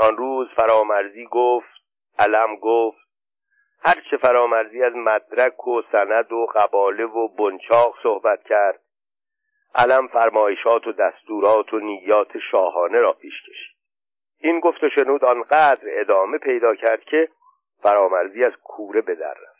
آن 0.00 0.16
روز 0.16 0.48
فرامرزی 0.56 1.26
گفت 1.30 1.82
علم 2.18 2.56
گفت 2.56 3.06
هرچه 3.82 4.16
فرامرزی 4.16 4.82
از 4.82 4.92
مدرک 4.96 5.66
و 5.68 5.82
سند 5.92 6.32
و 6.32 6.46
قباله 6.54 7.04
و 7.04 7.28
بنچاق 7.28 7.94
صحبت 8.02 8.42
کرد 8.42 8.80
علم 9.74 10.06
فرمایشات 10.06 10.86
و 10.86 10.92
دستورات 10.92 11.74
و 11.74 11.78
نیات 11.78 12.38
شاهانه 12.50 12.98
را 12.98 13.12
پیش 13.12 13.42
کشید. 13.42 13.76
این 14.40 14.60
گفت 14.60 14.84
و 14.84 14.88
شنود 14.88 15.24
آنقدر 15.24 16.00
ادامه 16.00 16.38
پیدا 16.38 16.74
کرد 16.74 17.04
که 17.04 17.28
فرامرزی 17.82 18.44
از 18.44 18.52
کوره 18.64 19.00
به 19.00 19.14
در 19.14 19.30
رفت. 19.30 19.55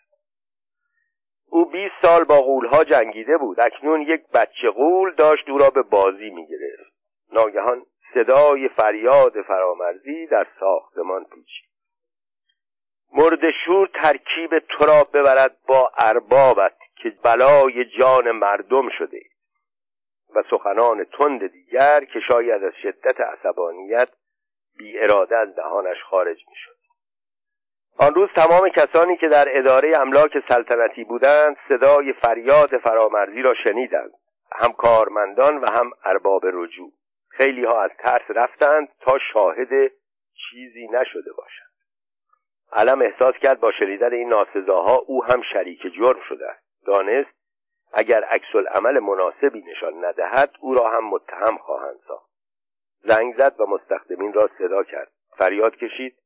او 1.50 1.64
20 1.70 1.94
سال 2.02 2.24
با 2.24 2.38
غولها 2.38 2.84
جنگیده 2.84 3.36
بود. 3.36 3.60
اکنون 3.60 4.02
یک 4.02 4.20
بچه 4.34 4.70
غول 4.70 5.14
داشت 5.14 5.48
او 5.48 5.58
را 5.58 5.70
به 5.70 5.82
بازی 5.82 6.30
می‌گرفت. 6.30 6.92
ناگهان 7.32 7.82
صدای 8.14 8.68
فریاد 8.68 9.42
فرامرزی 9.42 10.26
در 10.26 10.46
ساختمان 10.60 11.24
پیچید. 11.24 11.66
مردشور 13.12 13.88
ترکیب 13.94 14.58
تو 14.58 14.84
را 14.84 15.04
ببرد 15.14 15.56
با 15.68 15.92
اربابت 15.98 16.76
که 16.96 17.10
بلای 17.10 17.84
جان 17.84 18.30
مردم 18.30 18.88
شده. 18.98 19.20
و 20.34 20.42
سخنان 20.50 21.04
تند 21.04 21.46
دیگر 21.46 22.04
که 22.04 22.20
شاید 22.28 22.64
از 22.64 22.72
شدت 22.82 23.20
عصبانیت 23.20 24.08
بی 24.78 24.98
اراده 24.98 25.36
از 25.36 25.54
دهانش 25.56 26.02
خارج 26.10 26.38
می 26.48 26.54
شد 26.56 26.75
آن 27.98 28.14
روز 28.14 28.28
تمام 28.36 28.68
کسانی 28.68 29.16
که 29.16 29.28
در 29.28 29.58
اداره 29.58 29.98
املاک 29.98 30.38
سلطنتی 30.48 31.04
بودند 31.04 31.56
صدای 31.68 32.12
فریاد 32.12 32.78
فرامرزی 32.78 33.42
را 33.42 33.54
شنیدند. 33.64 34.10
هم 34.52 34.72
کارمندان 34.72 35.58
و 35.58 35.70
هم 35.70 35.90
ارباب 36.04 36.42
رجوع. 36.44 36.92
خیلی 37.28 37.64
ها 37.64 37.82
از 37.82 37.90
ترس 37.98 38.22
رفتند 38.28 38.88
تا 39.00 39.18
شاهد 39.32 39.92
چیزی 40.50 40.88
نشده 40.88 41.32
باشند. 41.36 41.66
علم 42.72 43.02
احساس 43.02 43.34
کرد 43.34 43.60
با 43.60 43.72
شنیدن 43.72 44.12
این 44.12 44.28
ناسزاها 44.28 44.96
او 44.96 45.24
هم 45.24 45.42
شریک 45.52 45.82
جرم 45.82 46.20
شده 46.28 46.46
است. 46.50 46.86
دانست 46.86 47.30
اگر 47.92 48.24
عکس 48.24 48.54
عمل 48.74 48.98
مناسبی 48.98 49.64
نشان 49.70 50.04
ندهد 50.04 50.50
او 50.60 50.74
را 50.74 50.90
هم 50.90 51.04
متهم 51.04 51.58
خواهند 51.58 51.96
ساخت. 52.08 52.30
زنگ 53.02 53.36
زد 53.36 53.60
و 53.60 53.66
مستخدمین 53.66 54.32
را 54.32 54.50
صدا 54.58 54.82
کرد. 54.82 55.12
فریاد 55.38 55.76
کشید. 55.76 56.16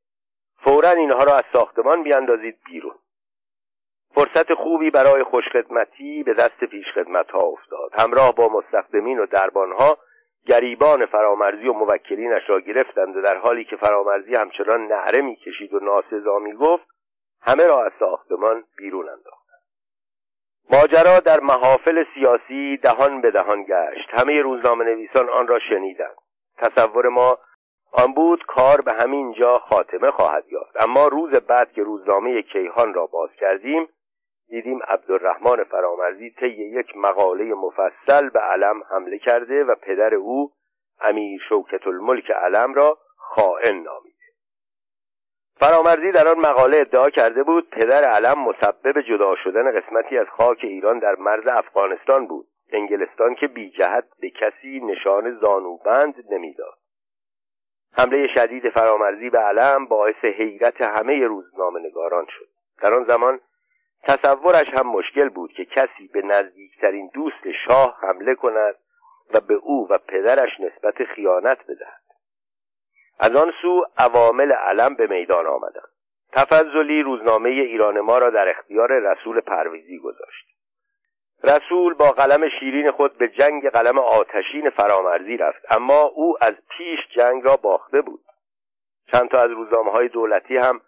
فورا 0.63 0.89
اینها 0.89 1.23
را 1.23 1.35
از 1.37 1.43
ساختمان 1.53 2.03
بیاندازید 2.03 2.57
بیرون. 2.65 2.95
فرصت 4.15 4.53
خوبی 4.53 4.89
برای 4.89 5.23
خوشخدمتی 5.23 6.23
به 6.23 6.33
دست 6.33 6.63
پیشخدمت 6.63 7.31
ها 7.31 7.39
افتاد. 7.39 7.91
همراه 7.93 8.35
با 8.35 8.49
مستخدمین 8.49 9.19
و 9.19 9.25
دربانها 9.25 9.97
گریبان 10.45 11.05
فرامرزی 11.05 11.67
و 11.67 11.73
موکلینش 11.73 12.49
را 12.49 12.59
گرفتند 12.59 13.17
و 13.17 13.21
در 13.21 13.37
حالی 13.37 13.65
که 13.65 13.75
فرامرزی 13.75 14.35
همچنان 14.35 14.87
نعره 14.87 15.21
می‌کشید 15.21 15.73
و 15.73 15.79
ناسزا 15.79 16.39
می‌گفت 16.39 16.85
همه 17.41 17.67
را 17.67 17.85
از 17.85 17.91
ساختمان 17.99 18.63
بیرون 18.77 19.09
انداختند. 19.09 19.41
ماجرا 20.71 21.19
در 21.19 21.39
محافل 21.39 22.03
سیاسی 22.13 22.77
دهان 22.77 23.21
به 23.21 23.31
دهان 23.31 23.63
گشت. 23.63 24.09
همه 24.09 24.41
روزنامه 24.41 24.85
نویسان 24.85 25.29
آن 25.29 25.47
را 25.47 25.59
شنیدند. 25.59 26.15
تصور 26.57 27.07
ما 27.09 27.37
آن 27.91 28.13
بود 28.13 28.43
کار 28.47 28.81
به 28.81 28.93
همین 28.93 29.33
جا 29.33 29.59
خاتمه 29.59 30.11
خواهد 30.11 30.43
یافت. 30.51 30.81
اما 30.81 31.07
روز 31.07 31.31
بعد 31.31 31.71
که 31.71 31.83
روزنامه 31.83 32.41
کیهان 32.41 32.93
را 32.93 33.05
باز 33.05 33.29
کردیم 33.39 33.87
دیدیم 34.49 34.79
عبدالرحمن 34.87 35.63
فرامرزی 35.63 36.29
طی 36.29 36.47
یک 36.47 36.97
مقاله 36.97 37.53
مفصل 37.53 38.29
به 38.29 38.39
علم 38.39 38.83
حمله 38.89 39.17
کرده 39.17 39.63
و 39.63 39.75
پدر 39.75 40.15
او 40.15 40.51
امیر 41.01 41.41
شوکت 41.49 41.87
الملک 41.87 42.31
علم 42.31 42.73
را 42.73 42.97
خائن 43.17 43.75
نامیده. 43.75 44.17
فرامرزی 45.59 46.11
در 46.11 46.27
آن 46.27 46.39
مقاله 46.39 46.77
ادعا 46.77 47.09
کرده 47.09 47.43
بود 47.43 47.69
پدر 47.69 48.03
علم 48.03 48.39
مسبب 48.39 49.01
جدا 49.01 49.35
شدن 49.43 49.79
قسمتی 49.79 50.17
از 50.17 50.27
خاک 50.27 50.59
ایران 50.63 50.99
در 50.99 51.15
مرز 51.15 51.47
افغانستان 51.47 52.27
بود. 52.27 52.47
انگلستان 52.73 53.35
که 53.35 53.47
بی 53.47 53.69
جهت 53.69 54.05
به 54.21 54.29
کسی 54.29 54.79
نشان 54.79 55.39
زانوبند 55.39 56.15
نمی‌داد. 56.31 56.80
حمله 57.97 58.27
شدید 58.27 58.69
فرامرزی 58.69 59.29
به 59.29 59.39
علم 59.39 59.85
باعث 59.85 60.25
حیرت 60.25 60.81
همه 60.81 61.27
روزنامه 61.27 61.79
نگاران 61.79 62.25
شد. 62.29 62.47
در 62.81 62.93
آن 62.93 63.03
زمان 63.03 63.39
تصورش 64.03 64.69
هم 64.73 64.87
مشکل 64.87 65.29
بود 65.29 65.51
که 65.51 65.65
کسی 65.65 66.07
به 66.13 66.21
نزدیکترین 66.21 67.09
دوست 67.13 67.51
شاه 67.67 67.97
حمله 68.01 68.35
کند 68.35 68.75
و 69.33 69.39
به 69.39 69.53
او 69.53 69.87
و 69.89 69.97
پدرش 69.97 70.59
نسبت 70.59 71.03
خیانت 71.03 71.57
بدهد. 71.63 72.01
از 73.19 73.35
آن 73.35 73.53
سو 73.61 73.85
عوامل 73.97 74.51
علم 74.51 74.95
به 74.95 75.07
میدان 75.07 75.47
آمدند. 75.47 75.91
تفضلی 76.31 77.01
روزنامه 77.01 77.49
ایران 77.49 77.99
ما 77.99 78.17
را 78.17 78.29
در 78.29 78.49
اختیار 78.49 78.99
رسول 78.99 79.39
پرویزی 79.39 79.97
گذاشت. 79.99 80.47
رسول 81.43 81.93
با 81.93 82.11
قلم 82.11 82.49
شیرین 82.59 82.91
خود 82.91 83.17
به 83.17 83.27
جنگ 83.27 83.69
قلم 83.69 83.99
آتشین 83.99 84.69
فرامرزی 84.69 85.37
رفت. 85.37 85.65
اما 85.69 86.01
او 86.01 86.37
از 86.41 86.53
پیش 86.77 86.99
جنگ 87.15 87.45
را 87.45 87.55
باخته 87.55 88.01
بود. 88.01 88.21
چند 89.11 89.29
تا 89.29 89.41
از 89.41 89.51
روزنامه 89.51 89.91
های 89.91 90.07
دولتی 90.07 90.57
هم 90.57 90.81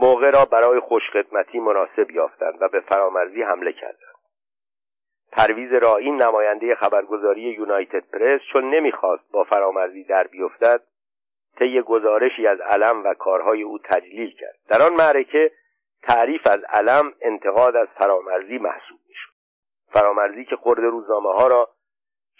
موقع 0.00 0.30
را 0.30 0.44
برای 0.44 0.80
خوشخدمتی 0.80 1.60
مناسب 1.60 2.10
یافتند 2.10 2.62
و 2.62 2.68
به 2.68 2.80
فرامرزی 2.80 3.42
حمله 3.42 3.72
کردند. 3.72 4.16
پرویز 5.32 5.72
رائین 5.72 6.22
نماینده 6.22 6.74
خبرگزاری 6.74 7.40
یونایتد 7.40 8.04
پرس 8.12 8.40
چون 8.52 8.74
نمی‌خواست 8.74 9.32
با 9.32 9.44
فرامرزی 9.44 10.04
در 10.04 10.26
بیفتد 10.26 10.80
طی 11.58 11.80
گزارشی 11.80 12.46
از 12.46 12.60
علم 12.60 13.04
و 13.04 13.14
کارهای 13.14 13.62
او 13.62 13.78
تجلیل 13.78 14.30
کرد. 14.30 14.56
در 14.68 14.82
آن 14.82 14.94
معرکه 14.94 15.50
تعریف 16.02 16.46
از 16.46 16.60
علم 16.64 17.12
انتقاد 17.20 17.76
از 17.76 17.88
فرامرزی 17.98 18.58
محسوب 18.58 18.98
فرامرزی 19.92 20.44
که 20.44 20.56
خورد 20.56 20.80
روزنامه 20.80 21.32
ها 21.32 21.46
را 21.46 21.68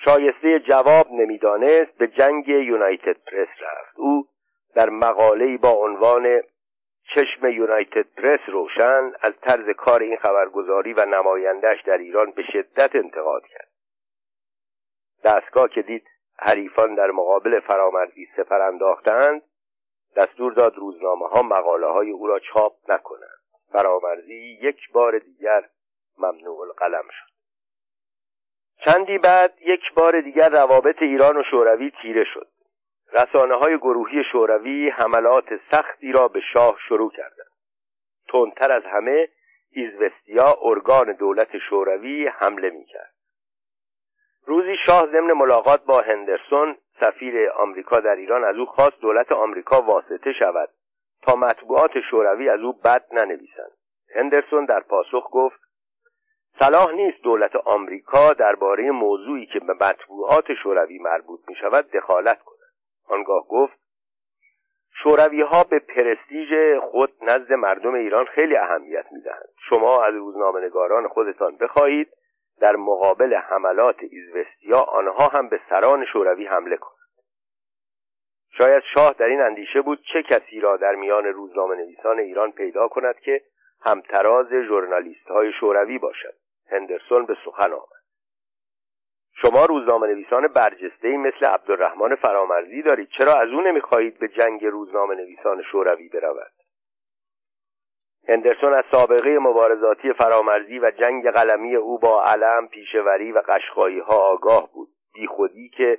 شایسته 0.05 0.61
جواب 0.61 1.07
نمی‌دانست 1.11 1.92
به 1.99 2.07
جنگ 2.07 2.49
یونایتد 2.49 3.16
پرس 3.26 3.49
رفت. 3.61 3.97
او 3.97 4.26
در 4.74 4.90
مقاله‌ای 4.90 5.57
با 5.57 5.70
عنوان 5.70 6.42
چشم 7.14 7.47
یونایتد 7.47 8.07
پرس 8.16 8.40
روشن 8.47 9.12
از 9.20 9.32
طرز 9.42 9.70
کار 9.76 10.03
این 10.03 10.16
خبرگزاری 10.16 10.92
و 10.92 11.05
نمایندهش 11.05 11.82
در 11.82 11.99
ایران 11.99 12.30
به 12.30 12.42
شدت 12.42 12.97
انتقاد 12.97 13.42
کرد. 13.47 13.68
دستگاه 15.24 15.68
که 15.68 15.82
دید 15.82 16.07
حریفان 16.38 16.94
در 16.94 17.11
مقابل 17.11 17.61
فرامرزی 17.61 18.28
سفر 18.36 18.61
انداختند 18.61 19.42
دستور 20.16 20.53
داد 20.53 20.76
روزنامه 20.76 21.28
ها 21.28 21.42
مقاله 21.42 21.86
های 21.86 22.11
او 22.11 22.26
را 22.26 22.38
چاپ 22.38 22.72
نکنند. 22.88 23.40
فرامرزی 23.72 24.59
یک 24.62 24.92
بار 24.92 25.18
دیگر 25.18 25.68
ممنوع 26.18 26.61
القلم 26.61 27.05
شد. 27.11 27.36
چندی 28.85 29.18
بعد 29.18 29.55
یک 29.61 29.95
بار 29.95 30.20
دیگر 30.20 30.49
روابط 30.49 31.03
ایران 31.03 31.37
و 31.37 31.43
شوروی 31.51 31.93
تیره 32.03 32.24
شد. 32.24 32.49
رسانه 33.12 33.55
های 33.55 33.79
گروهی 33.79 34.24
شوروی 34.33 34.91
حملات 34.91 35.45
سختی 35.70 36.12
را 36.12 36.29
به 36.29 36.41
شاه 36.53 36.77
شروع 36.89 37.12
کردند. 37.12 37.51
تندتر 38.29 38.77
از 38.77 38.83
همه 38.85 39.29
ایزوستیا 39.72 40.59
ارگان 40.62 41.12
دولت 41.12 41.59
شوروی 41.59 42.29
حمله 42.29 42.70
می‌کرد. 42.70 43.12
روزی 44.47 44.77
شاه 44.87 45.07
ضمن 45.12 45.33
ملاقات 45.33 45.85
با 45.85 46.01
هندرسون 46.01 46.77
سفیر 47.01 47.51
آمریکا 47.51 48.01
در 48.01 48.16
ایران 48.16 48.45
از 48.45 48.57
او 48.57 48.66
خواست 48.66 49.01
دولت 49.01 49.33
آمریکا 49.33 49.83
واسطه 49.83 50.33
شود 50.33 50.68
تا 51.22 51.37
مطبوعات 51.37 52.01
شوروی 52.11 52.49
از 52.49 52.61
او 52.61 52.72
بد 52.72 53.05
ننویسند. 53.12 53.72
هندرسون 54.14 54.64
در 54.64 54.81
پاسخ 54.81 55.29
گفت 55.33 55.66
صلاح 56.59 56.93
نیست 56.93 57.23
دولت 57.23 57.57
آمریکا 57.57 58.33
درباره 58.33 58.91
موضوعی 58.91 59.47
که 59.47 59.61
به 59.61 59.73
مطبوعات 59.73 60.55
شوروی 60.63 60.99
مربوط 60.99 61.41
می 61.49 61.55
شود 61.55 61.91
دخالت 61.91 62.43
کند. 62.43 62.71
آنگاه 63.09 63.47
گفت 63.49 63.79
شوروی 65.03 65.43
ها 65.43 65.65
به 65.65 65.79
پرستیژ 65.79 66.79
خود 66.83 67.13
نزد 67.23 67.53
مردم 67.53 67.95
ایران 67.95 68.25
خیلی 68.25 68.57
اهمیت 68.57 69.05
می‌دهند. 69.13 69.49
شما 69.69 70.05
از 70.05 70.15
روزنامهنگاران 70.15 71.09
خودتان 71.09 71.57
بخواهید 71.57 72.09
در 72.61 72.77
مقابل 72.77 73.35
حملات 73.35 73.97
ایزوستیا 74.11 74.79
آنها 74.79 75.29
هم 75.29 75.49
به 75.49 75.61
سران 75.69 76.05
شوروی 76.05 76.47
حمله 76.47 76.77
کنند. 76.77 76.97
شاید 78.59 78.83
شاه 78.95 79.15
در 79.19 79.27
این 79.27 79.41
اندیشه 79.41 79.81
بود 79.81 80.03
چه 80.13 80.23
کسی 80.23 80.61
را 80.61 80.77
در 80.77 80.95
میان 80.95 81.25
روزنامه 81.25 81.77
نویسان 81.77 82.19
ایران 82.19 82.53
پیدا 82.53 82.89
کند 82.89 83.21
که 83.21 83.43
همتراز 83.81 84.49
ژورنالیست 84.49 85.29
های 85.29 85.53
شوروی 85.61 85.99
باشد. 85.99 86.35
هندرسون 86.71 87.27
به 87.27 87.37
سخن 87.45 87.73
آمد. 87.73 87.97
شما 89.43 89.64
روزنامه 89.64 90.07
نویسان 90.07 90.49
برجسته 90.49 91.17
مثل 91.17 91.47
عبدالرحمن 91.47 92.14
فرامرزی 92.14 92.83
دارید. 92.83 93.09
چرا 93.19 93.35
از 93.35 93.49
او 93.49 93.61
نمی‌خواهید 93.61 94.19
به 94.19 94.29
جنگ 94.29 94.64
روزنامه 94.64 95.14
نویسان 95.14 95.62
شوروی 95.62 96.09
برود؟ 96.09 96.53
هندرسون 98.29 98.75
از 98.75 98.85
سابقه 98.91 99.39
مبارزاتی 99.39 100.12
فرامرزی 100.12 100.79
و 100.79 100.91
جنگ 100.91 101.31
قلمی 101.31 101.77
او 101.77 101.99
با 101.99 102.25
علم 102.25 102.69
پیشوری 102.69 103.33
و 103.33 103.43
قشقایی 103.49 103.99
ها 103.99 104.17
آگاه 104.17 104.73
بود. 104.73 104.89
بیخودی 105.14 105.69
که 105.69 105.99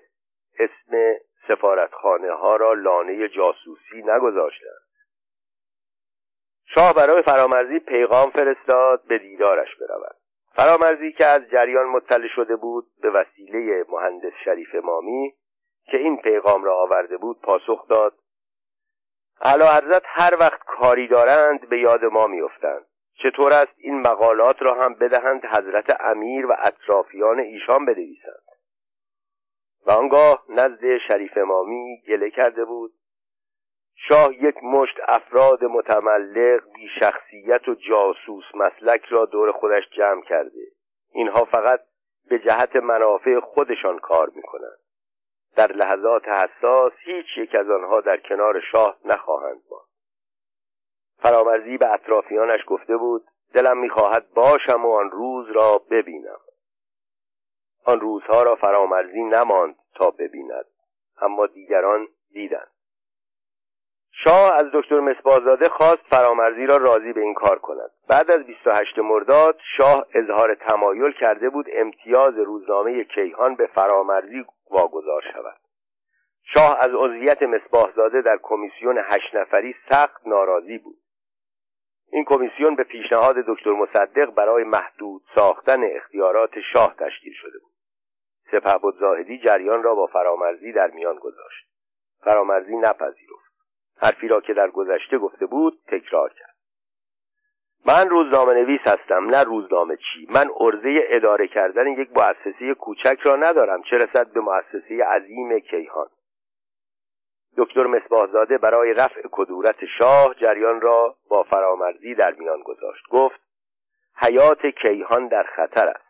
اسم 0.60 1.16
سفارتخانه 1.48 2.32
ها 2.32 2.56
را 2.56 2.74
لانه 2.74 3.28
جاسوسی 3.30 4.02
نگذاشتند. 4.04 4.88
شاه 6.76 6.94
برای 6.94 7.22
فرامرزی 7.22 7.80
پیغام 7.80 8.30
فرستاد 8.30 9.04
به 9.08 9.18
دیدارش 9.18 9.76
برود 9.76 10.16
فرامرزی 10.58 11.12
که 11.12 11.26
از 11.26 11.42
جریان 11.52 11.86
مطلع 11.86 12.28
شده 12.36 12.56
بود 12.56 12.86
به 13.02 13.10
وسیله 13.10 13.86
مهندس 13.90 14.34
شریف 14.46 14.76
مامی 14.76 15.34
که 15.86 15.98
این 15.98 16.18
پیغام 16.18 16.64
را 16.64 16.78
آورده 16.78 17.18
بود 17.18 17.42
پاسخ 17.42 17.88
داد. 17.88 18.14
اعلی 19.42 19.64
حضرت 19.64 20.04
هر 20.06 20.38
وقت 20.40 20.60
کاری 20.66 21.08
دارند 21.08 21.70
به 21.70 21.80
یاد 21.80 22.06
ما 22.06 22.28
میافتند. 22.28 22.86
چطور 23.24 23.54
است 23.54 23.74
این 23.78 24.00
مقالات 24.00 24.62
را 24.62 24.84
هم 24.84 24.94
بدهند 24.94 25.46
حضرت 25.46 26.02
امیر 26.02 26.46
و 26.46 26.56
اطرافیان 26.60 27.40
ایشان 27.40 27.86
بنویسند 27.86 28.44
و 29.86 29.92
آنگاه 29.92 30.46
نزد 30.50 30.98
شریف 31.08 31.38
مامی 31.38 32.02
گله 32.08 32.30
کرده 32.30 32.66
بود 32.66 32.92
شاه 34.00 34.34
یک 34.34 34.56
مشت 34.64 34.98
افراد 35.08 35.64
متملق 35.64 36.74
بی 36.74 36.90
شخصیت 37.00 37.68
و 37.68 37.76
جاسوس 37.76 38.46
مسلک 38.54 39.06
را 39.06 39.26
دور 39.26 39.52
خودش 39.52 39.84
جمع 39.90 40.22
کرده. 40.22 40.66
اینها 41.12 41.46
فقط 41.46 41.80
به 42.30 42.40
جهت 42.40 42.76
منافع 42.76 43.40
خودشان 43.40 44.00
کار 44.00 44.30
می‌کنند. 44.36 44.80
در 45.56 45.72
لحظات 45.72 46.28
حساس 46.28 46.94
هیچ 47.00 47.26
یک 47.38 47.56
از 47.56 47.70
آنها 47.70 48.02
در 48.02 48.18
کنار 48.18 48.62
شاه 48.72 48.98
نخواهند 49.06 49.62
ماند. 49.72 49.88
فرامرزی 51.20 51.78
به 51.78 51.94
اطرافیانش 51.94 52.60
گفته 52.68 52.98
بود 52.98 53.24
دلم 53.54 53.78
می‌خواهد 53.78 54.34
باشم 54.34 54.86
و 54.86 54.94
آن 54.94 55.12
روز 55.12 55.52
را 55.52 55.78
ببینم. 55.78 56.40
آن 57.86 58.00
روزها 58.00 58.44
را 58.44 58.56
فرامرزی 58.56 59.24
نماند 59.24 59.76
تا 59.96 60.12
ببیند 60.12 60.66
اما 61.22 61.48
دیگران 61.48 62.08
دیدند. 62.32 62.77
شاه 64.24 64.54
از 64.54 64.66
دکتر 64.74 65.00
مصباحزاده 65.00 65.70
خواست 65.70 66.02
فرامرزی 66.10 66.66
را 66.66 66.78
راضی 66.78 67.14
به 67.14 67.22
این 67.22 67.34
کار 67.34 67.60
کند. 67.60 67.90
بعد 68.10 68.32
از 68.32 68.46
28 68.46 69.00
مرداد 69.00 69.60
شاه 69.78 70.06
اظهار 70.14 70.56
تمایل 70.56 71.12
کرده 71.12 71.50
بود 71.50 71.66
امتیاز 71.74 72.38
روزنامه 72.38 73.04
کیهان 73.04 73.56
به 73.56 73.68
فرامرزی 73.68 74.46
واگذار 74.72 75.22
شود. 75.34 75.58
شاه 76.54 76.78
از 76.80 76.90
عضویت 76.94 77.44
مصباحزاده 77.44 78.22
در 78.22 78.40
کمیسیون 78.44 78.98
هشت 79.04 79.36
نفری 79.36 79.76
سخت 79.92 80.28
ناراضی 80.28 80.78
بود. 80.78 80.98
این 82.12 82.26
کمیسیون 82.26 82.76
به 82.76 82.84
پیشنهاد 82.84 83.36
دکتر 83.36 83.72
مصدق 83.72 84.26
برای 84.26 84.64
محدود 84.64 85.22
ساختن 85.36 85.84
اختیارات 85.84 86.60
شاه 86.74 86.96
تشکیل 87.00 87.34
شده 87.34 87.60
بود. 87.60 87.72
سپهبد 88.52 89.00
زاهدی 89.00 89.40
جریان 89.40 89.84
را 89.84 89.96
با 89.96 90.06
فرامرزی 90.08 90.72
در 90.72 90.92
میان 90.92 91.16
گذاشت. 91.16 91.68
فرامرزی 92.24 92.76
نپذیرفت. 92.76 93.47
حرفی 93.98 94.28
را 94.28 94.42
که 94.42 94.54
در 94.54 94.70
گذشته 94.70 95.18
گفته 95.18 95.46
بود 95.46 95.80
تکرار 95.88 96.34
کرد. 96.34 96.58
من 97.86 98.10
روزنامه 98.10 98.54
نویس 98.54 98.82
هستم 98.82 99.26
نه 99.30 99.44
روزنامه 99.44 99.96
چی. 99.98 100.28
من 100.30 100.50
عرضه 100.60 101.02
اداره 101.10 101.48
کردن 101.48 101.88
یک 101.88 102.10
مؤسسه 102.18 102.74
کوچک 102.74 103.20
را 103.24 103.36
ندارم 103.36 103.82
چه 103.82 103.98
رسد 103.98 104.32
به 104.34 104.40
مؤسسه 104.40 105.04
عظیم 105.04 105.60
کیهان. 105.60 106.08
دکتر 107.58 107.86
مصباحزاده 107.86 108.58
برای 108.58 108.94
رفع 108.94 109.22
کدورت 109.32 109.86
شاه 110.00 110.36
جریان 110.36 110.82
را 110.82 111.16
با 111.30 111.44
فرامرزی 111.44 112.16
در 112.16 112.32
میان 112.32 112.62
گذاشت. 112.62 113.04
گفت 113.10 113.40
حیات 114.16 114.66
کیهان 114.66 115.28
در 115.28 115.44
خطر 115.44 115.88
است. 115.88 116.08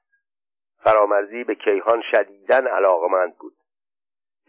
فرامرزی 0.83 1.43
به 1.43 1.55
کیهان 1.55 2.01
شدیدن 2.11 2.67
علاقمند 2.67 3.37
بود. 3.37 3.53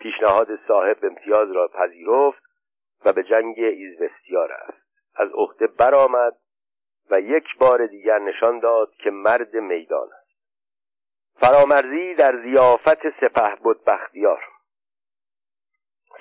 پیشنهاد 0.00 0.48
صاحب 0.68 0.96
امتیاز 1.02 1.52
را 1.52 1.68
پذیرفت 1.68 2.47
و 3.04 3.12
به 3.12 3.22
جنگ 3.22 3.58
ایزوستیا 3.58 4.44
رفت 4.44 4.88
از 5.16 5.28
عهده 5.34 5.66
برآمد 5.66 6.36
و 7.10 7.20
یک 7.20 7.44
بار 7.58 7.86
دیگر 7.86 8.18
نشان 8.18 8.58
داد 8.58 8.94
که 8.94 9.10
مرد 9.10 9.54
میدان 9.56 10.08
است. 10.12 10.28
فرامرزی 11.40 12.14
در 12.14 12.42
زیافت 12.42 13.10
سپه 13.20 13.56
بود 13.62 13.84
بختیار 13.84 14.44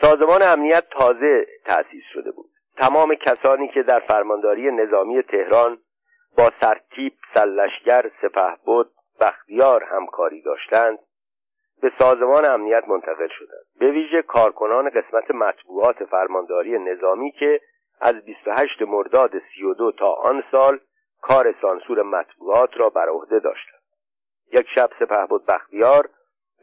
سازمان 0.02 0.42
امنیت 0.42 0.90
تازه 0.90 1.48
تأسیس 1.66 2.04
شده 2.14 2.32
بود. 2.32 2.50
تمام 2.78 3.16
کسانی 3.16 3.68
که 3.68 3.84
در 3.84 4.00
فرمانداری 4.00 4.72
نظامی 4.72 5.24
تهران 5.24 5.78
با 6.38 6.52
سرتیپ 6.62 7.14
سلشگر 7.34 8.12
سپه 8.22 8.58
بود 8.66 8.92
بختیار 9.20 9.84
همکاری 9.84 10.42
داشتند 10.42 11.00
به 11.82 11.92
سازمان 12.00 12.46
امنیت 12.46 12.84
منتقل 12.88 13.28
شدند. 13.28 13.66
به 13.80 13.92
ویژه 13.92 14.22
کارکنان 14.22 14.90
قسمت 14.90 15.32
مطبوعات 15.32 16.04
فرمانداری 16.04 16.80
نظامی 16.80 17.32
که 17.32 17.62
از 18.02 18.16
28 18.26 18.82
مرداد 18.82 19.32
32 19.56 19.92
تا 19.92 20.14
آن 20.14 20.44
سال 20.52 20.80
کار 21.22 21.56
سانسور 21.62 22.02
مطبوعات 22.04 22.70
را 22.78 22.90
بر 22.90 23.10
عهده 23.10 23.40
داشتند. 23.40 23.82
یک 24.54 24.68
شب 24.76 24.90
سپهبد 25.00 25.46
بختیار 25.48 26.10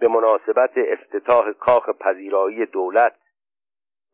به 0.01 0.09
مناسبت 0.09 0.71
افتتاح 0.77 1.53
کاخ 1.53 1.89
پذیرایی 1.89 2.67
دولت 2.67 3.15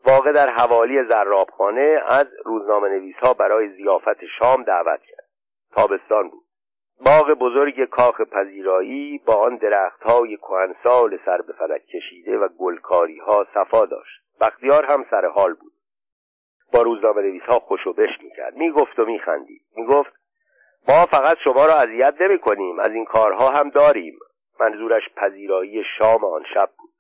واقع 0.07 0.33
در 0.33 0.51
حوالی 0.51 1.05
زرابخانه 1.09 2.03
از 2.07 2.27
روزنامه 2.45 2.89
نویس 2.89 3.17
ها 3.17 3.35
برای 3.35 3.69
زیافت 3.69 4.25
شام 4.39 4.63
دعوت 4.63 5.01
کرد. 5.01 5.29
تابستان 5.73 6.29
بود. 6.29 6.45
باغ 7.05 7.31
بزرگ 7.31 7.85
کاخ 7.85 8.21
پذیرایی 8.21 9.19
با 9.27 9.35
آن 9.35 9.57
درختهای 9.57 10.37
کهنسال 10.37 11.19
سر 11.25 11.43
به 11.43 11.53
فلک 11.53 11.87
کشیده 11.87 12.39
و 12.39 12.49
گلکاری 12.49 13.19
ها 13.19 13.47
صفا 13.55 13.87
داشت. 13.87 14.21
بختیار 14.41 14.85
هم 14.85 15.07
سر 15.11 15.27
حال 15.27 15.55
بود. 15.55 15.73
با 16.73 16.83
روزنامه 16.83 17.23
نویس 17.23 17.43
ها 17.43 17.59
خوشوبش 17.59 18.21
می‌کرد. 18.23 18.57
می‌گفت 18.57 18.99
و 18.99 19.05
میخندید. 19.05 19.63
می‌گفت 19.77 20.13
ما 20.89 21.07
فقط 21.07 21.37
شما 21.45 21.65
را 21.65 21.75
اذیت 21.75 22.15
نمی 22.21 22.39
کنیم 22.39 22.79
از 22.79 22.93
این 22.93 23.05
کارها 23.05 23.51
هم 23.51 23.71
داریم. 23.71 24.19
منظورش 24.61 25.03
پذیرایی 25.17 25.85
شام 25.99 26.25
آن 26.25 26.45
شب 26.55 26.71
بود. 26.79 26.91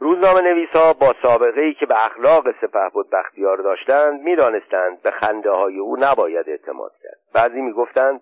روزنامه 0.00 0.40
نویس 0.40 0.70
ها 0.70 0.92
با 0.92 1.14
سابقه 1.22 1.60
ای 1.60 1.74
که 1.74 1.86
به 1.86 2.04
اخلاق 2.06 2.50
سپه 2.60 2.88
بود 2.92 3.10
بختیار 3.10 3.56
داشتند 3.56 4.20
می‌دانستند 4.20 5.02
به 5.02 5.10
خنده 5.10 5.50
های 5.50 5.78
او 5.78 5.96
نباید 6.00 6.48
اعتماد 6.48 6.92
کرد. 7.02 7.18
بعضی 7.34 7.60
می‌گفتند 7.60 8.20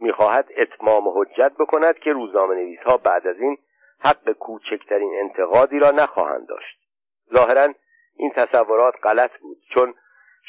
می‌خواهد 0.00 0.48
اتمام 0.56 1.08
حجت 1.08 1.52
بکند 1.58 1.98
که 1.98 2.12
روزنامه 2.12 2.54
نویس 2.54 2.80
ها 2.80 2.96
بعد 2.96 3.26
از 3.26 3.36
این 3.40 3.58
حق 4.04 4.30
کوچکترین 4.30 5.14
انتقادی 5.20 5.78
را 5.78 5.90
نخواهند 5.90 6.48
داشت. 6.48 6.78
ظاهرا 7.34 7.74
این 8.16 8.32
تصورات 8.36 8.94
غلط 9.02 9.30
بود 9.40 9.58
چون 9.74 9.94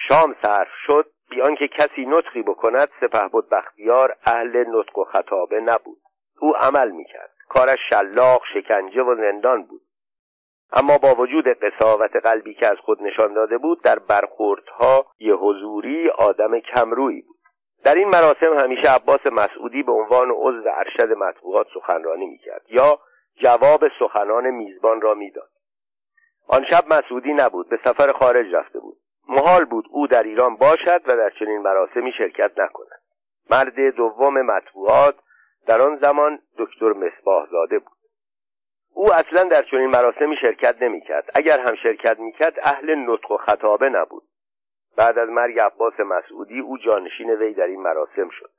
شام 0.07 0.35
صرف 0.41 0.71
شد 0.85 1.05
بیان 1.29 1.55
که 1.55 1.67
کسی 1.67 2.05
نطقی 2.05 2.41
بکند 2.41 2.89
سپه 2.99 3.27
بود 3.27 3.49
بختیار 3.49 4.15
اهل 4.25 4.65
نطق 4.67 4.97
و 4.97 5.03
خطابه 5.03 5.59
نبود. 5.59 5.97
او 6.39 6.55
عمل 6.55 6.91
می‌کرد. 6.91 7.31
کارش 7.49 7.79
شلاق 7.89 8.41
شکنجه 8.53 9.01
و 9.01 9.15
زندان 9.15 9.63
بود. 9.63 9.81
اما 10.73 10.97
با 10.97 11.15
وجود 11.15 11.47
قصاوت 11.47 12.15
قلبی 12.15 12.53
که 12.53 12.67
از 12.67 12.77
خود 12.77 13.03
نشان 13.03 13.33
داده 13.33 13.57
بود 13.57 13.83
در 13.83 13.99
برخوردها 13.99 15.05
یه 15.19 15.33
حضوری 15.33 16.09
آدم 16.09 16.59
کمرویی 16.59 17.21
بود. 17.21 17.36
در 17.83 17.95
این 17.95 18.07
مراسم 18.07 18.57
همیشه 18.63 18.95
عباس 18.95 19.25
مسعودی 19.31 19.83
به 19.83 19.91
عنوان 19.91 20.31
عضو 20.31 20.69
ارشد 20.69 21.11
مطبوعات 21.11 21.67
سخنرانی 21.73 22.25
می‌کرد 22.25 22.61
یا 22.69 22.99
جواب 23.35 23.87
سخنان 23.99 24.49
میزبان 24.49 25.01
را 25.01 25.13
می‌داد. 25.13 25.49
آن 26.47 26.65
شب 26.65 26.93
مسعودی 26.93 27.33
نبود 27.33 27.69
به 27.69 27.79
سفر 27.83 28.11
خارج 28.11 28.53
رفته 28.53 28.79
بود. 28.79 28.97
محال 29.29 29.65
بود 29.65 29.85
او 29.89 30.07
در 30.07 30.23
ایران 30.23 30.55
باشد 30.55 31.01
و 31.05 31.17
در 31.17 31.29
چنین 31.29 31.57
مراسمی 31.57 32.11
شرکت 32.11 32.51
نکند. 32.51 33.01
مرد 33.49 33.79
دوم 33.95 34.41
مطبوعات 34.41 35.15
در 35.67 35.81
آن 35.81 35.97
زمان 35.97 36.39
دکتر 36.57 36.93
مصباح 36.93 37.47
زاده 37.51 37.79
بود. 37.79 37.97
او 38.93 39.13
اصلا 39.13 39.43
در 39.43 39.61
چنین 39.61 39.87
مراسمی 39.87 40.35
شرکت 40.41 40.81
نمی‌کرد. 40.81 41.29
اگر 41.33 41.59
هم 41.59 41.75
شرکت 41.75 42.19
می‌کرد 42.19 42.59
اهل 42.63 42.95
نطق 42.95 43.31
و 43.31 43.37
خطابه 43.37 43.89
نبود. 43.89 44.23
بعد 44.97 45.17
از 45.17 45.29
مرگ 45.29 45.59
عباس 45.59 45.99
مسعودی 45.99 46.59
او 46.59 46.77
جانشین 46.77 47.29
وی 47.29 47.53
در 47.53 47.67
این 47.67 47.81
مراسم 47.81 48.29
شد. 48.29 48.51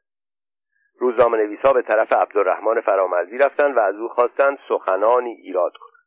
روزنامه 0.99 1.39
نویسا 1.39 1.72
به 1.72 1.82
طرف 1.82 2.12
عبدالرحمن 2.12 2.80
فرامرزی 2.80 3.39
رفتند 3.39 3.76
و 3.76 3.80
از 3.80 3.95
او 3.95 4.09
خواستند 4.09 4.59
سخنانی 4.68 5.30
ایراد 5.30 5.72
کند 5.76 5.99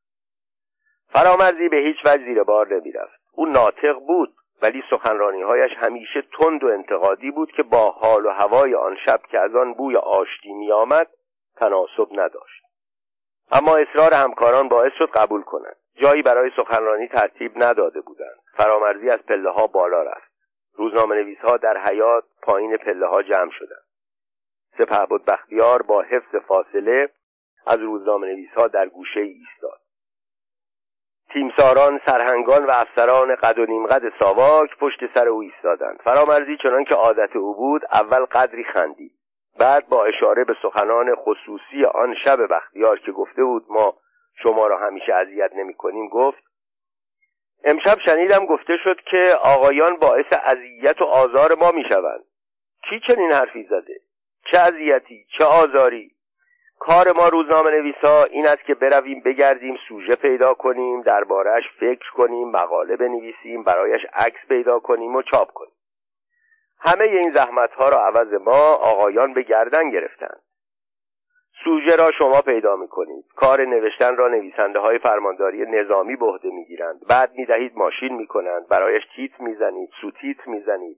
فرامرزی 1.08 1.70
به 1.70 1.78
هیچ 1.78 1.98
وجه 2.06 2.26
زیر 2.26 2.44
بار 2.44 2.76
نمی‌رفت. 2.76 3.22
او 3.32 3.46
ناطق 3.46 4.00
بود 4.08 4.36
ولی 4.62 4.84
سخنرانیهایش 4.90 5.72
همیشه 5.78 6.24
تند 6.40 6.64
و 6.64 6.68
انتقادی 6.68 7.32
بود 7.32 7.52
که 7.52 7.64
با 7.64 7.92
حال 7.92 8.26
و 8.26 8.30
هوای 8.30 8.76
آن 8.76 8.98
شب 9.06 9.20
که 9.32 9.40
از 9.40 9.56
آن 9.56 9.74
بوی 9.74 9.96
آشتی 9.96 10.54
میآمد 10.54 11.08
تناسب 11.56 12.08
نداشت. 12.12 12.64
اما 13.52 13.76
اصرار 13.78 14.14
همکاران 14.14 14.68
باعث 14.68 14.92
شد 14.98 15.10
قبول 15.14 15.42
کنند. 15.42 15.81
جایی 15.96 16.22
برای 16.22 16.52
سخنرانی 16.56 17.08
ترتیب 17.08 17.64
نداده 17.64 18.02
بودند. 18.02 18.38
فرامرزی 18.58 19.10
از 19.10 19.20
پله 19.28 19.50
ها 19.50 19.68
بالا 19.68 20.04
رفت. 20.04 20.32
روزنامه 20.74 21.16
نویس 21.16 21.40
ها 21.40 21.58
در 21.58 21.78
حیات 21.78 22.24
پایین 22.42 22.78
پله 22.78 23.08
ها 23.08 23.24
جمع 23.24 23.52
شدند. 23.52 23.84
سپه 24.78 25.06
بود 25.06 25.26
بختیار 25.26 25.82
با 25.82 26.02
حفظ 26.02 26.36
فاصله 26.48 27.10
از 27.68 27.80
روزنامه 27.80 28.28
نویس 28.28 28.52
ها 28.56 28.68
در 28.68 28.88
گوشه 28.88 29.20
ایستاد. 29.20 29.80
تیمساران 31.34 32.02
سرهنگان 32.06 32.66
و 32.66 32.72
افسران 32.74 33.36
قد 33.36 33.60
و 33.60 33.66
نیم 33.66 33.88
قد 33.88 34.02
ساواک 34.20 34.78
پشت 34.80 35.14
سر 35.14 35.28
او 35.28 35.42
ایستادند. 35.42 36.00
فرامرزی 36.04 36.58
چنان 36.64 36.84
که 36.84 36.96
عادت 36.96 37.36
او 37.36 37.56
بود 37.56 37.82
اول 37.92 38.26
قدری 38.26 38.64
خندید. 38.64 39.12
بعد 39.60 39.88
با 39.88 40.06
اشاره 40.06 40.44
به 40.44 40.56
سخنان 40.62 41.16
خصوصی 41.16 41.86
آن 41.86 42.16
شب 42.16 42.48
بختیار 42.48 43.00
که 43.00 43.12
گفته 43.12 43.44
بود 43.44 43.66
ما 43.70 43.94
شما 44.44 44.68
را 44.68 44.78
همیشه 44.78 45.14
اذیت 45.14 45.52
نمی 45.54 45.74
کنیم 45.74 46.08
گفت 46.08 46.44
امشب 47.64 48.00
شنیدم 48.06 48.46
گفته 48.46 48.78
شد 48.84 49.02
که 49.12 49.36
آقایان 49.44 49.96
باعث 49.96 50.26
اذیت 50.44 51.02
و 51.02 51.06
آزار 51.06 51.56
ما 51.56 51.72
می 51.72 51.84
شوند 51.90 52.24
کی 52.90 53.00
چنین 53.08 53.32
حرفی 53.32 53.64
زده؟ 53.64 54.00
چه 54.52 54.60
اذیتی؟ 54.60 55.26
چه 55.38 55.46
آزاری؟ 55.46 56.12
کار 56.80 57.12
ما 57.12 57.28
روزنامه 57.28 57.72
نویسا 57.72 58.24
این 58.24 58.48
است 58.48 58.64
که 58.64 58.74
برویم 58.76 59.22
بگردیم 59.26 59.78
سوژه 59.88 60.16
پیدا 60.16 60.54
کنیم 60.54 61.02
دربارهش 61.02 61.64
فکر 61.80 62.12
کنیم 62.12 62.52
مقاله 62.52 62.96
بنویسیم 62.96 63.64
برایش 63.64 64.02
عکس 64.14 64.40
پیدا 64.50 64.80
کنیم 64.80 65.16
و 65.16 65.22
چاپ 65.22 65.52
کنیم. 65.54 65.74
همه 66.80 67.04
این 67.04 67.32
زحمت 67.34 67.72
ها 67.72 67.90
را 67.90 68.06
عوض 68.06 68.34
ما 68.34 68.74
آقایان 68.74 69.34
به 69.34 69.42
گردن 69.42 69.90
گرفتند. 69.90 70.42
سوژه 71.64 71.96
را 71.96 72.12
شما 72.12 72.42
پیدا 72.42 72.76
می 72.76 72.88
کنید 72.88 73.26
کار 73.36 73.66
نوشتن 73.66 74.16
را 74.16 74.28
نویسنده 74.28 74.80
های 74.80 75.00
فرمانداری 75.00 75.66
نظامی 75.66 76.16
به 76.16 76.26
عهده 76.26 76.50
می 76.50 76.66
گیرند 76.66 77.08
بعد 77.10 77.32
می 77.36 77.46
دهید 77.46 77.78
ماشین 77.78 78.14
می 78.14 78.28
کنند 78.28 78.68
برایش 78.68 79.04
تیت 79.16 79.40
می 79.40 79.56
زنید 79.56 79.90
سوتیت 80.02 80.48
می 80.48 80.60
زنید 80.60 80.98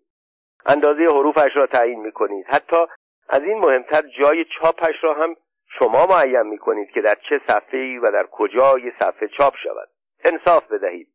اندازه 0.66 1.04
حروفش 1.04 1.52
را 1.56 1.68
تعیین 1.68 2.00
می 2.00 2.12
کنید 2.12 2.46
حتی 2.50 2.86
از 3.30 3.42
این 3.42 3.58
مهمتر 3.58 4.02
جای 4.02 4.46
چاپش 4.46 5.04
را 5.04 5.14
هم 5.14 5.36
شما 5.80 6.06
معین 6.06 6.42
می 6.42 6.58
کنید 6.58 6.92
که 6.92 7.02
در 7.02 7.16
چه 7.30 7.42
صفحه 7.48 8.00
و 8.00 8.12
در 8.12 8.28
کجای 8.32 8.92
صفحه 9.00 9.28
چاپ 9.28 9.54
شود. 9.64 9.90
انصاف 10.26 10.72
بدهید. 10.72 11.08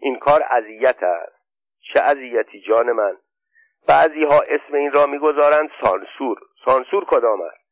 این 0.00 0.18
کار 0.18 0.44
اذیت 0.50 1.02
است. 1.02 1.36
چه 1.92 2.00
اذیتی 2.00 2.60
جان 2.60 2.92
من. 2.92 3.16
بعضی 3.88 4.24
ها 4.24 4.40
اسم 4.40 4.74
این 4.74 4.92
را 4.92 5.06
می‌گذارند 5.06 5.70
سانسور. 5.80 6.38
سانسور 6.64 7.04
کدام 7.04 7.40
است؟ 7.40 7.65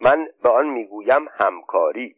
من 0.00 0.28
به 0.42 0.48
آن 0.48 0.66
می‌گویم 0.66 1.28
همکاری. 1.32 2.16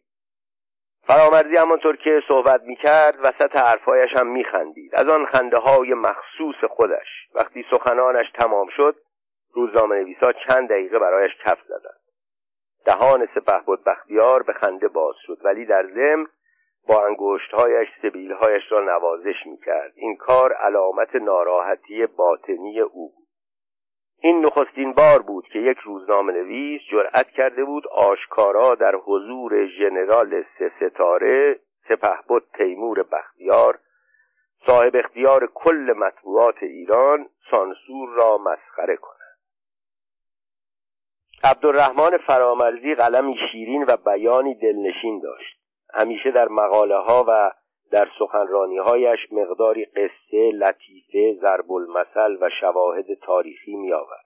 فرامرزی 1.07 1.57
همانطور 1.57 1.95
که 1.95 2.21
صحبت 2.27 2.61
می‌کرد 2.63 3.17
وسط 3.23 3.55
حرفهایش 3.55 4.15
هم 4.15 4.27
میخندید. 4.27 4.95
از 4.95 5.07
آن 5.07 5.25
خنده 5.25 5.57
های 5.57 5.93
مخصوص 5.93 6.55
خودش. 6.69 7.07
وقتی 7.35 7.65
سخنانش 7.71 8.31
تمام 8.31 8.67
شد 8.69 8.95
روزنامه 9.53 9.95
نویسا 9.95 10.33
چند 10.33 10.69
دقیقه 10.69 10.99
برایش 10.99 11.31
کف 11.45 11.57
زدند. 11.67 12.01
دهان 12.85 13.27
سپه 13.35 13.59
بود 13.65 13.83
بختیار 13.83 14.43
به 14.43 14.53
خنده 14.53 14.87
باز 14.87 15.15
شد 15.27 15.37
ولی 15.43 15.65
در 15.65 15.85
ضمن 15.87 16.27
با 16.87 17.05
انگشتهایش 17.05 17.87
سبیلهایش 18.01 18.63
را 18.71 18.81
نوازش 18.81 19.45
می‌کرد. 19.45 19.91
این 19.95 20.15
کار 20.15 20.53
علامت 20.53 21.15
ناراحتی 21.15 22.05
باطنی 22.05 22.79
او 22.79 23.09
بود. 23.15 23.20
این 24.23 24.45
نخستین 24.45 24.93
بار 24.93 25.21
بود 25.21 25.47
که 25.47 25.59
یک 25.59 25.77
روزنامه 25.77 26.33
نویس 26.33 26.81
جرأت 26.91 27.29
کرده 27.29 27.65
بود 27.65 27.87
آشکارا 27.87 28.75
در 28.75 28.95
حضور 28.95 29.65
ژنرال 29.65 30.43
سه 30.59 30.71
ستاره 30.79 31.59
سپهبد 31.87 32.43
تیمور 32.57 33.03
بختیار 33.03 33.79
صاحب 34.67 34.95
اختیار 34.95 35.51
کل 35.53 35.93
مطبوعات 35.97 36.63
ایران 36.63 37.29
سانسور 37.51 38.09
را 38.09 38.37
مسخره 38.37 38.95
کند. 38.95 39.17
عبدالرحمن 41.43 42.17
فرامرزی 42.17 42.95
قلمی 42.95 43.33
شیرین 43.51 43.85
و 43.87 43.97
بیانی 43.97 44.55
دلنشین 44.55 45.19
داشت. 45.19 45.57
همیشه 45.93 46.31
در 46.31 46.47
مقاله 46.47 46.97
ها 46.97 47.25
و 47.27 47.51
در 47.91 48.07
سخنرانی 48.19 48.77
هایش 48.77 49.19
مقداری 49.31 49.85
قصه، 49.85 50.51
لطیفه، 50.51 51.39
ضرب 51.41 51.71
المثل 51.71 52.37
و 52.41 52.49
شواهد 52.61 53.13
تاریخی 53.13 53.75
می 53.75 53.93
آورد. 53.93 54.25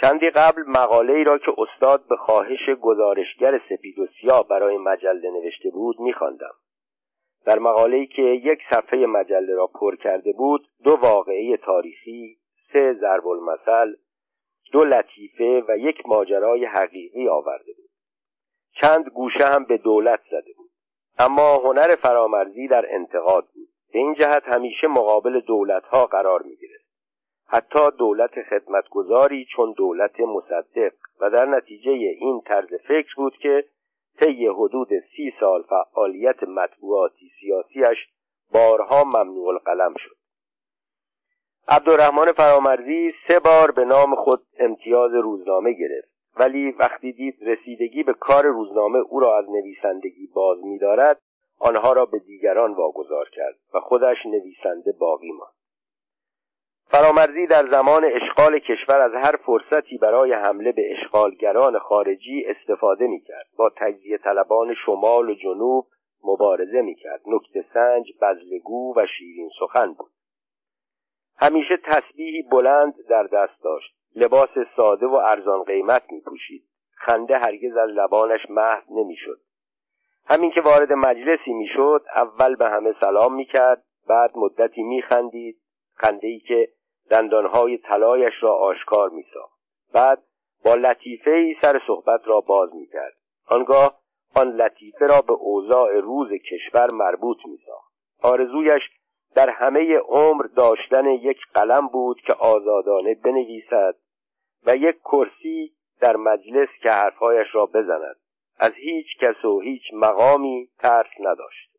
چندی 0.00 0.30
قبل 0.30 0.62
مقاله 0.66 1.12
ای 1.12 1.24
را 1.24 1.38
که 1.38 1.52
استاد 1.58 2.08
به 2.08 2.16
خواهش 2.16 2.70
گزارشگر 2.80 3.60
سپید 3.68 3.98
و 3.98 4.06
سیاه 4.20 4.48
برای 4.48 4.78
مجله 4.78 5.30
نوشته 5.30 5.70
بود 5.70 6.00
میخواندم. 6.00 6.54
در 7.46 7.58
مقاله 7.58 7.96
ای 7.96 8.06
که 8.06 8.22
یک 8.22 8.58
صفحه 8.70 9.06
مجله 9.06 9.54
را 9.54 9.66
پر 9.66 9.96
کرده 9.96 10.32
بود 10.32 10.68
دو 10.84 10.98
واقعه 11.02 11.56
تاریخی 11.56 12.36
سه 12.72 12.92
ضرب 13.00 13.26
المثل 13.26 13.94
دو 14.72 14.84
لطیفه 14.84 15.64
و 15.68 15.78
یک 15.78 16.06
ماجرای 16.06 16.64
حقیقی 16.64 17.28
آورده 17.28 17.72
بود 17.76 17.90
چند 18.80 19.08
گوشه 19.08 19.44
هم 19.44 19.64
به 19.64 19.76
دولت 19.76 20.20
زده 20.30 20.52
بود 20.56 20.70
اما 21.18 21.56
هنر 21.56 21.96
فرامرزی 21.96 22.68
در 22.68 22.94
انتقاد 22.94 23.44
بود. 23.54 23.68
به 23.92 23.98
این 23.98 24.14
جهت 24.14 24.42
همیشه 24.46 24.86
مقابل 24.86 25.40
دولت 25.40 25.84
ها 25.84 26.06
قرار 26.06 26.42
می 26.42 26.56
گرفت 26.56 26.84
حتی 27.46 27.90
دولت 27.98 28.42
خدمتگذاری 28.42 29.46
چون 29.56 29.72
دولت 29.72 30.20
مصدق 30.20 30.92
و 31.20 31.30
در 31.30 31.46
نتیجه 31.46 31.90
این 31.90 32.40
طرز 32.46 32.74
فکر 32.88 33.14
بود 33.16 33.36
که 33.36 33.64
طی 34.20 34.46
حدود 34.46 34.88
سی 35.16 35.32
سال 35.40 35.62
فعالیت 35.62 36.42
مطبوعاتی 36.42 37.30
سیاسیش 37.40 37.98
بارها 38.52 39.04
ممنوع 39.04 39.48
القلم 39.48 39.94
شد. 39.98 40.16
عبدالرحمن 41.68 42.32
فرامرزی 42.32 43.12
سه 43.28 43.38
بار 43.40 43.70
به 43.70 43.84
نام 43.84 44.14
خود 44.14 44.42
امتیاز 44.58 45.12
روزنامه 45.14 45.72
گرفت. 45.72 46.13
ولی 46.36 46.70
وقتی 46.70 47.12
دید 47.12 47.36
رسیدگی 47.40 48.02
به 48.02 48.14
کار 48.14 48.46
روزنامه 48.46 48.98
او 48.98 49.20
را 49.20 49.38
از 49.38 49.50
نویسندگی 49.50 50.26
باز 50.34 50.64
می‌دارد 50.64 51.20
آنها 51.58 51.92
را 51.92 52.06
به 52.06 52.18
دیگران 52.18 52.74
واگذار 52.74 53.28
کرد 53.32 53.54
و 53.74 53.80
خودش 53.80 54.16
نویسنده 54.26 54.92
باقی 54.92 55.32
ماند. 55.32 55.52
فرامرزی 56.86 57.46
در 57.46 57.70
زمان 57.70 58.04
اشغال 58.04 58.58
کشور 58.58 59.00
از 59.00 59.12
هر 59.14 59.36
فرصتی 59.36 59.98
برای 59.98 60.32
حمله 60.32 60.72
به 60.72 60.92
اشغالگران 60.92 61.78
خارجی 61.78 62.44
استفاده 62.46 63.06
می‌کرد. 63.06 63.46
با 63.56 63.72
تجزیه 63.76 64.18
طلبان 64.18 64.74
شمال 64.86 65.30
و 65.30 65.34
جنوب 65.34 65.86
مبارزه 66.24 66.80
می‌کرد. 66.80 67.20
نکته 67.26 67.64
سنج 67.74 68.12
بزلگو 68.22 68.94
و 68.96 69.06
شیرین 69.18 69.50
سخن 69.60 69.92
بود. 69.92 70.10
همیشه 71.38 71.76
تسبیحی 71.84 72.42
بلند 72.42 72.94
در 73.08 73.22
دست 73.22 73.62
داشت. 73.62 74.03
لباس 74.16 74.50
ساده 74.76 75.06
و 75.06 75.14
ارزان 75.14 75.62
قیمت 75.62 76.02
می 76.12 76.20
پوشید 76.20 76.64
خنده 76.96 77.38
هرگز 77.38 77.76
از 77.76 77.90
لبانش 77.90 78.40
محو 78.50 79.00
نمی‌شد. 79.00 79.40
همین 80.26 80.50
که 80.50 80.60
وارد 80.60 80.92
مجلسی 80.92 81.52
می‌شد 81.52 82.04
اول 82.16 82.56
به 82.56 82.68
همه 82.68 82.94
سلام 83.00 83.34
می‌کرد 83.34 83.84
بعد 84.08 84.30
مدتی 84.36 84.82
میخندید 84.82 85.56
خنده 85.94 86.26
ای 86.26 86.38
که 86.38 86.68
دندانهای 87.10 87.78
طلایش 87.78 88.34
را 88.40 88.54
آشکار 88.54 89.10
میساخت. 89.10 89.58
بعد 89.94 90.22
با 90.64 90.74
لطیفه 90.74 91.30
ای 91.30 91.56
سر 91.62 91.80
صحبت 91.86 92.20
را 92.24 92.40
باز 92.40 92.74
می‌کرد. 92.74 93.14
آنگاه 93.48 93.98
آن 94.36 94.48
لطیفه 94.48 95.06
را 95.06 95.20
به 95.20 95.32
اوضاع 95.32 96.00
روز 96.00 96.28
کشور 96.32 96.86
مربوط 96.92 97.38
میساخت. 97.46 97.94
آرزویش 98.22 98.82
در 99.34 99.50
همه 99.50 99.98
عمر 99.98 100.42
داشتن 100.56 101.06
یک 101.06 101.38
قلم 101.54 101.88
بود 101.88 102.20
که 102.20 102.32
آزادانه 102.32 103.14
بنویسد 103.14 103.96
و 104.66 104.76
یک 104.76 104.96
کرسی 105.00 105.72
در 106.00 106.16
مجلس 106.16 106.68
که 106.82 106.90
حرفهایش 106.90 107.46
را 107.52 107.66
بزند. 107.66 108.16
از 108.58 108.72
هیچ 108.72 109.06
کس 109.20 109.44
و 109.44 109.60
هیچ 109.60 109.82
مقامی 109.92 110.68
ترس 110.78 111.10
نداشت. 111.20 111.70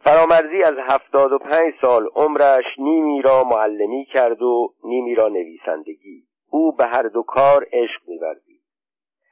فرامرزی 0.00 0.62
از 0.62 0.74
هفتاد 0.78 1.32
و 1.32 1.38
پنج 1.38 1.74
سال 1.80 2.08
عمرش 2.14 2.64
نیمی 2.78 3.22
را 3.22 3.44
معلمی 3.44 4.04
کرد 4.04 4.42
و 4.42 4.74
نیمی 4.84 5.14
را 5.14 5.28
نویسندگی. 5.28 6.24
او 6.50 6.72
به 6.72 6.86
هر 6.86 7.02
دو 7.02 7.22
کار 7.22 7.66
عشق 7.72 8.08
میورزید. 8.08 8.62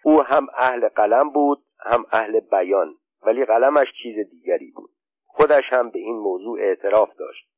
او 0.05 0.23
هم 0.23 0.47
اهل 0.59 0.89
قلم 0.89 1.31
بود 1.31 1.63
هم 1.81 2.07
اهل 2.13 2.41
بیان 2.41 2.95
ولی 3.23 3.45
قلمش 3.45 3.87
چیز 4.03 4.31
دیگری 4.31 4.71
بود. 4.71 4.91
خودش 5.27 5.65
هم 5.71 5.91
به 5.91 5.99
این 5.99 6.17
موضوع 6.17 6.61
اعتراف 6.61 7.15
داشت. 7.19 7.49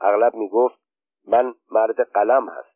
اغلب 0.00 0.34
می‌گفت 0.34 0.78
من 1.28 1.54
مرد 1.70 2.00
قلم 2.00 2.48
هستم. 2.48 2.75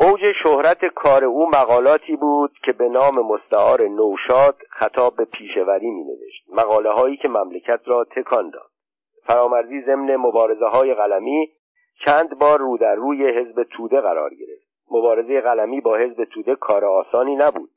اوج 0.00 0.32
شهرت 0.42 0.84
کار 0.84 1.24
او 1.24 1.48
مقالاتی 1.48 2.16
بود 2.16 2.52
که 2.64 2.72
به 2.72 2.88
نام 2.88 3.14
مستعار 3.18 3.82
نوشاد 3.82 4.56
خطاب 4.70 5.16
به 5.16 5.24
پیشوری 5.24 5.90
می 5.90 6.04
نوشت 6.04 6.44
مقاله 6.48 6.90
هایی 6.90 7.16
که 7.16 7.28
مملکت 7.28 7.80
را 7.84 8.04
تکان 8.04 8.50
داد. 8.50 8.70
فرامرزی 9.26 9.82
ضمن 9.82 10.16
مبارزه 10.16 10.66
های 10.66 10.94
قلمی 10.94 11.52
چند 12.04 12.38
بار 12.38 12.58
رو 12.58 12.78
در 12.78 12.94
روی 12.94 13.26
حزب 13.26 13.62
توده 13.62 14.00
قرار 14.00 14.30
گرفت. 14.30 14.66
مبارزه 14.90 15.40
قلمی 15.40 15.80
با 15.80 15.96
حزب 15.96 16.24
توده 16.24 16.54
کار 16.54 16.84
آسانی 16.84 17.36
نبود. 17.36 17.70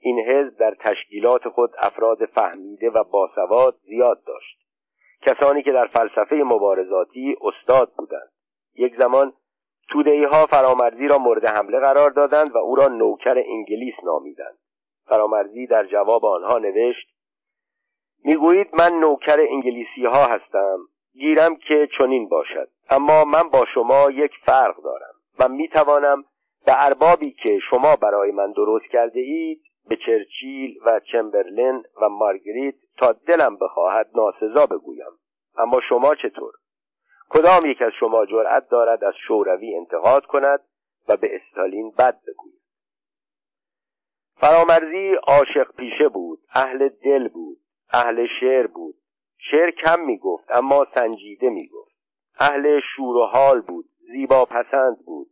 این 0.00 0.18
حزب 0.18 0.58
در 0.58 0.74
تشکیلات 0.80 1.48
خود 1.48 1.70
افراد 1.78 2.24
فهمیده 2.24 2.90
و 2.90 3.04
باسواد 3.04 3.74
زیاد 3.82 4.24
داشت. 4.26 4.58
کسانی 5.22 5.62
که 5.62 5.72
در 5.72 5.86
فلسفه 5.86 6.36
مبارزاتی 6.36 7.36
استاد 7.42 7.92
بودند. 7.96 8.30
یک 8.74 8.96
زمان 8.98 9.32
تودهی 9.88 10.24
ها 10.24 10.46
فرامرزی 10.46 11.08
را 11.08 11.18
مورد 11.18 11.44
حمله 11.44 11.80
قرار 11.80 12.10
دادند 12.10 12.54
و 12.54 12.58
او 12.58 12.74
را 12.74 12.86
نوکر 12.86 13.38
انگلیس 13.46 13.94
نامیدند. 14.04 14.58
فرامرزی 15.06 15.66
در 15.66 15.86
جواب 15.86 16.24
آنها 16.24 16.58
نوشت 16.58 17.08
می‌گویید 18.24 18.68
من 18.78 18.98
نوکر 19.00 19.40
انگلیسی 19.40 20.04
ها 20.04 20.24
هستم 20.24 20.78
گیرم 21.12 21.56
که 21.56 21.88
چنین 21.98 22.28
باشد 22.28 22.68
اما 22.90 23.24
من 23.24 23.48
با 23.48 23.64
شما 23.74 24.10
یک 24.10 24.32
فرق 24.46 24.82
دارم 24.82 25.14
و 25.38 25.48
می‌توانم 25.48 26.24
به 26.66 26.84
اربابی 26.84 27.30
که 27.30 27.58
شما 27.70 27.96
برای 27.96 28.30
من 28.30 28.52
درست 28.52 28.86
کرده 28.92 29.20
اید 29.20 29.62
به 29.88 29.96
چرچیل 29.96 30.78
و 30.86 31.00
چمبرلین 31.12 31.82
و 32.02 32.08
مارگریت 32.08 32.74
تا 32.98 33.12
دلم 33.26 33.56
بخواهد 33.56 34.10
ناسزا 34.14 34.66
بگویم. 34.66 35.12
اما 35.58 35.80
شما 35.88 36.14
چطور؟ 36.14 36.52
کدام 37.34 37.70
یک 37.70 37.82
از 37.82 37.92
شما 38.00 38.26
جرأت 38.26 38.68
دارد 38.68 39.04
از 39.04 39.14
شوروی 39.26 39.76
انتقاد 39.76 40.26
کند 40.26 40.60
و 41.08 41.16
به 41.16 41.36
استالین 41.36 41.90
بد 41.90 42.20
بگوید؟ 42.26 42.62
فرامرزی 44.36 45.14
عاشق 45.14 45.74
پیشه 45.76 46.08
بود 46.08 46.38
اهل 46.54 46.88
دل 46.88 47.28
بود 47.28 47.58
اهل 47.92 48.26
شعر 48.40 48.66
بود. 48.66 48.94
شعر 49.50 49.70
کم 49.70 50.00
می‌گفت 50.00 50.44
اما 50.50 50.86
سنجیده 50.94 51.50
می‌گفت. 51.50 51.92
اهل 52.40 52.80
شور 52.96 53.16
و 53.16 53.26
حال 53.26 53.60
بود 53.60 53.84
زیبا 54.12 54.44
پسند 54.44 55.04
بود. 55.06 55.26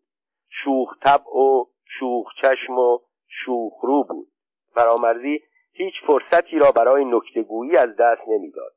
شوخ 0.64 0.98
طبع 1.04 1.36
و 1.36 1.64
شوخ 1.98 2.26
چشم 2.42 2.78
و 2.78 2.98
شوخ 3.28 3.84
رو 3.84 4.04
بود. 4.04 4.28
فرامرزی 4.74 5.40
هیچ 5.72 5.94
فرصتی 6.06 6.58
را 6.58 6.70
برای 6.72 7.04
نکتهگویی 7.04 7.76
از 7.76 7.96
دست 7.96 8.22
نمی‌داد. 8.28 8.72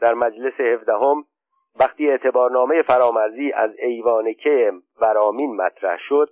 در 0.00 0.14
مجلس 0.14 0.60
هفدهم 0.60 1.24
وقتی 1.80 2.10
اعتبارنامه 2.10 2.82
فرامرزی 2.82 3.52
از 3.52 3.70
ایوانکه 3.78 4.72
ورامین 5.00 5.56
مطرح 5.56 5.98
شد 6.08 6.30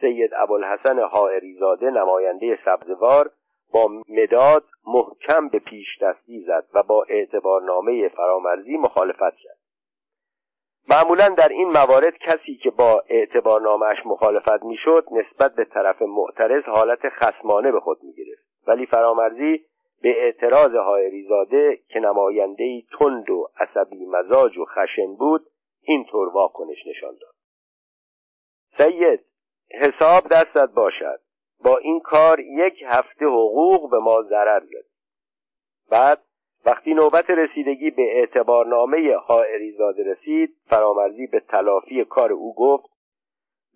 سید 0.00 0.30
ابوالحسن 0.34 0.98
حائریزاده 0.98 1.90
نماینده 1.90 2.58
سبزوار 2.64 3.30
با 3.72 3.88
مداد 4.08 4.64
محکم 4.86 5.48
به 5.48 5.58
پیش 5.58 5.86
دستی 6.02 6.44
زد 6.46 6.64
و 6.74 6.82
با 6.82 7.04
اعتبارنامه 7.08 8.08
فرامرزی 8.08 8.76
مخالفت 8.76 9.36
کرد. 9.36 9.58
معمولا 10.90 11.28
در 11.28 11.48
این 11.48 11.68
موارد 11.68 12.18
کسی 12.18 12.54
که 12.62 12.70
با 12.70 13.02
اعتبارنامهش 13.08 13.98
مخالفت 14.06 14.62
می‌شد 14.62 15.04
نسبت 15.12 15.54
به 15.54 15.64
طرف 15.64 16.02
معترض 16.02 16.64
حالت 16.64 17.08
خسمانه 17.08 17.72
به 17.72 17.80
خود 17.80 17.98
می‌گرفت. 18.02 18.42
ولی 18.66 18.86
فرامرزی 18.86 19.64
به 20.02 20.24
اعتراض 20.24 20.74
هایریزاده 20.74 21.78
که 21.88 22.00
نماینده 22.00 22.64
ای 22.64 22.84
تند 22.98 23.30
و 23.30 23.48
عصبی 23.56 24.06
مزاج 24.06 24.58
و 24.58 24.64
خشن 24.64 25.14
بود 25.14 25.46
اینطور 25.82 26.28
واکنش 26.28 26.86
نشان 26.86 27.16
داد. 27.20 27.34
سید 28.78 29.20
حساب 29.70 30.28
دستت 30.28 30.70
باشد. 30.74 31.20
با 31.64 31.78
این 31.78 32.00
کار 32.00 32.40
یک 32.40 32.82
هفته 32.86 33.26
حقوق 33.26 33.90
به 33.90 33.98
ما 33.98 34.22
ضرر 34.22 34.60
زد. 34.60 34.86
بعد 35.90 36.22
وقتی 36.66 36.94
نوبت 36.94 37.30
رسیدگی 37.30 37.90
به 37.90 38.02
اعتبارنامه 38.18 39.14
حائریزاده 39.14 40.04
رسید 40.04 40.56
فرامرزی 40.66 41.26
به 41.26 41.40
تلافی 41.40 42.04
کار 42.04 42.32
او 42.32 42.54
گفت 42.54 42.92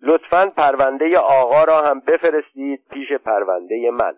لطفا 0.01 0.53
پرونده 0.57 1.17
آقا 1.17 1.63
را 1.63 1.81
هم 1.81 1.99
بفرستید 1.99 2.83
پیش 2.89 3.11
پرونده 3.11 3.91
من. 3.91 4.17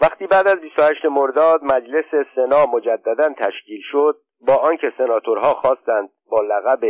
وقتی 0.00 0.26
بعد 0.26 0.48
از 0.48 0.60
28 0.60 1.04
مرداد 1.04 1.64
مجلس 1.64 2.26
سنا 2.34 2.66
مجددا 2.66 3.34
تشکیل 3.38 3.80
شد 3.90 4.16
با 4.40 4.56
آنکه 4.56 4.92
سناتورها 4.98 5.54
خواستند 5.54 6.10
با 6.30 6.40
لقب 6.40 6.84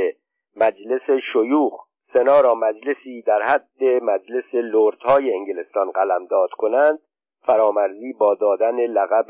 مجلس 0.56 1.10
شیوخ 1.32 1.84
سنا 2.12 2.40
را 2.40 2.54
مجلسی 2.54 3.22
در 3.22 3.42
حد 3.42 3.84
مجلس 4.02 4.54
لوردهای 4.54 5.34
انگلستان 5.34 5.90
قلمداد 5.90 6.50
کنند 6.50 6.98
فرامرزی 7.46 8.12
با 8.12 8.34
دادن 8.34 8.76
لقب 8.76 9.26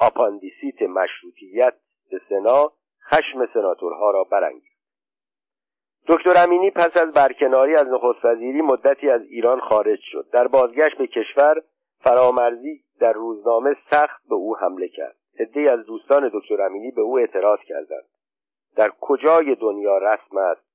آپاندیسیت 0.00 0.82
مشروطیت 0.82 1.74
به 2.10 2.20
سنا 2.28 2.72
خشم 3.10 3.46
سناتورها 3.54 4.10
را 4.10 4.24
برانگیخت. 4.24 4.78
دکتر 6.08 6.44
امینی 6.44 6.70
پس 6.70 6.96
از 6.96 7.12
برکناری 7.12 7.76
از 7.76 7.86
نخست 7.86 8.24
وزیری 8.24 8.62
مدتی 8.62 9.10
از 9.10 9.22
ایران 9.22 9.60
خارج 9.60 9.98
شد. 10.02 10.26
در 10.32 10.46
بازگشت 10.46 10.98
به 10.98 11.06
کشور 11.06 11.62
فرامرزی 12.00 12.84
در 13.00 13.12
روزنامه 13.12 13.76
سخت 13.90 14.28
به 14.28 14.34
او 14.34 14.56
حمله 14.56 14.88
کرد. 14.88 15.16
عدهای 15.40 15.68
از 15.68 15.86
دوستان 15.86 16.30
دکتر 16.34 16.62
امینی 16.62 16.90
به 16.90 17.00
او 17.00 17.18
اعتراض 17.18 17.58
کردند. 17.66 18.08
در 18.76 18.92
کجای 19.00 19.54
دنیا 19.54 19.98
رسم 19.98 20.36
است 20.36 20.68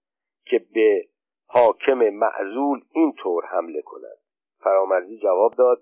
که 0.45 0.65
به 0.73 1.05
حاکم 1.47 2.09
معزول 2.09 2.81
اینطور 2.91 3.45
حمله 3.45 3.81
کند؟ 3.81 4.17
فرامرزی 4.59 5.17
جواب 5.17 5.53
داد 5.53 5.81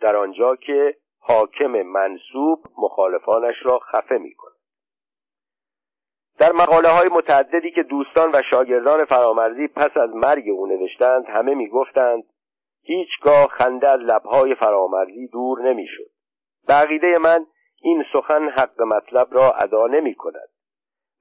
در 0.00 0.16
آنجا 0.16 0.56
که 0.56 0.96
حاکم 1.18 1.82
منصوب 1.82 2.64
مخالفانش 2.78 3.54
را 3.62 3.78
خفه 3.78 4.18
می 4.18 4.34
کند 4.34 4.52
در 6.38 6.52
مقاله 6.52 6.88
های 6.88 7.08
متعددی 7.12 7.70
که 7.70 7.82
دوستان 7.82 8.30
و 8.34 8.42
شاگردان 8.50 9.04
فرامرزی 9.04 9.68
پس 9.68 9.96
از 9.96 10.10
مرگ 10.10 10.48
او 10.48 10.66
نوشتند 10.66 11.24
همه 11.26 11.54
می 11.54 11.68
گفتند 11.68 12.24
هیچگاه 12.82 13.46
خنده 13.46 13.88
از 13.88 14.00
لبهای 14.00 14.54
فرامرزی 14.54 15.28
دور 15.28 15.62
نمی‌شد. 15.62 16.10
به 16.66 16.74
عقیده 16.74 17.18
من 17.18 17.46
این 17.82 18.04
سخن 18.12 18.48
حق 18.48 18.82
مطلب 18.82 19.28
را 19.30 19.50
ادا 19.50 19.86
نمی 19.86 20.14
کند 20.14 20.48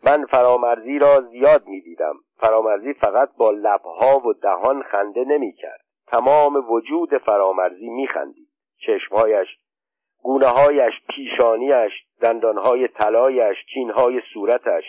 من 0.04 0.26
فرامرزی 0.26 1.00
را 1.00 1.22
زیاد 1.22 1.68
می‌دیدم. 1.68 2.16
فرامرزی 2.38 2.94
فقط 2.94 3.30
با 3.38 3.52
لبها 3.52 4.28
و 4.28 4.34
دهان 4.34 4.84
خنده 4.84 5.24
نمی‌کرد. 5.24 5.82
تمام 6.08 6.72
وجود 6.72 7.18
فرامرزی 7.18 7.90
میخندید. 7.90 8.50
چشمهایش 8.86 9.48
گونههایش 10.24 10.94
پیشانیش 11.10 11.92
دندانهای 12.22 12.88
طلایش 12.88 13.58
چینهای 13.74 14.22
صورتش. 14.34 14.84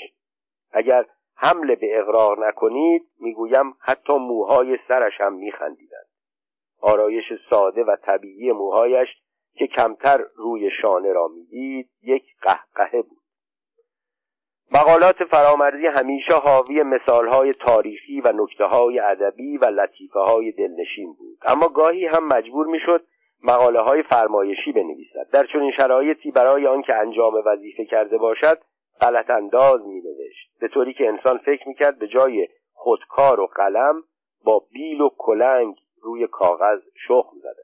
اگر 0.72 1.06
حمله 1.36 1.74
به 1.76 1.98
اقرار 1.98 2.48
نکنید 2.48 3.02
می‌گویم 3.20 3.74
حتی 3.80 4.12
موهای 4.12 4.78
سرش 4.88 5.20
هم 5.20 5.32
میخندیدند. 5.32 6.11
آرایش 6.82 7.24
ساده 7.50 7.84
و 7.84 7.96
طبیعی 8.02 8.52
موهایش 8.52 9.08
که 9.54 9.66
کمتر 9.66 10.20
روی 10.36 10.70
شانه 10.82 11.12
را 11.12 11.28
می‌دید 11.28 11.90
یک 12.02 12.24
قهقهه 12.42 13.02
بود. 13.02 13.22
مقالات 14.74 15.24
فرامرزی 15.24 15.86
همیشه 15.86 16.34
حاوی 16.34 16.82
مثالهای 16.82 17.52
تاریخی 17.52 18.20
و 18.20 18.32
نکتههای 18.34 18.98
ادبی 18.98 19.58
و 19.58 19.64
لطیفه 19.64 20.20
های 20.20 20.52
دلنشین 20.52 21.12
بود. 21.18 21.38
اما 21.46 21.68
گاهی 21.68 22.06
هم 22.06 22.28
مجبور 22.28 22.66
می‌شد 22.66 23.04
مقاله 23.44 23.80
های 23.80 24.02
فرمایشی 24.02 24.72
بنویسد. 24.72 25.30
در 25.32 25.46
چنین 25.46 25.72
شرایطی 25.76 26.30
برای 26.30 26.66
آنکه 26.66 26.94
انجام 26.94 27.34
وظیفه 27.46 27.84
کرده 27.84 28.18
باشد 28.18 28.58
غلط 29.00 29.30
انداز 29.30 29.80
می 29.86 30.00
نوشت 30.00 30.60
به 30.60 30.68
طوری 30.68 30.94
که 30.94 31.08
انسان 31.08 31.38
فکر 31.38 31.68
می‌کرد 31.68 31.98
به 31.98 32.08
جای 32.08 32.48
خودکار 32.72 33.40
و 33.40 33.46
قلم 33.46 34.02
با 34.44 34.62
بیل 34.72 35.00
و 35.00 35.10
کلنگ 35.18 35.76
روی 36.02 36.26
کاغذ 36.26 36.80
شخم 37.08 37.38
زده. 37.42 37.62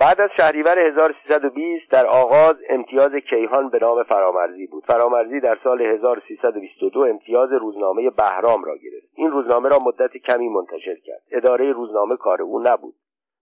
بعد 0.00 0.20
از 0.20 0.30
شهریور 0.36 0.78
1320 0.78 1.90
در 1.90 2.06
آغاز 2.06 2.56
امتیاز 2.68 3.12
کیهان 3.14 3.68
به 3.68 3.78
نام 3.78 4.02
فرامرزی 4.02 4.66
بود. 4.66 4.84
فرامرزی 4.84 5.40
در 5.40 5.58
سال 5.64 5.82
1322 5.82 7.00
امتیاز 7.00 7.52
روزنامه 7.52 8.10
بهرام 8.10 8.64
را 8.64 8.76
گرفت. 8.76 9.06
این 9.14 9.30
روزنامه 9.30 9.68
را 9.68 9.78
مدت 9.78 10.16
کمی 10.16 10.48
منتشر 10.48 10.94
کرد. 10.94 11.22
اداره 11.30 11.72
روزنامه 11.72 12.16
کار 12.16 12.42
او 12.42 12.60
نبود. 12.60 12.94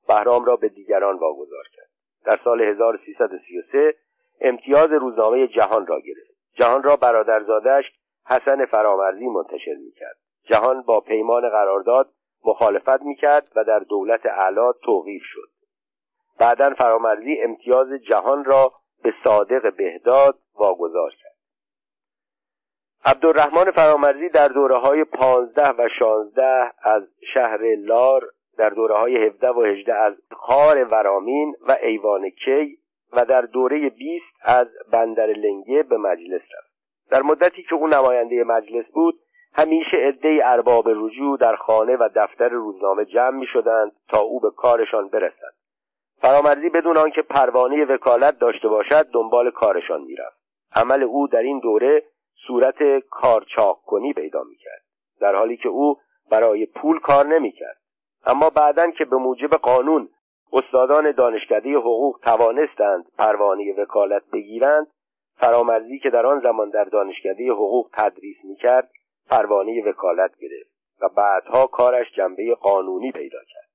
بهرام 0.09 0.45
را 0.45 0.57
به 0.57 0.69
دیگران 0.69 1.19
واگذار 1.19 1.65
کرد. 1.77 1.89
در 2.25 2.41
سال 2.45 2.61
1333 2.63 3.95
امتیاز 4.41 4.93
روزنامه 4.93 5.47
جهان 5.47 5.87
را 5.87 6.01
گرفت. 6.01 6.39
جهان 6.55 6.83
را 6.83 6.97
برادرزادش 6.97 7.85
حسن 8.27 8.65
فرامرزی 8.65 9.27
منتشر 9.27 9.75
می‌کرد. 9.85 10.17
جهان 10.45 10.83
با 10.83 11.01
پیمان 11.01 11.49
قرارداد 11.49 12.11
مخالفت 12.49 13.03
می‌کرد 13.03 13.49
و 13.57 13.65
در 13.65 13.79
دولت 13.79 14.27
اعلی 14.27 14.73
توقیف 14.85 15.23
شد. 15.25 15.49
بعدا 16.39 16.75
فرامرزی 16.75 17.41
امتیاز 17.41 17.89
جهان 17.93 18.45
را 18.45 18.73
به 19.03 19.15
صادق 19.25 19.77
بهداد 19.77 20.39
واگذار 20.55 21.11
کرد. 21.11 21.39
عبدالرحمن 23.05 23.71
فرامرزی 23.71 24.29
در 24.29 24.49
دوره 24.49 24.79
های 24.79 25.05
پانزده 25.05 25.69
و 25.69 25.89
شانزده 25.99 26.73
از 26.83 27.03
شهر 27.35 27.59
لار 27.79 28.23
در 28.59 28.71
دوره 28.71 28.95
های 28.95 29.27
هفده 29.27 29.51
و 29.51 29.63
هجده 29.63 29.95
از 29.95 30.15
خار 30.33 30.85
ورامین 30.85 31.55
و 31.69 31.77
ایوان 31.83 32.31
کی 32.31 32.79
و 33.13 33.25
در 33.25 33.41
دوره 33.41 33.91
بیست 33.91 34.35
از 34.43 34.69
بندر 34.93 35.27
لنگه 35.27 35.83
به 35.83 35.97
مجلس 35.97 36.43
رفت. 36.43 36.69
در 37.11 37.23
مدتی 37.23 37.63
که 37.63 37.75
او 37.75 37.87
نماینده 37.87 38.45
مجلس 38.45 38.87
بود 38.95 39.15
همیشه 39.59 39.97
عده 39.97 40.41
ارباب 40.45 40.89
رجوع 40.89 41.39
در 41.39 41.57
خانه 41.57 41.97
و 41.97 42.09
دفتر 42.17 42.49
روزنامه 42.49 43.05
جمع 43.05 43.39
می 43.39 43.47
شدند 43.47 43.93
تا 44.09 44.21
او 44.21 44.41
به 44.41 44.51
کارشان 44.51 45.09
برسد. 45.09 45.55
فرامرزی 46.21 46.69
بدون 46.69 46.97
آنکه 46.97 47.23
پروانه 47.23 47.85
وکالت 47.85 48.39
داشته 48.39 48.69
باشد 48.69 49.07
دنبال 49.13 49.51
کارشان 49.51 50.01
می‌رفت. 50.01 50.39
عمل 50.77 51.03
او 51.03 51.29
در 51.29 51.43
این 51.43 51.59
دوره 51.59 52.03
صورت 52.47 52.99
کارچاق 53.11 53.81
کنی 53.87 54.13
پیدا 54.13 54.43
می‌کرد 54.43 54.83
در 55.21 55.35
حالی 55.35 55.57
که 55.57 55.69
او 55.69 55.97
برای 56.31 56.67
پول 56.67 57.01
کار 57.01 57.27
نمی‌کرد. 57.27 57.77
اما 58.27 58.51
بعدا 58.51 58.91
که 58.91 59.05
به 59.05 59.17
موجب 59.17 59.51
قانون 59.51 60.09
استادان 60.53 61.13
دانشکده 61.13 61.75
حقوق 61.75 62.21
توانستند 62.25 63.05
پروانه 63.19 63.75
وکالت 63.79 64.23
بگیرند 64.33 64.87
فرامرزی 65.37 65.99
که 65.99 66.11
در 66.11 66.27
آن 66.27 66.41
زمان 66.41 66.71
در 66.71 66.85
دانشکده 66.85 67.51
حقوق 67.51 67.91
تدریس 67.93 68.37
می‌کرد 68.45 68.91
پروانه 69.31 69.83
وکالت 69.87 70.31
گرفت 70.39 70.71
و 71.01 71.09
بعدها 71.09 71.67
کارش 71.67 72.07
جنبه 72.17 72.55
قانونی 72.55 73.13
پیدا 73.13 73.39
کرد. 73.39 73.69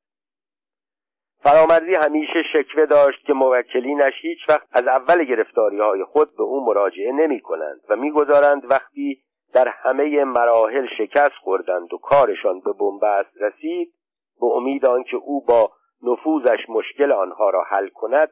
فرامرزی 1.43 1.95
همیشه 1.95 2.43
شکوه 2.53 2.85
داشت 2.85 3.25
که 3.25 3.33
موکلینش 3.33 4.13
هیچ 4.21 4.49
وقت 4.49 4.67
از 4.71 4.87
اول 4.87 5.23
گرفتاری 5.23 5.79
های 5.79 6.03
خود 6.03 6.35
به 6.37 6.43
او 6.43 6.65
مراجعه 6.65 7.11
نمی 7.11 7.39
کنند 7.39 7.81
و 7.89 7.95
می‌گذارند 7.95 8.71
وقتی 8.71 9.23
در 9.53 9.67
همه 9.67 10.23
مراحل 10.23 10.87
شکست 10.97 11.35
خوردند 11.41 11.93
و 11.93 11.97
کارشان 11.97 12.59
به 12.59 12.73
بنبست 12.73 13.41
رسید 13.41 13.93
به 14.39 14.45
امید 14.45 14.85
آنکه 14.85 15.17
او 15.17 15.45
با 15.45 15.71
نفوذش 16.03 16.69
مشکل 16.69 17.11
آنها 17.11 17.49
را 17.49 17.63
حل 17.63 17.87
کند 17.87 18.31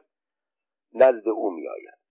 نزد 0.94 1.28
او 1.28 1.50
میآید. 1.50 2.01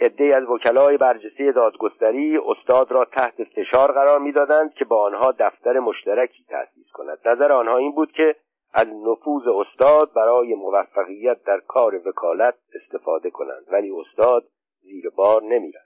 عدهای 0.00 0.32
از 0.32 0.44
وکلای 0.44 0.96
برجسته 0.96 1.52
دادگستری 1.52 2.38
استاد 2.38 2.92
را 2.92 3.04
تحت 3.04 3.44
فشار 3.44 3.92
قرار 3.92 4.18
می‌دادند 4.18 4.74
که 4.74 4.84
با 4.84 5.02
آنها 5.02 5.32
دفتر 5.38 5.78
مشترکی 5.78 6.44
تأسیس 6.48 6.90
کند. 6.92 7.18
نظر 7.24 7.52
آنها 7.52 7.76
این 7.76 7.92
بود 7.92 8.12
که 8.12 8.36
از 8.74 8.86
نفوذ 8.86 9.42
استاد 9.48 10.12
برای 10.12 10.54
موفقیت 10.54 11.42
در 11.46 11.60
کار 11.60 12.08
وکالت 12.08 12.54
استفاده 12.74 13.30
کنند 13.30 13.64
ولی 13.72 13.90
استاد 13.90 14.44
زیر 14.82 15.10
بار 15.10 15.42
نمیرد 15.42 15.83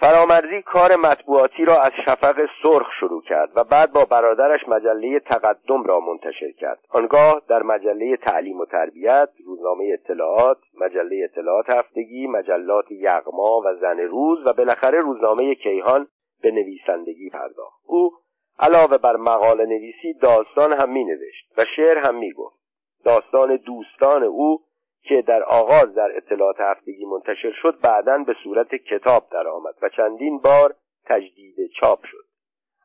فرامرزی 0.00 0.62
کار 0.62 0.96
مطبوعاتی 0.96 1.64
را 1.64 1.80
از 1.80 1.92
شفق 2.04 2.46
سرخ 2.62 2.86
شروع 3.00 3.22
کرد 3.22 3.50
و 3.54 3.64
بعد 3.64 3.92
با 3.92 4.04
برادرش 4.04 4.60
مجله 4.68 5.20
تقدم 5.20 5.84
را 5.84 6.00
منتشر 6.00 6.52
کرد. 6.58 6.78
آنگاه 6.88 7.42
در 7.48 7.62
مجله 7.62 8.16
تعلیم 8.16 8.60
و 8.60 8.64
تربیت 8.64 9.28
روزنامه 9.46 9.90
اطلاعات 9.92 10.58
مجله 10.80 11.24
اطلاعات 11.24 11.70
هفتگی 11.70 12.26
مجلات 12.26 12.90
یغما 12.90 13.60
و 13.60 13.74
زن 13.80 13.98
روز 13.98 14.46
و 14.46 14.52
بالاخره 14.52 14.98
روزنامه 14.98 15.54
کیهان 15.54 16.06
به 16.42 16.50
نویسندگی 16.50 17.30
پرداخت. 17.30 17.80
او 17.86 18.10
علاوه 18.58 18.98
بر 18.98 19.16
مقاله 19.16 19.66
نویسی 19.66 20.14
داستان 20.22 20.72
هم 20.72 20.92
می 20.92 21.04
نوشت 21.04 21.52
و 21.58 21.64
شعر 21.76 21.98
هم 21.98 22.14
می 22.14 22.32
گفت. 22.32 22.56
داستان 23.04 23.56
دوستان 23.56 24.22
او 24.22 24.60
که 25.08 25.22
در 25.22 25.42
آغاز 25.42 25.94
در 25.94 26.16
اطلاعات 26.16 26.60
هفتگی 26.60 27.04
منتشر 27.04 27.52
شد 27.62 27.80
بعدا 27.80 28.18
به 28.18 28.34
صورت 28.44 28.74
کتاب 28.74 29.28
درآمد 29.30 29.74
و 29.82 29.88
چندین 29.88 30.38
بار 30.38 30.74
تجدید 31.04 31.70
چاپ 31.80 32.04
شد. 32.04 32.24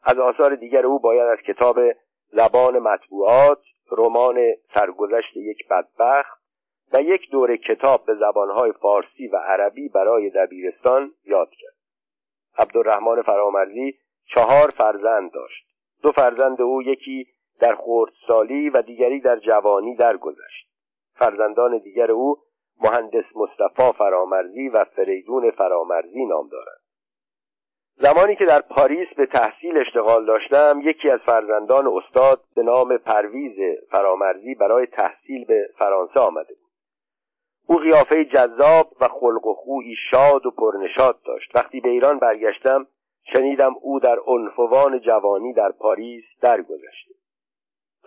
از 0.04 0.20
آثار 0.20 0.56
دیگر 0.56 0.86
او 0.86 1.00
باید 1.00 1.28
از 1.28 1.38
کتاب 1.38 1.80
زبان 2.32 2.80
مطبوعات 2.80 3.62
رمان 3.92 4.38
سرگذشت 4.76 5.38
یک 5.38 5.68
بدبخت 5.68 6.42
و 6.94 7.02
یک 7.02 7.32
دوره 7.32 7.58
کتاب 7.58 8.06
به 8.06 8.16
زبانهای 8.16 8.72
فارسی 8.72 9.28
و 9.28 9.36
عربی 9.36 9.90
برای 9.90 10.30
دبیرستان 10.30 11.12
یاد 11.26 11.50
کرد. 11.50 11.76
عبدالرحمن 12.58 13.22
فرامرزی 13.22 13.98
چهار 14.26 14.70
فرزند 14.78 15.32
داشت. 15.32 15.66
دو 16.02 16.12
فرزند 16.12 16.62
او 16.62 16.82
یکی 16.82 17.28
در 17.60 17.76
خردسالی 17.76 18.70
و 18.70 18.82
دیگری 18.82 19.20
در 19.20 19.36
جوانی 19.36 19.96
درگذشت. 19.96 20.61
فرزندان 21.22 21.78
دیگر 21.78 22.12
او 22.12 22.38
مهندس 22.82 23.26
مصطفی 23.36 23.92
فرامرزی 23.98 24.70
و 24.70 24.86
فریدون 24.86 25.52
فرامرزی 25.52 26.26
نام 26.26 26.48
دارند. 26.48 26.82
زمانی 27.96 28.36
که 28.36 28.46
در 28.46 28.62
پاریس 28.62 29.08
به 29.18 29.26
تحصیل 29.26 29.78
اشتغال 29.78 30.26
داشتم 30.26 30.82
یکی 30.84 31.10
از 31.10 31.20
فرزندان 31.26 31.88
استاد 31.88 32.42
به 32.56 32.64
نام 32.64 32.98
پرویز 32.98 33.80
فرامرزی 33.92 34.56
برای 34.56 34.86
تحصیل 34.86 35.46
به 35.46 35.70
فرانسه 35.78 36.20
آمده 36.20 36.54
بود. 36.54 36.72
او 37.68 37.78
قیافه 37.78 38.26
جذاب 38.26 38.94
و 39.02 39.08
خلق 39.08 39.46
و 39.46 39.54
خویی 39.54 39.96
شاد 40.12 40.46
و 40.46 40.52
پرنشاد 40.52 41.22
داشت. 41.26 41.56
وقتی 41.56 41.80
به 41.80 41.90
ایران 41.90 42.20
برگشتم 42.20 42.88
شنیدم 43.34 43.76
او 43.82 44.00
در 44.00 44.20
عنفوان 44.26 45.00
جوانی 45.00 45.54
در 45.54 45.72
پاریس 45.72 46.24
درگذشته. 46.42 47.14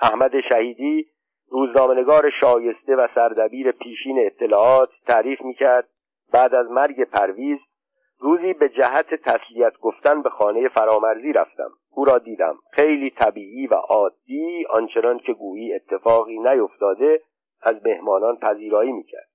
احمد 0.02 0.32
شهیدی 0.48 1.06
روزنامهنگار 1.50 2.30
شایسته 2.40 2.96
و 2.96 3.08
سردبیر 3.14 3.72
پیشین 3.72 4.26
اطلاعات 4.26 4.90
تعریف 5.06 5.40
می‌کرد 5.40 5.88
بعد 6.32 6.54
از 6.54 6.70
مرگ 6.70 7.04
پرویز 7.04 7.58
روزی 8.18 8.52
به 8.52 8.68
جهت 8.68 9.14
تسلیت 9.14 9.78
گفتن 9.80 10.22
به 10.22 10.30
خانه 10.30 10.68
فرامرزی 10.68 11.32
رفتم. 11.32 11.70
او 11.90 12.04
را 12.04 12.18
دیدم. 12.18 12.58
خیلی 12.72 13.10
طبیعی 13.10 13.66
و 13.66 13.74
عادی 13.74 14.66
آنچنان 14.70 15.18
که 15.18 15.32
گویی 15.32 15.74
اتفاقی 15.74 16.38
نیفتاده 16.38 17.20
از 17.62 17.76
مهمانان 17.84 18.36
پذیرایی 18.36 18.92
می‌کرد. 18.92 19.28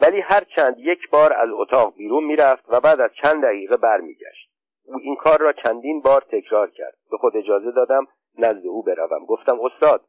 ولی 0.00 0.20
هر 0.20 0.40
چند 0.56 0.78
یک 0.78 1.10
بار 1.10 1.32
از 1.32 1.50
اتاق 1.50 1.94
بیرون 1.94 2.24
می‌رفت 2.24 2.64
و 2.68 2.80
بعد 2.80 3.00
از 3.00 3.10
چند 3.22 3.44
دقیقه 3.44 3.76
برمیگشت. 3.76 4.50
او 4.84 4.94
این 5.02 5.16
کار 5.16 5.38
را 5.38 5.52
چندین 5.52 6.00
بار 6.00 6.24
تکرار 6.32 6.70
کرد. 6.70 6.94
به 7.10 7.16
خود 7.16 7.36
اجازه 7.36 7.70
دادم 7.70 8.06
نزد 8.38 8.66
او 8.66 8.82
بروم. 8.82 9.24
گفتم 9.26 9.58
استاد 9.60 10.04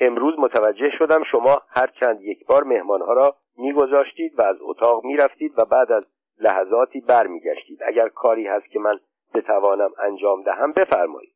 امروز 0.00 0.34
متوجه 0.38 0.90
شدم 0.98 1.24
شما 1.24 1.62
هر 1.68 1.86
چند 1.86 2.22
یک 2.22 2.46
بار 2.46 2.64
مهمانها 2.64 3.12
را 3.12 3.36
میگذاشتید 3.56 4.38
و 4.38 4.42
از 4.42 4.56
اتاق 4.60 5.04
می‌رفتید 5.04 5.58
و 5.58 5.64
بعد 5.64 5.92
از 5.92 6.06
لحظاتی 6.38 7.00
برمیگشتید. 7.00 7.82
اگر 7.82 8.08
کاری 8.08 8.46
هست 8.46 8.70
که 8.70 8.78
من 8.78 9.00
بتوانم 9.34 9.90
انجام 9.98 10.42
دهم 10.42 10.72
بفرمایید. 10.72 11.34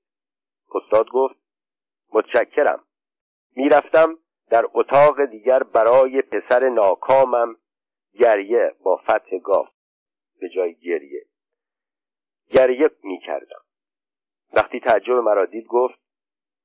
استاد 0.75 1.11
گفت 1.11 1.37
متشکرم. 2.13 2.85
می‌رفتم 3.57 4.19
در 4.51 4.65
اتاق 4.75 5.25
دیگر 5.25 5.63
برای 5.63 6.23
پسر 6.23 6.69
ناکامم 6.69 7.57
گریه 8.19 8.75
با 8.85 8.97
فتح 8.97 9.39
گاف 9.39 9.69
به 10.41 10.49
جای 10.49 10.75
گریه. 10.75 11.25
گریه 12.51 12.91
می 13.03 13.19
کردم 13.19 13.61
وقتی 14.53 14.81
تعجب 14.81 15.13
مرا 15.15 15.47
دید 15.47 15.67
گفت 15.67 16.00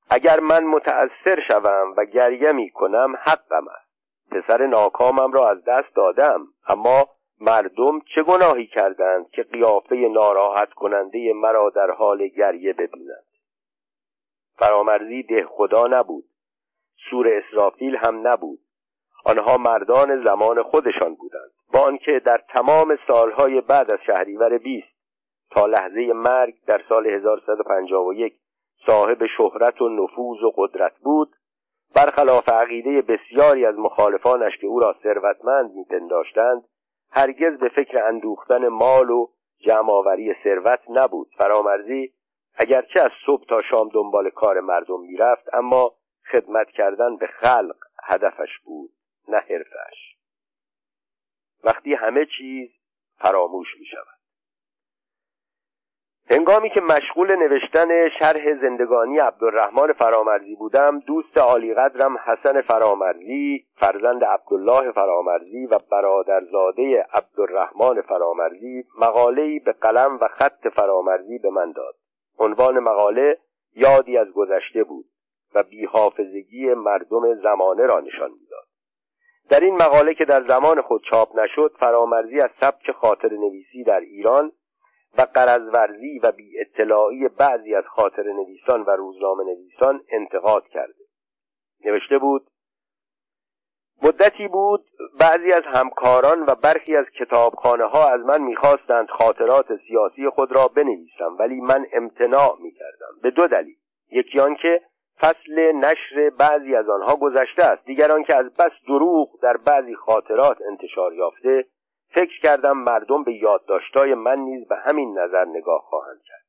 اگر 0.09 0.39
من 0.39 0.63
متأثر 0.63 1.41
شوم 1.47 1.93
و 1.97 2.05
گریه 2.05 2.69
کنم 2.69 3.15
حقم 3.23 3.67
است. 3.67 3.85
پسر 4.31 4.65
ناکامم 4.65 5.31
را 5.31 5.49
از 5.49 5.63
دست 5.63 5.95
دادم. 5.95 6.47
اما 6.67 7.07
مردم 7.41 7.99
چه 7.99 8.23
گناهی 8.23 8.67
کردند 8.67 9.29
که 9.29 9.43
قیافه 9.43 9.95
ناراحت 9.95 10.73
کننده 10.73 11.33
مرا 11.33 11.69
در 11.69 11.91
حال 11.91 12.27
گریه 12.27 12.73
ببینند؟ 12.73 13.25
فرامرزی 14.57 15.23
ده 15.23 15.45
خدا 15.45 15.87
نبود. 15.87 16.25
سور 17.09 17.27
اسرافیل 17.27 17.95
هم 17.95 18.27
نبود. 18.27 18.59
آنها 19.25 19.57
مردان 19.57 20.23
زمان 20.23 20.63
خودشان 20.63 21.15
بودند. 21.15 21.51
با 21.73 21.79
آنکه 21.79 22.21
در 22.25 22.41
تمام 22.49 22.97
سالهای 23.07 23.61
بعد 23.61 23.93
از 23.93 23.99
شهریور 24.07 24.57
بیست 24.57 24.95
تا 25.51 25.65
لحظه 25.65 26.13
مرگ 26.13 26.55
در 26.67 26.81
سال 26.89 27.07
1151 27.07 28.33
صاحب 28.85 29.25
شهرت 29.37 29.81
و 29.81 29.89
نفوذ 29.89 30.43
و 30.43 30.51
قدرت 30.57 30.97
بود. 30.99 31.35
برخلاف 31.95 32.49
عقیده 32.49 33.01
بسیاری 33.01 33.65
از 33.65 33.75
مخالفانش 33.75 34.57
که 34.57 34.67
او 34.67 34.79
را 34.79 34.95
ثروتمند 35.03 35.71
میپنداشتند 35.71 36.63
هرگز 37.11 37.59
به 37.59 37.69
فکر 37.69 38.03
اندوختن 38.03 38.67
مال 38.67 39.09
و 39.09 39.27
جمعآوری 39.59 40.35
ثروت 40.43 40.79
نبود. 40.89 41.27
فرامرزی 41.37 42.13
اگرچه 42.55 43.01
از 43.01 43.11
صبح 43.25 43.45
تا 43.45 43.61
شام 43.61 43.89
دنبال 43.93 44.29
کار 44.29 44.59
مردم 44.59 45.01
می‌رفت 45.01 45.53
اما 45.53 45.91
خدمت 46.31 46.67
کردن 46.69 47.15
به 47.17 47.27
خلق 47.27 47.75
هدفش 48.03 48.59
بود 48.65 48.91
نه 49.27 49.37
حرفش. 49.37 50.15
وقتی 51.63 51.93
همه 51.93 52.27
چیز 52.37 52.69
فراموش 53.17 53.67
می 53.79 53.85
شود 53.85 54.14
هنگامی 56.29 56.69
که 56.69 56.81
مشغول 56.81 57.35
نوشتن 57.35 58.09
شرح 58.09 58.61
زندگانی 58.61 59.19
عبدالرحمن 59.19 59.93
فرامرزی 59.93 60.55
بودم 60.55 60.99
دوست 60.99 61.37
عالیقدرم 61.37 62.17
حسن 62.17 62.61
فرامرزی 62.61 63.65
فرزند 63.75 64.23
عبدالله 64.23 64.91
فرامرزی 64.91 65.65
و 65.65 65.77
برادرزاده 65.91 67.05
عبدالرحمن 67.13 68.01
فرامرزی 68.01 68.83
مقاله‌ای 68.99 69.59
به 69.59 69.71
قلم 69.71 70.17
و 70.21 70.27
خط 70.27 70.67
فرامرزی 70.75 71.37
به 71.37 71.49
من 71.49 71.71
داد. 71.71 71.95
عنوان 72.39 72.79
مقاله 72.79 73.37
یادی 73.75 74.17
از 74.17 74.27
گذشته 74.31 74.83
بود 74.83 75.05
و 75.55 75.63
بیحافظگی 75.63 76.73
مردم 76.73 77.41
زمانه 77.43 77.85
را 77.85 77.99
نشان 77.99 78.31
می‌داد. 78.31 78.65
در 79.49 79.59
این 79.59 79.75
مقاله 79.75 80.13
که 80.13 80.25
در 80.25 80.47
زمان 80.47 80.81
خود 80.81 81.01
چاپ 81.09 81.39
نشد 81.39 81.75
فرامرزی 81.79 82.39
از 82.39 82.49
سبک 82.61 82.91
خاطر 82.91 83.29
نویسی 83.29 83.83
در 83.83 83.99
ایران 83.99 84.51
و 85.17 85.21
قرضورزی 85.21 86.19
و 86.23 86.31
بی 86.31 86.59
اطلاعی 86.59 87.27
بعضی 87.27 87.75
از 87.75 87.83
خاطر 87.87 88.23
نویسان 88.23 88.81
و 88.81 88.89
روزنامه 88.89 89.43
نویسان 89.43 90.01
انتقاد 90.09 90.67
کرده. 90.67 91.03
نوشته 91.85 92.17
بود 92.17 92.47
مدتی 94.03 94.47
بود 94.47 94.85
بعضی 95.19 95.51
از 95.51 95.63
همکاران 95.65 96.41
و 96.41 96.55
برخی 96.55 96.95
از 96.95 97.05
کتابخانه 97.19 97.85
ها 97.85 98.09
از 98.09 98.21
من 98.21 98.41
می‌خواستند 98.41 99.09
خاطرات 99.09 99.65
سیاسی 99.87 100.29
خود 100.29 100.51
را 100.51 100.67
بنویسم 100.67 101.35
ولی 101.39 101.61
من 101.61 101.85
امتناع 101.93 102.57
می‌کردم. 102.61 103.19
به 103.23 103.31
دو 103.31 103.47
دلیل. 103.47 103.75
یکی 104.11 104.39
آنکه 104.39 104.81
فصل 105.19 105.71
نشر 105.71 106.29
بعضی 106.29 106.75
از 106.75 106.89
آنها 106.89 107.15
گذشته 107.15 107.63
است. 107.63 107.85
دیگر 107.85 108.21
که 108.21 108.35
از 108.35 108.53
بس 108.53 108.71
دروغ 108.87 109.41
در 109.41 109.57
بعضی 109.57 109.95
خاطرات 109.95 110.57
انتشار 110.69 111.13
یافته 111.13 111.65
فکر 112.15 112.41
کردم 112.43 112.77
مردم 112.77 113.23
به 113.23 113.33
یادداشتای 113.33 114.13
من 114.13 114.39
نیز 114.39 114.67
به 114.67 114.75
همین 114.75 115.19
نظر 115.19 115.45
نگاه 115.45 115.81
خواهند 115.81 116.21
کرد. 116.25 116.45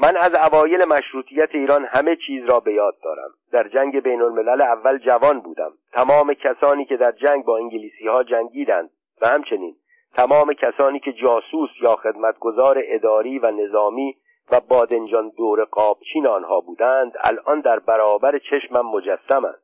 من 0.00 0.16
از 0.16 0.34
اوایل 0.34 0.84
مشروطیت 0.84 1.48
ایران 1.54 1.84
همه 1.84 2.16
چیز 2.26 2.44
را 2.44 2.60
به 2.60 2.72
یاد 2.72 2.94
دارم. 3.04 3.30
در 3.52 3.68
جنگ 3.68 4.00
بین 4.00 4.22
الملل 4.22 4.62
اول 4.62 4.98
جوان 4.98 5.40
بودم. 5.40 5.72
تمام 5.92 6.34
کسانی 6.34 6.84
که 6.84 6.96
در 6.96 7.12
جنگ 7.12 7.44
با 7.44 7.56
انگلیسی 7.56 8.06
ها 8.08 8.22
جنگیدند 8.22 8.90
و 9.22 9.28
همچنین 9.28 9.76
تمام 10.14 10.52
کسانی 10.52 11.00
که 11.00 11.12
جاسوس 11.12 11.70
یا 11.82 11.96
خدمتگزار 11.96 12.82
اداری 12.84 13.38
و 13.38 13.50
نظامی 13.50 14.16
و 14.52 14.60
بادنجان 14.60 15.32
دور 15.36 15.64
قابچین 15.64 16.26
آنها 16.26 16.60
بودند 16.60 17.12
الان 17.20 17.60
در 17.60 17.78
برابر 17.78 18.38
چشمم 18.38 18.90
مجسمند. 18.90 19.58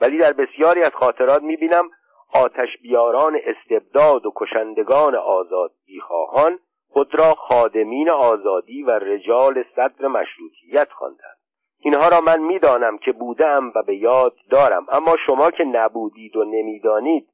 ولی 0.00 0.18
در 0.18 0.32
بسیاری 0.32 0.82
از 0.82 0.92
خاطرات 0.94 1.42
می‌بینم 1.42 1.90
آتش 2.34 2.68
بیاران 2.82 3.38
استبداد 3.44 4.26
و 4.26 4.32
کشندگان 4.36 5.14
آزادی 5.14 6.00
خواهان 6.00 6.58
خود 6.88 7.14
را 7.14 7.34
خادمین 7.34 8.10
آزادی 8.10 8.82
و 8.82 8.90
رجال 8.90 9.64
صدر 9.76 10.06
مشروطیت 10.06 10.88
خواندند. 10.90 11.38
اینها 11.80 12.08
را 12.08 12.20
من 12.20 12.40
می‌دانم 12.40 12.98
که 12.98 13.12
بودم 13.12 13.72
و 13.74 13.82
به 13.82 13.96
یاد 13.96 14.36
دارم. 14.50 14.86
اما 14.88 15.16
شما 15.26 15.50
که 15.50 15.64
نبودید 15.64 16.36
و 16.36 16.44
نمی‌دانید 16.44 17.28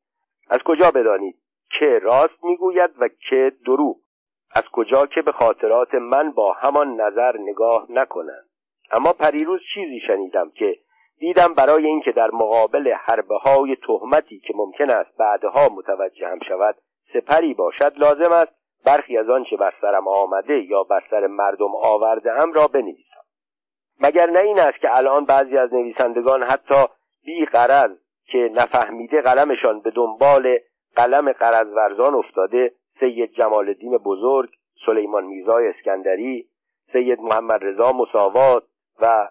از 0.51 0.59
کجا 0.65 0.91
بدانید؟ 0.91 1.37
که 1.79 1.99
راست 2.03 2.45
می‌گوید 2.45 2.91
و 2.99 3.09
که 3.31 3.53
دروغ؟ 3.67 3.97
از 4.55 4.65
کجا 4.73 5.07
که 5.07 5.23
به 5.23 5.33
خاطرات 5.33 5.95
من 5.95 6.31
با 6.31 6.53
همان 6.53 7.01
نظر 7.01 7.37
نگاه 7.39 7.87
نکنند؟ 7.91 8.49
اما 8.91 9.13
پریروز 9.13 9.61
چیزی 9.75 10.01
شنیدم 10.07 10.51
که 10.51 10.79
دیدم 11.19 11.55
برای 11.55 11.87
اینکه 11.87 12.13
در 12.13 12.31
مقابل 12.31 12.93
حربه 12.93 13.37
های 13.37 13.77
تهمتی 13.77 14.41
که 14.41 14.53
ممکن 14.57 14.91
است 14.91 15.17
بعدها 15.17 15.69
متوجه 15.69 16.29
هم 16.29 16.39
شود 16.49 16.77
سپری 17.13 17.55
باشد 17.55 17.93
لازم 17.97 18.33
است 18.33 18.53
برخی 18.85 19.19
از 19.19 19.31
آنچه 19.31 19.57
بر 19.57 19.73
سرم 19.81 20.09
آمده 20.09 20.59
یا 20.59 20.83
بر 20.83 21.03
سر 21.11 21.27
مردم 21.27 21.75
آورده 21.85 22.33
هم 22.33 22.53
را 22.53 22.67
بنویسم. 22.67 23.21
مگر 24.01 24.31
نه 24.31 24.39
این 24.39 24.59
است 24.59 24.79
که 24.81 24.97
الان 24.97 25.25
بعضی 25.25 25.57
از 25.57 25.75
نویسندگان 25.75 26.43
حتی 26.43 26.85
بی 27.25 27.45
قرض 27.45 27.91
که 28.27 28.51
نفهمیده 28.55 29.21
قلمشان 29.21 29.81
به 29.81 29.91
دنبال 29.91 30.59
قلم 30.97 31.33
قرض 31.33 31.67
ورزان 31.67 32.15
افتاده 32.15 32.73
سید 33.01 33.33
جمال 33.33 33.69
الدین 33.69 33.99
بزرگ 33.99 34.51
سلیمان 34.87 35.25
میزای 35.25 35.69
اسکندری 35.69 36.49
سید 36.93 37.21
محمد 37.21 37.65
رضا 37.65 37.93
مساوات 37.93 38.63
و 39.01 39.29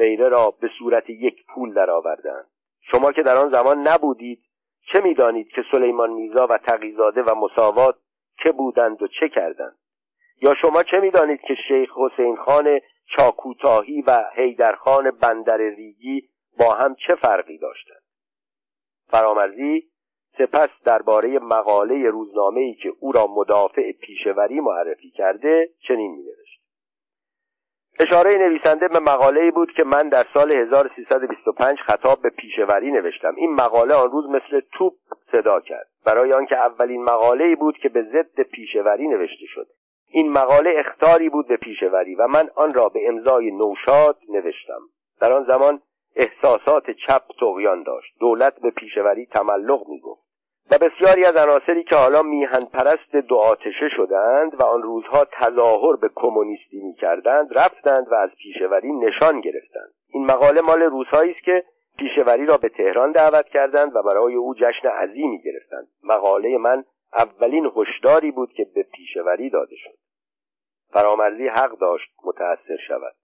غیره 0.00 0.28
را 0.28 0.50
به 0.50 0.70
صورت 0.78 1.10
یک 1.10 1.46
پول 1.46 1.74
درآوردند. 1.74 2.46
شما 2.80 3.12
که 3.12 3.22
در 3.22 3.36
آن 3.36 3.50
زمان 3.50 3.88
نبودید 3.88 4.42
چه 4.92 5.00
می‌دانید 5.00 5.48
که 5.48 5.62
سلیمان 5.72 6.10
میزا 6.10 6.46
و 6.46 6.58
تقیزاده 6.58 7.22
و 7.22 7.34
مساوات 7.34 7.96
که 8.42 8.52
بودند 8.52 9.02
و 9.02 9.06
چه 9.06 9.28
کردند؟ 9.28 9.76
یا 10.42 10.54
شما 10.54 10.82
چه 10.82 11.00
می‌دانید 11.00 11.40
که 11.40 11.54
شیخ 11.68 11.90
حسین 11.96 12.36
خان 12.36 12.80
چاکوتاهی 13.16 14.02
و 14.02 14.24
حیدرخان 14.34 15.10
بندر 15.10 15.56
ریگی 15.56 16.28
با 16.58 16.74
هم 16.74 16.94
چه 17.06 17.14
فرقی 17.14 17.58
داشتند؟ 17.58 18.02
فرامرزی 19.08 19.82
سپس 20.38 20.68
درباره 20.84 21.38
مقاله 21.38 22.10
روزنامه‌ای 22.10 22.74
که 22.74 22.92
او 23.00 23.12
را 23.12 23.26
مدافع 23.26 23.92
پیشوری 23.92 24.60
معرفی 24.60 25.10
کرده 25.10 25.68
چنین 25.88 26.10
می‌نوشت. 26.10 26.39
اشاره 28.02 28.34
نویسنده 28.38 28.88
به 28.88 28.98
مقاله 28.98 29.50
بود 29.50 29.72
که 29.72 29.84
من 29.84 30.08
در 30.08 30.24
سال 30.34 30.52
1325 30.56 31.78
خطاب 31.78 32.22
به 32.22 32.30
پیشوری 32.30 32.92
نوشتم. 32.92 33.34
این 33.36 33.52
مقاله 33.52 33.94
آن 33.94 34.10
روز 34.10 34.24
مثل 34.26 34.60
توپ 34.72 34.92
صدا 35.32 35.60
کرد. 35.60 35.86
برای 36.06 36.32
آنکه 36.32 36.56
اولین 36.56 37.02
مقاله 37.02 37.56
بود 37.56 37.76
که 37.76 37.88
به 37.88 38.02
ضد 38.02 38.42
پیشوری 38.42 39.08
نوشته 39.08 39.46
شد. 39.46 39.66
این 40.08 40.32
مقاله 40.32 40.70
اختاری 40.76 41.28
بود 41.28 41.48
به 41.48 41.56
پیشوری 41.56 42.14
و 42.14 42.26
من 42.26 42.50
آن 42.54 42.74
را 42.74 42.88
به 42.88 43.08
امضای 43.08 43.50
نوشاد 43.50 44.18
نوشتم. 44.28 44.80
در 45.20 45.32
آن 45.32 45.44
زمان 45.44 45.80
احساسات 46.16 46.90
چپ 46.90 47.22
تقیان 47.40 47.82
داشت. 47.82 48.14
دولت 48.20 48.60
به 48.60 48.70
پیشوری 48.70 49.26
تملق 49.26 49.88
می‌گفت. 49.88 50.29
و 50.70 50.78
بسیاری 50.78 51.24
از 51.24 51.36
عناصری 51.36 51.84
که 51.84 51.96
حالا 51.96 52.22
میهن 52.22 52.60
پرست 52.60 53.16
دو 53.16 53.36
آتشه 53.36 53.88
شدند 53.96 54.60
و 54.60 54.62
آن 54.64 54.82
روزها 54.82 55.26
تظاهر 55.32 55.96
به 55.96 56.10
کمونیستی 56.14 56.80
می‌کردند 56.80 57.58
رفتند 57.58 58.06
و 58.10 58.14
از 58.14 58.30
پیشوری 58.42 58.92
نشان 58.92 59.40
گرفتند. 59.40 59.92
این 60.08 60.26
مقاله 60.26 60.60
مال 60.60 60.82
روزهایی 60.82 61.30
است 61.30 61.42
که 61.42 61.64
پیشوری 61.98 62.46
را 62.46 62.56
به 62.56 62.68
تهران 62.68 63.12
دعوت 63.12 63.48
کردند 63.48 63.96
و 63.96 64.02
برای 64.02 64.34
او 64.34 64.54
جشن 64.54 64.88
عظیمی 64.88 65.42
گرفتند. 65.42 65.88
مقاله 66.04 66.58
من 66.58 66.84
اولین 67.12 67.70
هشداری 67.76 68.30
بود 68.30 68.52
که 68.52 68.66
به 68.74 68.82
پیشوری 68.82 69.50
داده 69.50 69.76
شد. 69.76 69.98
فرامرزی 70.92 71.48
حق 71.48 71.78
داشت 71.78 72.10
متأثر 72.24 72.76
شود. 72.88 73.14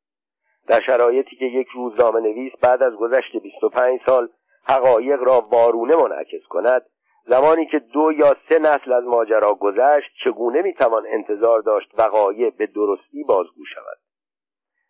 در 0.66 0.80
شرایطی 0.80 1.36
که 1.36 1.44
یک 1.44 1.68
روزنامه 1.74 2.20
نویس 2.20 2.52
بعد 2.62 2.82
از 2.82 2.94
گذشت 2.94 3.36
25 3.36 4.00
سال 4.06 4.28
حقایق 4.64 5.22
را 5.22 5.40
وارونه 5.40 5.96
منعکس 5.96 6.46
کند 6.48 6.82
زمانی 7.28 7.66
که 7.66 7.78
دو 7.78 8.12
یا 8.12 8.36
سه 8.48 8.58
نسل 8.58 8.92
از 8.92 9.04
ماجرا 9.04 9.54
گذشت 9.54 10.10
چگونه 10.24 10.62
می‌توان 10.62 11.06
انتظار 11.06 11.60
داشت 11.60 11.90
وقایع 11.98 12.50
به 12.50 12.66
درستی 12.66 13.24
بازگو 13.24 13.64
شود؟ 13.74 13.98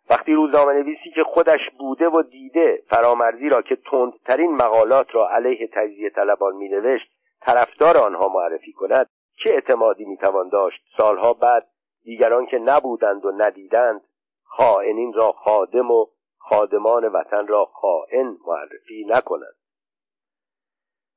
وقتی 0.09 0.33
روزنامه 0.33 0.73
نویسی 0.73 1.11
که 1.15 1.23
خودش 1.23 1.59
بوده 1.79 2.07
و 2.07 2.21
دیده 2.21 2.83
فرامرزی 2.89 3.49
را 3.49 3.61
که 3.61 3.75
تندترین 3.75 4.55
مقالات 4.55 5.15
را 5.15 5.29
علیه 5.29 5.69
تجزیه 5.73 6.09
طلبان 6.09 6.55
مینوشت 6.55 7.11
طرفدار 7.41 7.97
آنها 7.97 8.27
معرفی 8.27 8.71
کند 8.71 9.09
چه 9.43 9.53
اعتمادی 9.53 10.05
می‌توان 10.05 10.49
داشت؟ 10.49 10.81
سالها 10.97 11.33
بعد 11.33 11.67
دیگران 12.03 12.45
که 12.45 12.57
نبودند 12.57 13.25
و 13.25 13.31
ندیدند 13.31 14.01
خائنین 14.43 15.13
را 15.13 15.31
خادم 15.31 15.91
و 15.91 16.05
خادمان 16.37 17.05
وطن 17.05 17.47
را 17.47 17.65
خائن 17.65 18.37
معرفی 18.47 19.05
نکنند. 19.07 19.55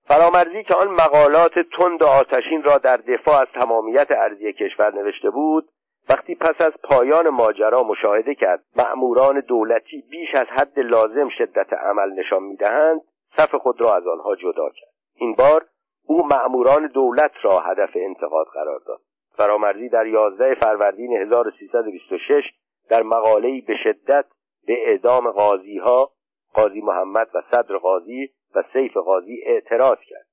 فرامرزی 0.05 0.65
که 0.65 0.75
آن 0.75 0.89
مقالات 0.89 1.53
تند 1.77 2.03
و 2.03 2.07
آتشین 2.07 2.63
را 2.63 2.79
در 2.79 2.97
دفاع 2.97 3.41
از 3.41 3.49
تمامیت 3.55 4.07
ارضی 4.11 4.53
کشور 4.53 4.95
نوشته 4.95 5.31
بود 5.31 5.69
وقتی 6.09 6.35
پس 6.35 6.61
از 6.61 6.73
پایان 6.83 7.29
ماجرا 7.29 7.83
مشاهده 7.83 8.35
کرد 8.35 8.65
مأموران 8.77 9.41
دولتی 9.41 10.05
بیش 10.11 10.35
از 10.35 10.47
حد 10.47 10.79
لازم 10.79 11.29
شدت 11.29 11.73
عمل 11.73 12.13
نشان 12.13 12.43
می‌دهند 12.43 13.01
صف 13.37 13.55
خود 13.55 13.81
را 13.81 13.97
از 13.97 14.07
آنها 14.07 14.37
جدا 14.37 14.69
کرد. 14.69 14.91
این 15.15 15.35
بار 15.35 15.67
او 16.07 16.27
مأموران 16.27 16.87
دولت 16.87 17.33
را 17.43 17.61
هدف 17.61 17.91
انتقاد 17.95 18.47
قرار 18.55 18.81
داد. 18.87 19.01
فرامرزی 19.37 19.89
در 19.89 20.07
11 20.07 20.55
فروردین 20.55 21.13
1326 21.13 22.43
در 22.89 23.03
مقاله‌ای 23.03 23.61
به 23.61 23.77
شدت 23.85 24.25
به 24.67 24.89
اعدام 24.89 25.31
قاضی 25.31 25.79
ها 25.79 26.11
قاضی 26.55 26.81
محمد 26.81 27.29
و 27.35 27.43
صدر 27.51 27.77
قاضی 27.77 28.31
و 28.55 28.63
سیف 28.73 28.97
قاضی 28.97 29.43
اعتراض 29.47 29.99
کرد. 30.09 30.27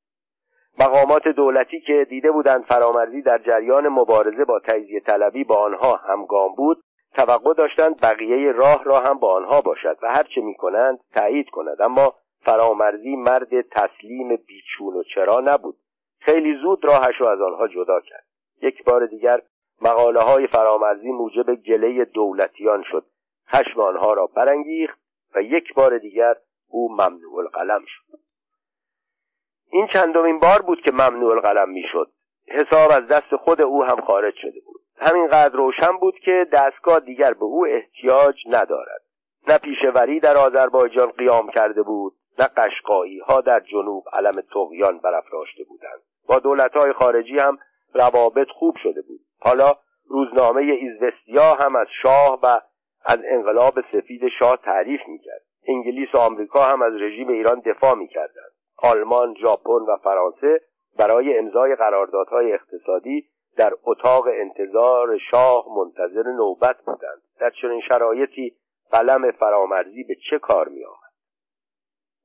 مقامات 0.80 1.28
دولتی 1.28 1.82
که 1.82 2.06
دیده 2.10 2.32
بودند 2.32 2.64
فرامرزی 2.64 3.22
در 3.22 3.38
جریان 3.38 3.88
مبارزه 3.88 4.46
با 4.46 4.60
تجزیه 4.60 5.00
طلبی 5.00 5.44
با 5.44 5.56
آنها 5.56 5.96
همگام 5.96 6.56
بود 6.56 6.84
توقع 7.16 7.54
داشتند 7.54 8.02
بقیه 8.02 8.52
راه 8.52 8.84
را 8.84 9.00
هم 9.00 9.20
با 9.20 9.34
آنها 9.34 9.62
باشد 9.62 9.98
و 10.02 10.08
هرچه 10.08 10.42
می 10.42 10.56
کنند. 10.56 11.00
تایید 11.14 11.50
کند 11.50 11.82
اما 11.82 12.14
فرامرزی 12.42 13.16
مرد 13.16 13.62
تسلیم 13.62 14.36
بیچون 14.36 14.94
و 14.94 15.04
چرا 15.16 15.40
نبود. 15.40 15.76
خیلی 16.20 16.58
زود 16.62 16.86
راهش 16.86 17.16
را 17.20 17.32
از 17.32 17.42
آنها 17.42 17.68
جدا 17.68 18.00
کرد. 18.00 18.26
یک 18.62 18.84
بار 18.84 19.06
دیگر 19.06 19.42
مقاله 19.82 20.20
های 20.20 20.48
فرامرزی 20.48 21.12
موجب 21.12 21.56
گله 21.56 22.06
دولتیان 22.06 22.84
شد. 22.92 23.06
خشم 23.50 23.82
آنها 23.82 24.14
را 24.14 24.28
برانگیخت 24.36 25.00
و 25.36 25.42
یک 25.42 25.74
بار 25.74 25.98
دیگر 25.98 26.36
او 26.70 26.92
ممنوع 26.92 27.40
القلم 27.40 27.86
شد. 27.88 28.18
این 29.72 29.88
چندمین 29.94 30.40
بار 30.40 30.62
بود 30.62 30.82
که 30.82 30.92
ممنوع 30.92 31.32
القلم 31.32 31.70
می‌شد. 31.70 32.12
حساب 32.48 32.92
از 32.92 33.08
دست 33.08 33.36
خود 33.36 33.62
او 33.62 33.84
هم 33.84 34.02
خارج 34.02 34.34
شده 34.42 34.60
بود. 34.66 34.82
همینقدر 34.98 35.56
روشن 35.56 35.98
بود 35.98 36.20
که 36.20 36.48
دستگاه 36.52 37.00
دیگر 37.00 37.34
به 37.34 37.46
او 37.46 37.66
احتیاج 37.66 38.36
ندارد. 38.48 39.02
نه 39.48 39.58
پیشوری 39.58 40.20
در 40.20 40.38
آذربایجان 40.38 41.12
قیام 41.12 41.50
کرده 41.50 41.84
بود 41.84 42.14
نه 42.40 42.48
قشقایی 42.48 43.20
ها 43.20 43.42
در 43.42 43.60
جنوب 43.60 44.04
علم 44.18 44.42
تغیان 44.54 45.00
برافراشته 45.00 45.64
بودند. 45.64 46.02
با 46.28 46.40
دولت 46.40 46.74
های 46.74 46.94
خارجی 46.94 47.38
هم 47.40 47.58
روابط 47.94 48.48
خوب 48.48 48.76
شده 48.84 49.02
بود. 49.02 49.20
حالا 49.40 49.76
روزنامه 50.10 50.62
ایزوستیا 50.62 51.54
هم 51.54 51.76
از 51.76 51.88
شاه 52.02 52.40
و 52.44 52.60
از 53.06 53.20
انقلاب 53.26 53.82
سفید 53.94 54.22
شاه 54.40 54.58
تعریف 54.58 55.02
می‌کرد. 55.08 55.42
انگلیس 55.68 56.16
و 56.16 56.18
آمریکا 56.18 56.64
هم 56.64 56.82
از 56.82 56.94
رژیم 56.94 57.28
ایران 57.28 57.60
دفاع 57.60 57.96
می‌کردند. 57.96 58.52
آلمان 58.84 59.36
ژاپن 59.42 59.72
و 59.72 59.98
فرانسه 60.04 60.62
برای 60.98 61.38
امضای 61.38 61.76
قراردادهای 61.76 62.54
اقتصادی 62.54 63.26
در 63.58 63.74
اتاق 63.84 64.28
انتظار 64.28 65.18
شاه 65.32 65.66
منتظر 65.78 66.32
نوبت 66.32 66.78
بودند. 66.86 67.22
در 67.40 67.50
چنین 67.62 67.82
شرایطی 67.90 68.56
قلم 68.92 69.32
فرامرزی 69.32 70.04
به 70.04 70.16
چه 70.30 70.40
کار 70.40 70.68
می 70.68 70.86
آمد 70.86 71.08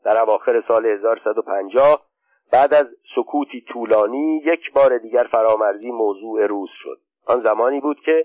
در 0.05 0.23
اواخر 0.23 0.65
سال 0.69 0.87
1150 0.87 2.07
بعد 2.53 2.75
از 2.75 2.87
سکوتی 3.17 3.65
طولانی 3.73 4.43
یک 4.45 4.73
بار 4.73 4.99
دیگر 4.99 5.25
فرامرزی 5.25 5.91
موضوع 5.91 6.47
روز 6.47 6.71
شد. 6.73 6.99
آن 7.27 7.43
زمانی 7.43 7.81
بود 7.81 8.01
که 8.05 8.25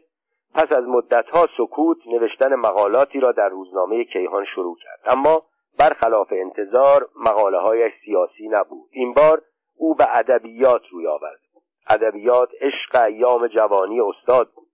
پس 0.54 0.72
از 0.72 0.84
مدتها 0.88 1.48
سکوت 1.58 1.98
نوشتن 2.08 2.56
مقالاتی 2.56 3.20
را 3.20 3.32
در 3.32 3.50
روزنامه 3.50 4.04
کیهان 4.04 4.46
شروع 4.56 4.78
کرد. 4.84 5.00
اما 5.06 5.44
برخلاف 5.80 6.28
انتظار 6.32 7.10
مقاله 7.16 7.58
هایش 7.58 7.94
سیاسی 8.06 8.48
نبود. 8.48 8.90
این 8.92 9.14
بار 9.14 9.42
او 9.78 9.96
به 9.96 10.18
ادبیات 10.18 10.82
روی 10.92 11.08
آورد. 11.08 11.40
ادبیات 11.90 12.50
عشق 12.62 12.96
ایام 12.96 13.48
جوانی 13.48 14.02
استاد 14.02 14.52
بود. 14.56 14.68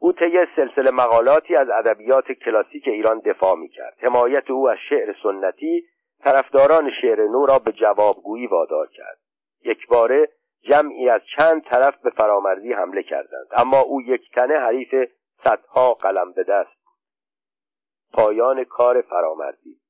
او 0.00 0.12
طی 0.12 0.38
سلسله 0.56 0.90
مقالاتی 0.90 1.56
از 1.56 1.68
ادبیات 1.70 2.32
کلاسیک 2.32 2.88
ایران 2.88 3.18
دفاع 3.18 3.54
می‌کرد. 3.56 3.96
حمایت 4.00 4.50
او 4.50 4.68
از 4.68 4.78
شعر 4.88 5.14
سنتی 5.22 5.84
طرفداران 6.24 6.90
شعر 7.00 7.26
نو 7.26 7.46
را 7.46 7.58
به 7.58 7.72
جوابگویی 7.72 8.46
وادار 8.46 8.86
کرد. 8.86 9.18
یک 9.64 9.86
باره 9.88 10.28
جمعی 10.68 11.08
از 11.10 11.20
چند 11.38 11.62
طرف 11.62 12.00
به 12.02 12.10
فرامرزی 12.10 12.72
حمله 12.72 13.02
کردند. 13.02 13.46
اما 13.56 13.80
او 13.80 14.02
یک 14.02 14.30
تنه 14.34 14.58
حریف 14.58 15.10
صدها 15.44 15.94
قلم 15.94 16.32
به 16.32 16.44
دست 16.44 16.76
پایان 18.12 18.64
کار 18.64 19.00
فرامرزی 19.00 19.80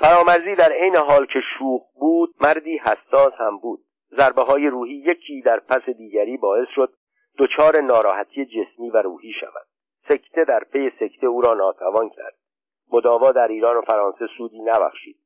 فرامرزی 0.00 0.54
در 0.54 0.72
عین 0.72 0.96
حال 0.96 1.26
که 1.26 1.40
شوخ 1.58 1.82
بود 1.94 2.34
مردی 2.40 2.78
حساس 2.78 3.32
هم 3.38 3.58
بود. 3.58 3.80
ضربه 4.16 4.42
های 4.42 4.66
روحی 4.66 4.94
یکی 4.94 5.42
در 5.42 5.60
پس 5.60 5.88
دیگری 5.88 6.36
باعث 6.36 6.68
شد 6.74 6.94
دچار 7.38 7.80
ناراحتی 7.80 8.46
جسمی 8.46 8.90
و 8.90 8.96
روحی 8.96 9.32
شود. 9.40 9.66
سکته 10.08 10.44
در 10.44 10.64
پی 10.72 10.90
سکته 11.00 11.26
او 11.26 11.40
را 11.40 11.54
ناتوان 11.54 12.08
کرد. 12.08 12.34
مداوا 12.92 13.32
در 13.32 13.48
ایران 13.48 13.76
و 13.76 13.80
فرانسه 13.80 14.26
سودی 14.38 14.62
نبخشید. 14.62 15.16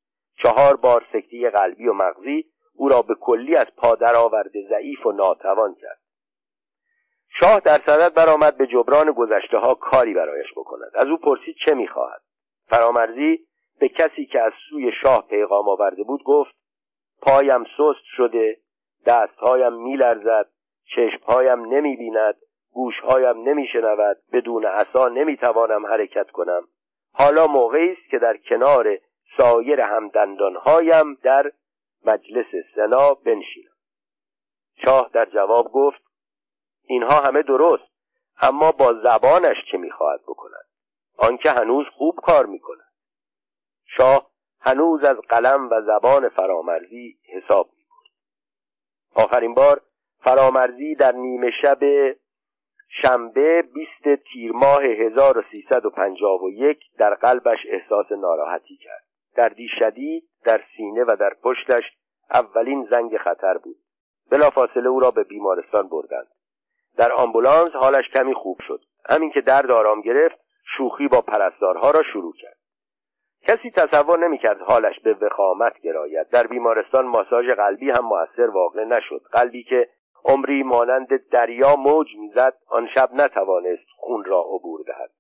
چهار 0.43 0.77
بار 0.77 1.05
سکته 1.13 1.51
قلبی 1.51 1.89
و 1.89 1.93
مغزی 1.93 2.45
او 2.79 2.89
را 2.89 3.03
به 3.03 3.15
کلی 3.15 3.57
از 3.57 3.67
پادر 3.77 4.15
آورده 4.17 4.67
ضعیف 4.69 5.07
و 5.07 5.13
ناتوان 5.13 5.75
کرد. 5.75 5.99
شاه 7.41 7.61
در 7.61 7.79
صدد 7.87 8.15
برآمد 8.15 8.57
به 8.57 8.67
جبران 8.67 9.13
گذشته 9.13 9.59
ها 9.59 9.75
کاری 9.75 10.15
برایش 10.15 10.47
بکند. 10.57 10.91
از 10.95 11.09
او 11.09 11.17
پرسید 11.17 11.57
چه 11.65 11.75
می‌خواهد؟ 11.75 12.21
فرامرزی 12.67 13.39
به 13.81 13.89
کسی 13.89 14.27
که 14.27 14.41
از 14.41 14.53
سوی 14.71 14.93
شاه 15.03 15.29
پیغام 15.29 15.69
آورده 15.69 16.03
بود 16.03 16.23
گفت 16.23 16.55
پایم 17.23 17.65
سست 17.65 18.05
شده 18.17 18.57
دستهایم 19.07 19.73
میلرزد 19.73 20.47
چشمهایم 20.97 21.75
نمی‌بیند 21.75 22.35
گوشهایم 22.73 23.49
نمیشنود 23.49 24.17
بدون 24.33 24.65
عصا 24.65 25.09
نمی‌توانم 25.09 25.87
حرکت 25.87 26.31
کنم. 26.31 26.63
حالا 27.13 27.47
موقعی 27.47 27.93
است 27.93 28.11
که 28.11 28.19
در 28.19 28.37
کنار 28.37 28.99
سایر 29.37 29.81
همدندانهایم 29.81 31.15
در 31.15 31.53
مجلس 32.05 32.47
سنا 32.75 33.15
بنشینم. 33.15 33.77
شاه 34.85 35.11
در 35.13 35.25
جواب 35.25 35.73
گفت 35.73 36.03
اینها 36.85 37.21
همه 37.21 37.43
درست 37.43 37.89
اما 38.43 38.73
با 38.73 38.93
زبانش 39.03 39.57
چه 39.73 39.79
می‌خواهد 39.79 40.21
بکند؟ 40.23 40.67
آنکه 41.19 41.51
هنوز 41.51 41.87
خوب 41.97 42.21
کار 42.23 42.47
می‌کند. 42.47 42.93
شاه 43.97 44.31
هنوز 44.61 45.05
از 45.05 45.17
قلم 45.17 45.71
و 45.71 45.83
زبان 45.83 46.29
فرامرزی 46.29 47.19
حساب 47.29 47.71
می‌برد. 47.77 48.13
آخرین 49.15 49.55
بار 49.55 49.83
فرامرزی 50.19 50.95
در 50.95 51.13
نیمه 51.13 51.51
شب 51.63 51.79
شنبه 53.03 53.63
20 53.63 54.23
تیر 54.33 54.53
ماه 54.53 54.83
1351 54.83 56.79
در 56.99 57.15
قلبش 57.15 57.59
احساس 57.69 58.13
ناراحتی 58.13 58.77
کرد. 58.77 59.08
دردی 59.39 59.69
شدید 59.79 60.25
در 60.45 60.61
سینه 60.77 61.05
و 61.05 61.17
در 61.21 61.35
پشتش 61.43 61.83
اولین 62.31 62.89
زنگ 62.91 63.17
خطر 63.17 63.59
بود. 63.59 63.77
بلافاصله 64.31 64.89
او 64.89 65.01
را 65.01 65.11
به 65.11 65.25
بیمارستان 65.25 65.89
بردند. 65.89 66.27
در 66.97 67.13
آمبولانس 67.13 67.71
حالش 67.71 68.09
کمی 68.09 68.35
خوب 68.35 68.59
شد. 68.67 68.81
همین 69.11 69.31
که 69.31 69.41
درد 69.41 69.71
آرام 69.71 70.01
گرفت 70.01 70.39
شوخی 70.77 71.09
با 71.09 71.21
پرستارها 71.21 71.91
را 71.91 72.03
شروع 72.03 72.33
کرد. 72.43 72.57
کسی 73.43 73.71
تصور 73.71 74.19
نمی‌کرد 74.19 74.61
حالش 74.61 75.01
به 75.01 75.15
وخامت 75.15 75.81
گراید. 75.81 76.29
در 76.29 76.47
بیمارستان 76.47 77.07
ماساژ 77.07 77.47
قلبی 77.47 77.91
هم 77.91 78.05
موثر 78.05 78.51
واقع 78.51 78.85
نشد. 78.85 79.23
قلبی 79.33 79.63
که 79.63 79.89
عمری 80.25 80.63
مانند 80.63 81.29
دریا 81.31 81.77
موج 81.77 82.07
می‌زد 82.19 82.55
آن 82.67 82.89
شب 82.95 83.11
نتوانست 83.13 83.89
خون 83.97 84.25
را 84.25 84.41
عبور 84.41 84.81
دهد. 84.87 85.11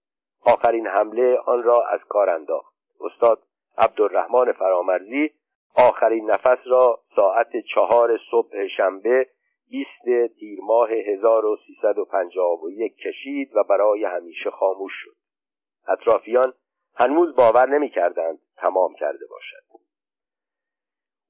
آخرین 0.44 0.86
حمله 0.86 1.38
آن 1.46 1.62
را 1.62 1.84
از 1.88 2.04
کار 2.08 2.30
انداخت. 2.30 2.74
استاد 3.00 3.47
عبدالرحمن 3.78 4.52
فرامرزی 4.52 5.30
آخرین 5.74 6.30
نفس 6.30 6.58
را 6.66 7.00
ساعت 7.16 7.48
چهار 7.74 8.18
صبح 8.30 8.66
شنبه 8.76 9.26
20 9.70 9.88
تیر 10.40 10.58
ماه 10.62 10.90
1351 10.90 12.96
کشید 12.96 13.56
و 13.56 13.62
برای 13.62 14.04
همیشه 14.04 14.50
خاموش 14.50 14.92
شد. 14.94 15.16
اطرافیان 15.88 16.52
هنوز 16.94 17.36
باور 17.36 17.68
نمی‌کردند 17.68 18.38
تمام 18.56 18.94
کرده 18.94 19.26
باشد. 19.30 19.82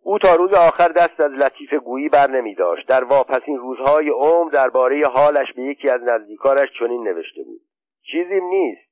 او 0.03 0.19
تا 0.19 0.35
روز 0.35 0.53
آخر 0.53 0.89
دست 0.89 1.21
از 1.21 1.33
لطیف 1.33 1.75
گویی 1.75 2.09
بر 2.09 2.31
نمی 2.31 2.55
داشت 2.55 2.89
در 2.89 3.05
واپسین 3.05 3.59
روزهای 3.59 4.11
عمر 4.11 4.51
درباره 4.51 5.09
حالش 5.09 5.53
به 5.53 5.63
یکی 5.63 5.91
از 5.91 6.01
نزدیکانش 6.03 6.73
چنین 6.79 7.09
نوشته 7.09 7.43
بود. 7.43 7.61
چیزیم 8.03 8.45
نیست. 8.45 8.89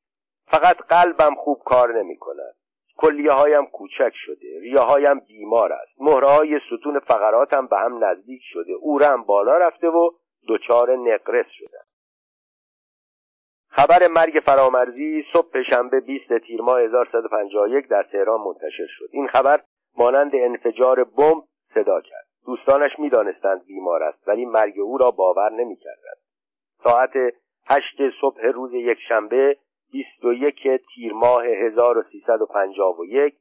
فقط 0.47 0.77
قلبم 0.77 1.35
خوب 1.35 1.62
کار 1.65 1.99
نمی 1.99 2.16
کند 2.16 2.55
کلیه 2.97 3.32
هایم 3.32 3.66
کوچک 3.66 4.12
شده 4.14 4.60
ریه 4.60 4.81
هایم 4.81 5.20
بیمار 5.20 5.73
است. 5.73 6.01
مهره 6.01 6.28
های 6.28 6.60
ستون 6.66 6.98
فقراتم 6.98 7.66
به 7.66 7.77
هم 7.78 8.05
نزدیک 8.05 8.43
شده. 8.44 8.73
اورم 8.73 9.23
بالا 9.23 9.59
رفته 9.59 9.89
و 9.89 10.10
دچار 10.48 10.97
نقرس 10.97 11.47
شدم 11.51 11.85
خبر 13.68 14.09
مرگ 14.09 14.43
فرامرزی 14.47 15.24
صبح 15.32 15.62
شنبه 15.70 16.01
20 16.01 16.39
تیر 16.47 16.62
ماه 16.62 16.81
1151 16.81 17.89
در 17.89 18.02
تهران 18.02 18.40
منتشر 18.40 18.86
شد. 18.89 19.09
این 19.10 19.28
خبر 19.28 19.60
مانند 19.97 20.32
انفجار 20.35 21.05
بمب 21.05 21.44
صدا 21.74 22.01
کرد. 22.01 22.27
دوستانش 22.47 22.90
می‌دانستند 22.98 23.66
بیمار 23.66 24.02
است 24.02 24.28
ولی 24.28 24.44
مرگ 24.44 24.81
او 24.81 24.98
را 24.98 25.10
باور 25.10 25.52
نمی‌کردند. 25.52 26.16
ساعت 26.85 27.12
هشت 27.66 27.97
صبح 28.20 28.40
روز 28.43 28.74
یک 28.74 28.98
شنبه 29.09 29.56
21 29.97 30.55
تیر 30.94 31.12
ماه 31.12 31.44
1351 31.44 33.35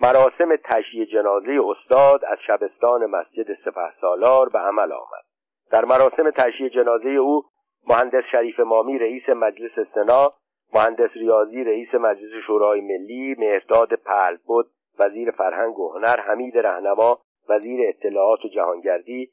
مراسم 0.00 0.56
تشییع 0.64 1.04
جنازه 1.04 1.60
استاد 1.66 2.24
از 2.24 2.38
شبستان 2.46 3.06
مسجد 3.06 3.54
سپه 3.64 3.92
سالار 4.00 4.48
به 4.48 4.58
عمل 4.58 4.92
آمد. 4.92 5.24
در 5.70 5.84
مراسم 5.84 6.30
تشییع 6.30 6.68
جنازه 6.68 7.08
او 7.08 7.42
مهندس 7.88 8.24
شریف 8.32 8.60
مامی 8.60 8.98
رئیس 8.98 9.28
مجلس 9.28 9.72
سنا 9.94 10.32
مهندس 10.74 11.10
ریاضی 11.14 11.64
رئیس 11.64 11.94
مجلس 11.94 12.44
شورای 12.46 12.80
ملی 12.80 13.34
مهرداد 13.38 13.94
پهلبد 13.94 14.66
وزیر 14.98 15.30
فرهنگ 15.30 15.78
و 15.78 15.92
هنر 15.92 16.20
حمید 16.20 16.58
رهنما 16.58 17.18
وزیر 17.48 17.88
اطلاعات 17.88 18.44
و 18.44 18.48
جهانگردی 18.48 19.32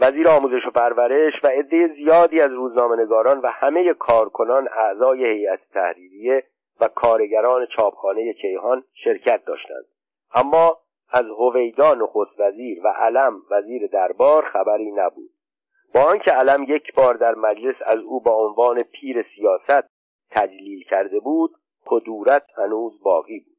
وزیر 0.00 0.28
آموزش 0.28 0.66
و 0.66 0.70
پرورش 0.70 1.32
و 1.44 1.46
عده 1.46 1.88
زیادی 1.88 2.40
از 2.40 2.50
روزنامهنگاران 2.50 3.38
و 3.38 3.46
همه 3.46 3.94
کارکنان 3.94 4.68
اعضای 4.72 5.24
هیئت 5.24 5.60
تحریریه 5.74 6.44
و 6.80 6.88
کارگران 6.88 7.66
چاپخانه 7.76 8.32
کیهان 8.32 8.84
شرکت 9.04 9.44
داشتند. 9.44 9.84
اما 10.34 10.78
از 11.10 11.24
هویدا 11.24 11.94
نخست 11.94 12.40
وزیر 12.40 12.80
و 12.84 12.88
علم 12.88 13.42
وزیر 13.50 13.86
دربار 13.86 14.44
خبری 14.44 14.90
نبود. 14.90 15.30
با 15.94 16.02
آنکه 16.02 16.30
علم 16.30 16.62
یک 16.68 16.94
بار 16.94 17.14
در 17.14 17.34
مجلس 17.34 17.76
از 17.86 17.98
او 17.98 18.20
با 18.20 18.36
عنوان 18.36 18.78
پیر 18.92 19.26
سیاست 19.36 19.88
تجلیل 20.30 20.84
کرده 20.84 21.20
بود 21.20 21.50
کدورت 21.86 22.46
هنوز 22.56 23.02
باقی 23.02 23.40
بود. 23.40 23.51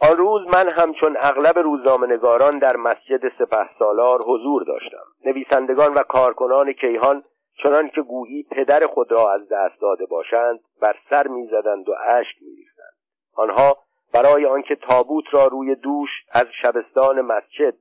آن 0.00 0.16
روز 0.16 0.42
من 0.54 0.68
همچون 0.72 1.16
اغلب 1.20 1.58
روزنامهنگاران 1.58 2.58
در 2.58 2.76
مسجد 2.76 3.28
سپه 3.38 3.68
سالار 3.78 4.20
حضور 4.22 4.64
داشتم. 4.64 5.04
نویسندگان 5.24 5.94
و 5.94 6.02
کارکنان 6.02 6.72
کیهان 6.72 7.24
چنان 7.62 7.88
که 7.88 8.02
گویی 8.02 8.42
پدر 8.42 8.86
خود 8.86 9.12
را 9.12 9.32
از 9.32 9.48
دست 9.48 9.80
داده 9.80 10.06
باشند 10.06 10.60
بر 10.80 10.96
سر 11.10 11.26
می‌زدند 11.26 11.88
و 11.88 11.94
اشک 12.06 12.36
میریختند. 12.42 12.94
آنها 13.34 13.76
برای 14.12 14.46
آنکه 14.46 14.74
تابوت 14.74 15.24
را 15.30 15.46
روی 15.46 15.74
دوش 15.74 16.10
از 16.32 16.46
شبستان 16.62 17.20
مسجد 17.20 17.74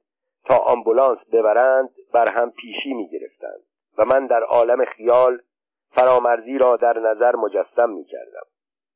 تا 0.45 0.57
آمبولانس 0.57 1.19
ببرند 1.33 1.89
بر 2.13 2.27
هم 2.27 2.51
پیشی 2.51 2.93
می‌گرفتند 2.93 3.63
و 3.97 4.05
من 4.05 4.27
در 4.27 4.43
عالم 4.43 4.85
خیال 4.85 5.41
فرامرزی 5.95 6.57
را 6.57 6.77
در 6.77 6.99
نظر 6.99 7.35
مجسم 7.35 7.89
می‌کردم. 7.89 8.45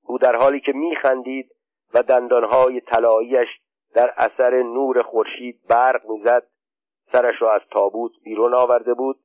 او 0.04 0.18
در 0.18 0.36
حالی 0.36 0.60
که 0.60 0.72
میخندید 0.72 1.52
و 1.94 2.04
دندانهای 2.04 2.82
طلاییش 2.82 3.50
در 3.94 4.14
اثر 4.18 4.62
نور 4.62 5.02
خورشید 5.02 5.62
برق 5.68 6.10
می‌زد. 6.10 6.48
سرش 7.12 7.42
را 7.42 7.54
از 7.54 7.62
تابوت 7.72 8.12
بیرون 8.24 8.54
آورده 8.54 8.94
بود 8.94 9.20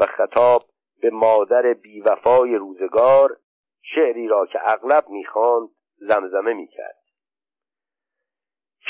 و 0.00 0.06
خطاب 0.06 0.62
به 1.00 1.10
مادر 1.10 1.72
بیوفای 1.72 2.54
روزگار 2.54 3.36
شعری 3.82 4.28
را 4.28 4.46
که 4.46 4.58
اغلب 4.62 5.08
می‌خواند 5.08 5.68
زمزمه 5.96 6.52
می‌کرد. 6.52 6.98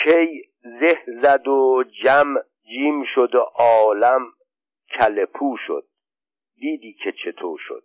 کی 0.05 0.42
زه 0.62 0.98
زد 1.22 1.48
و 1.48 1.84
جمع 2.05 2.40
جیم 2.62 3.05
شد 3.14 3.34
و 3.34 3.40
عالم 3.40 4.32
کلپو 4.98 5.56
شد. 5.66 5.84
دیدی 6.56 6.92
که 6.92 7.12
چطور 7.24 7.59
شد. 7.62 7.84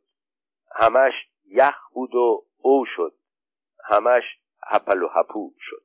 همش 0.76 1.14
یخ 1.46 1.76
بود 1.94 2.16
و 2.16 2.46
او 2.62 2.86
شد. 2.96 3.14
همش 3.86 4.24
هپل 4.68 5.04
و 5.04 5.08
هپو 5.08 5.52
شد. 5.60 5.83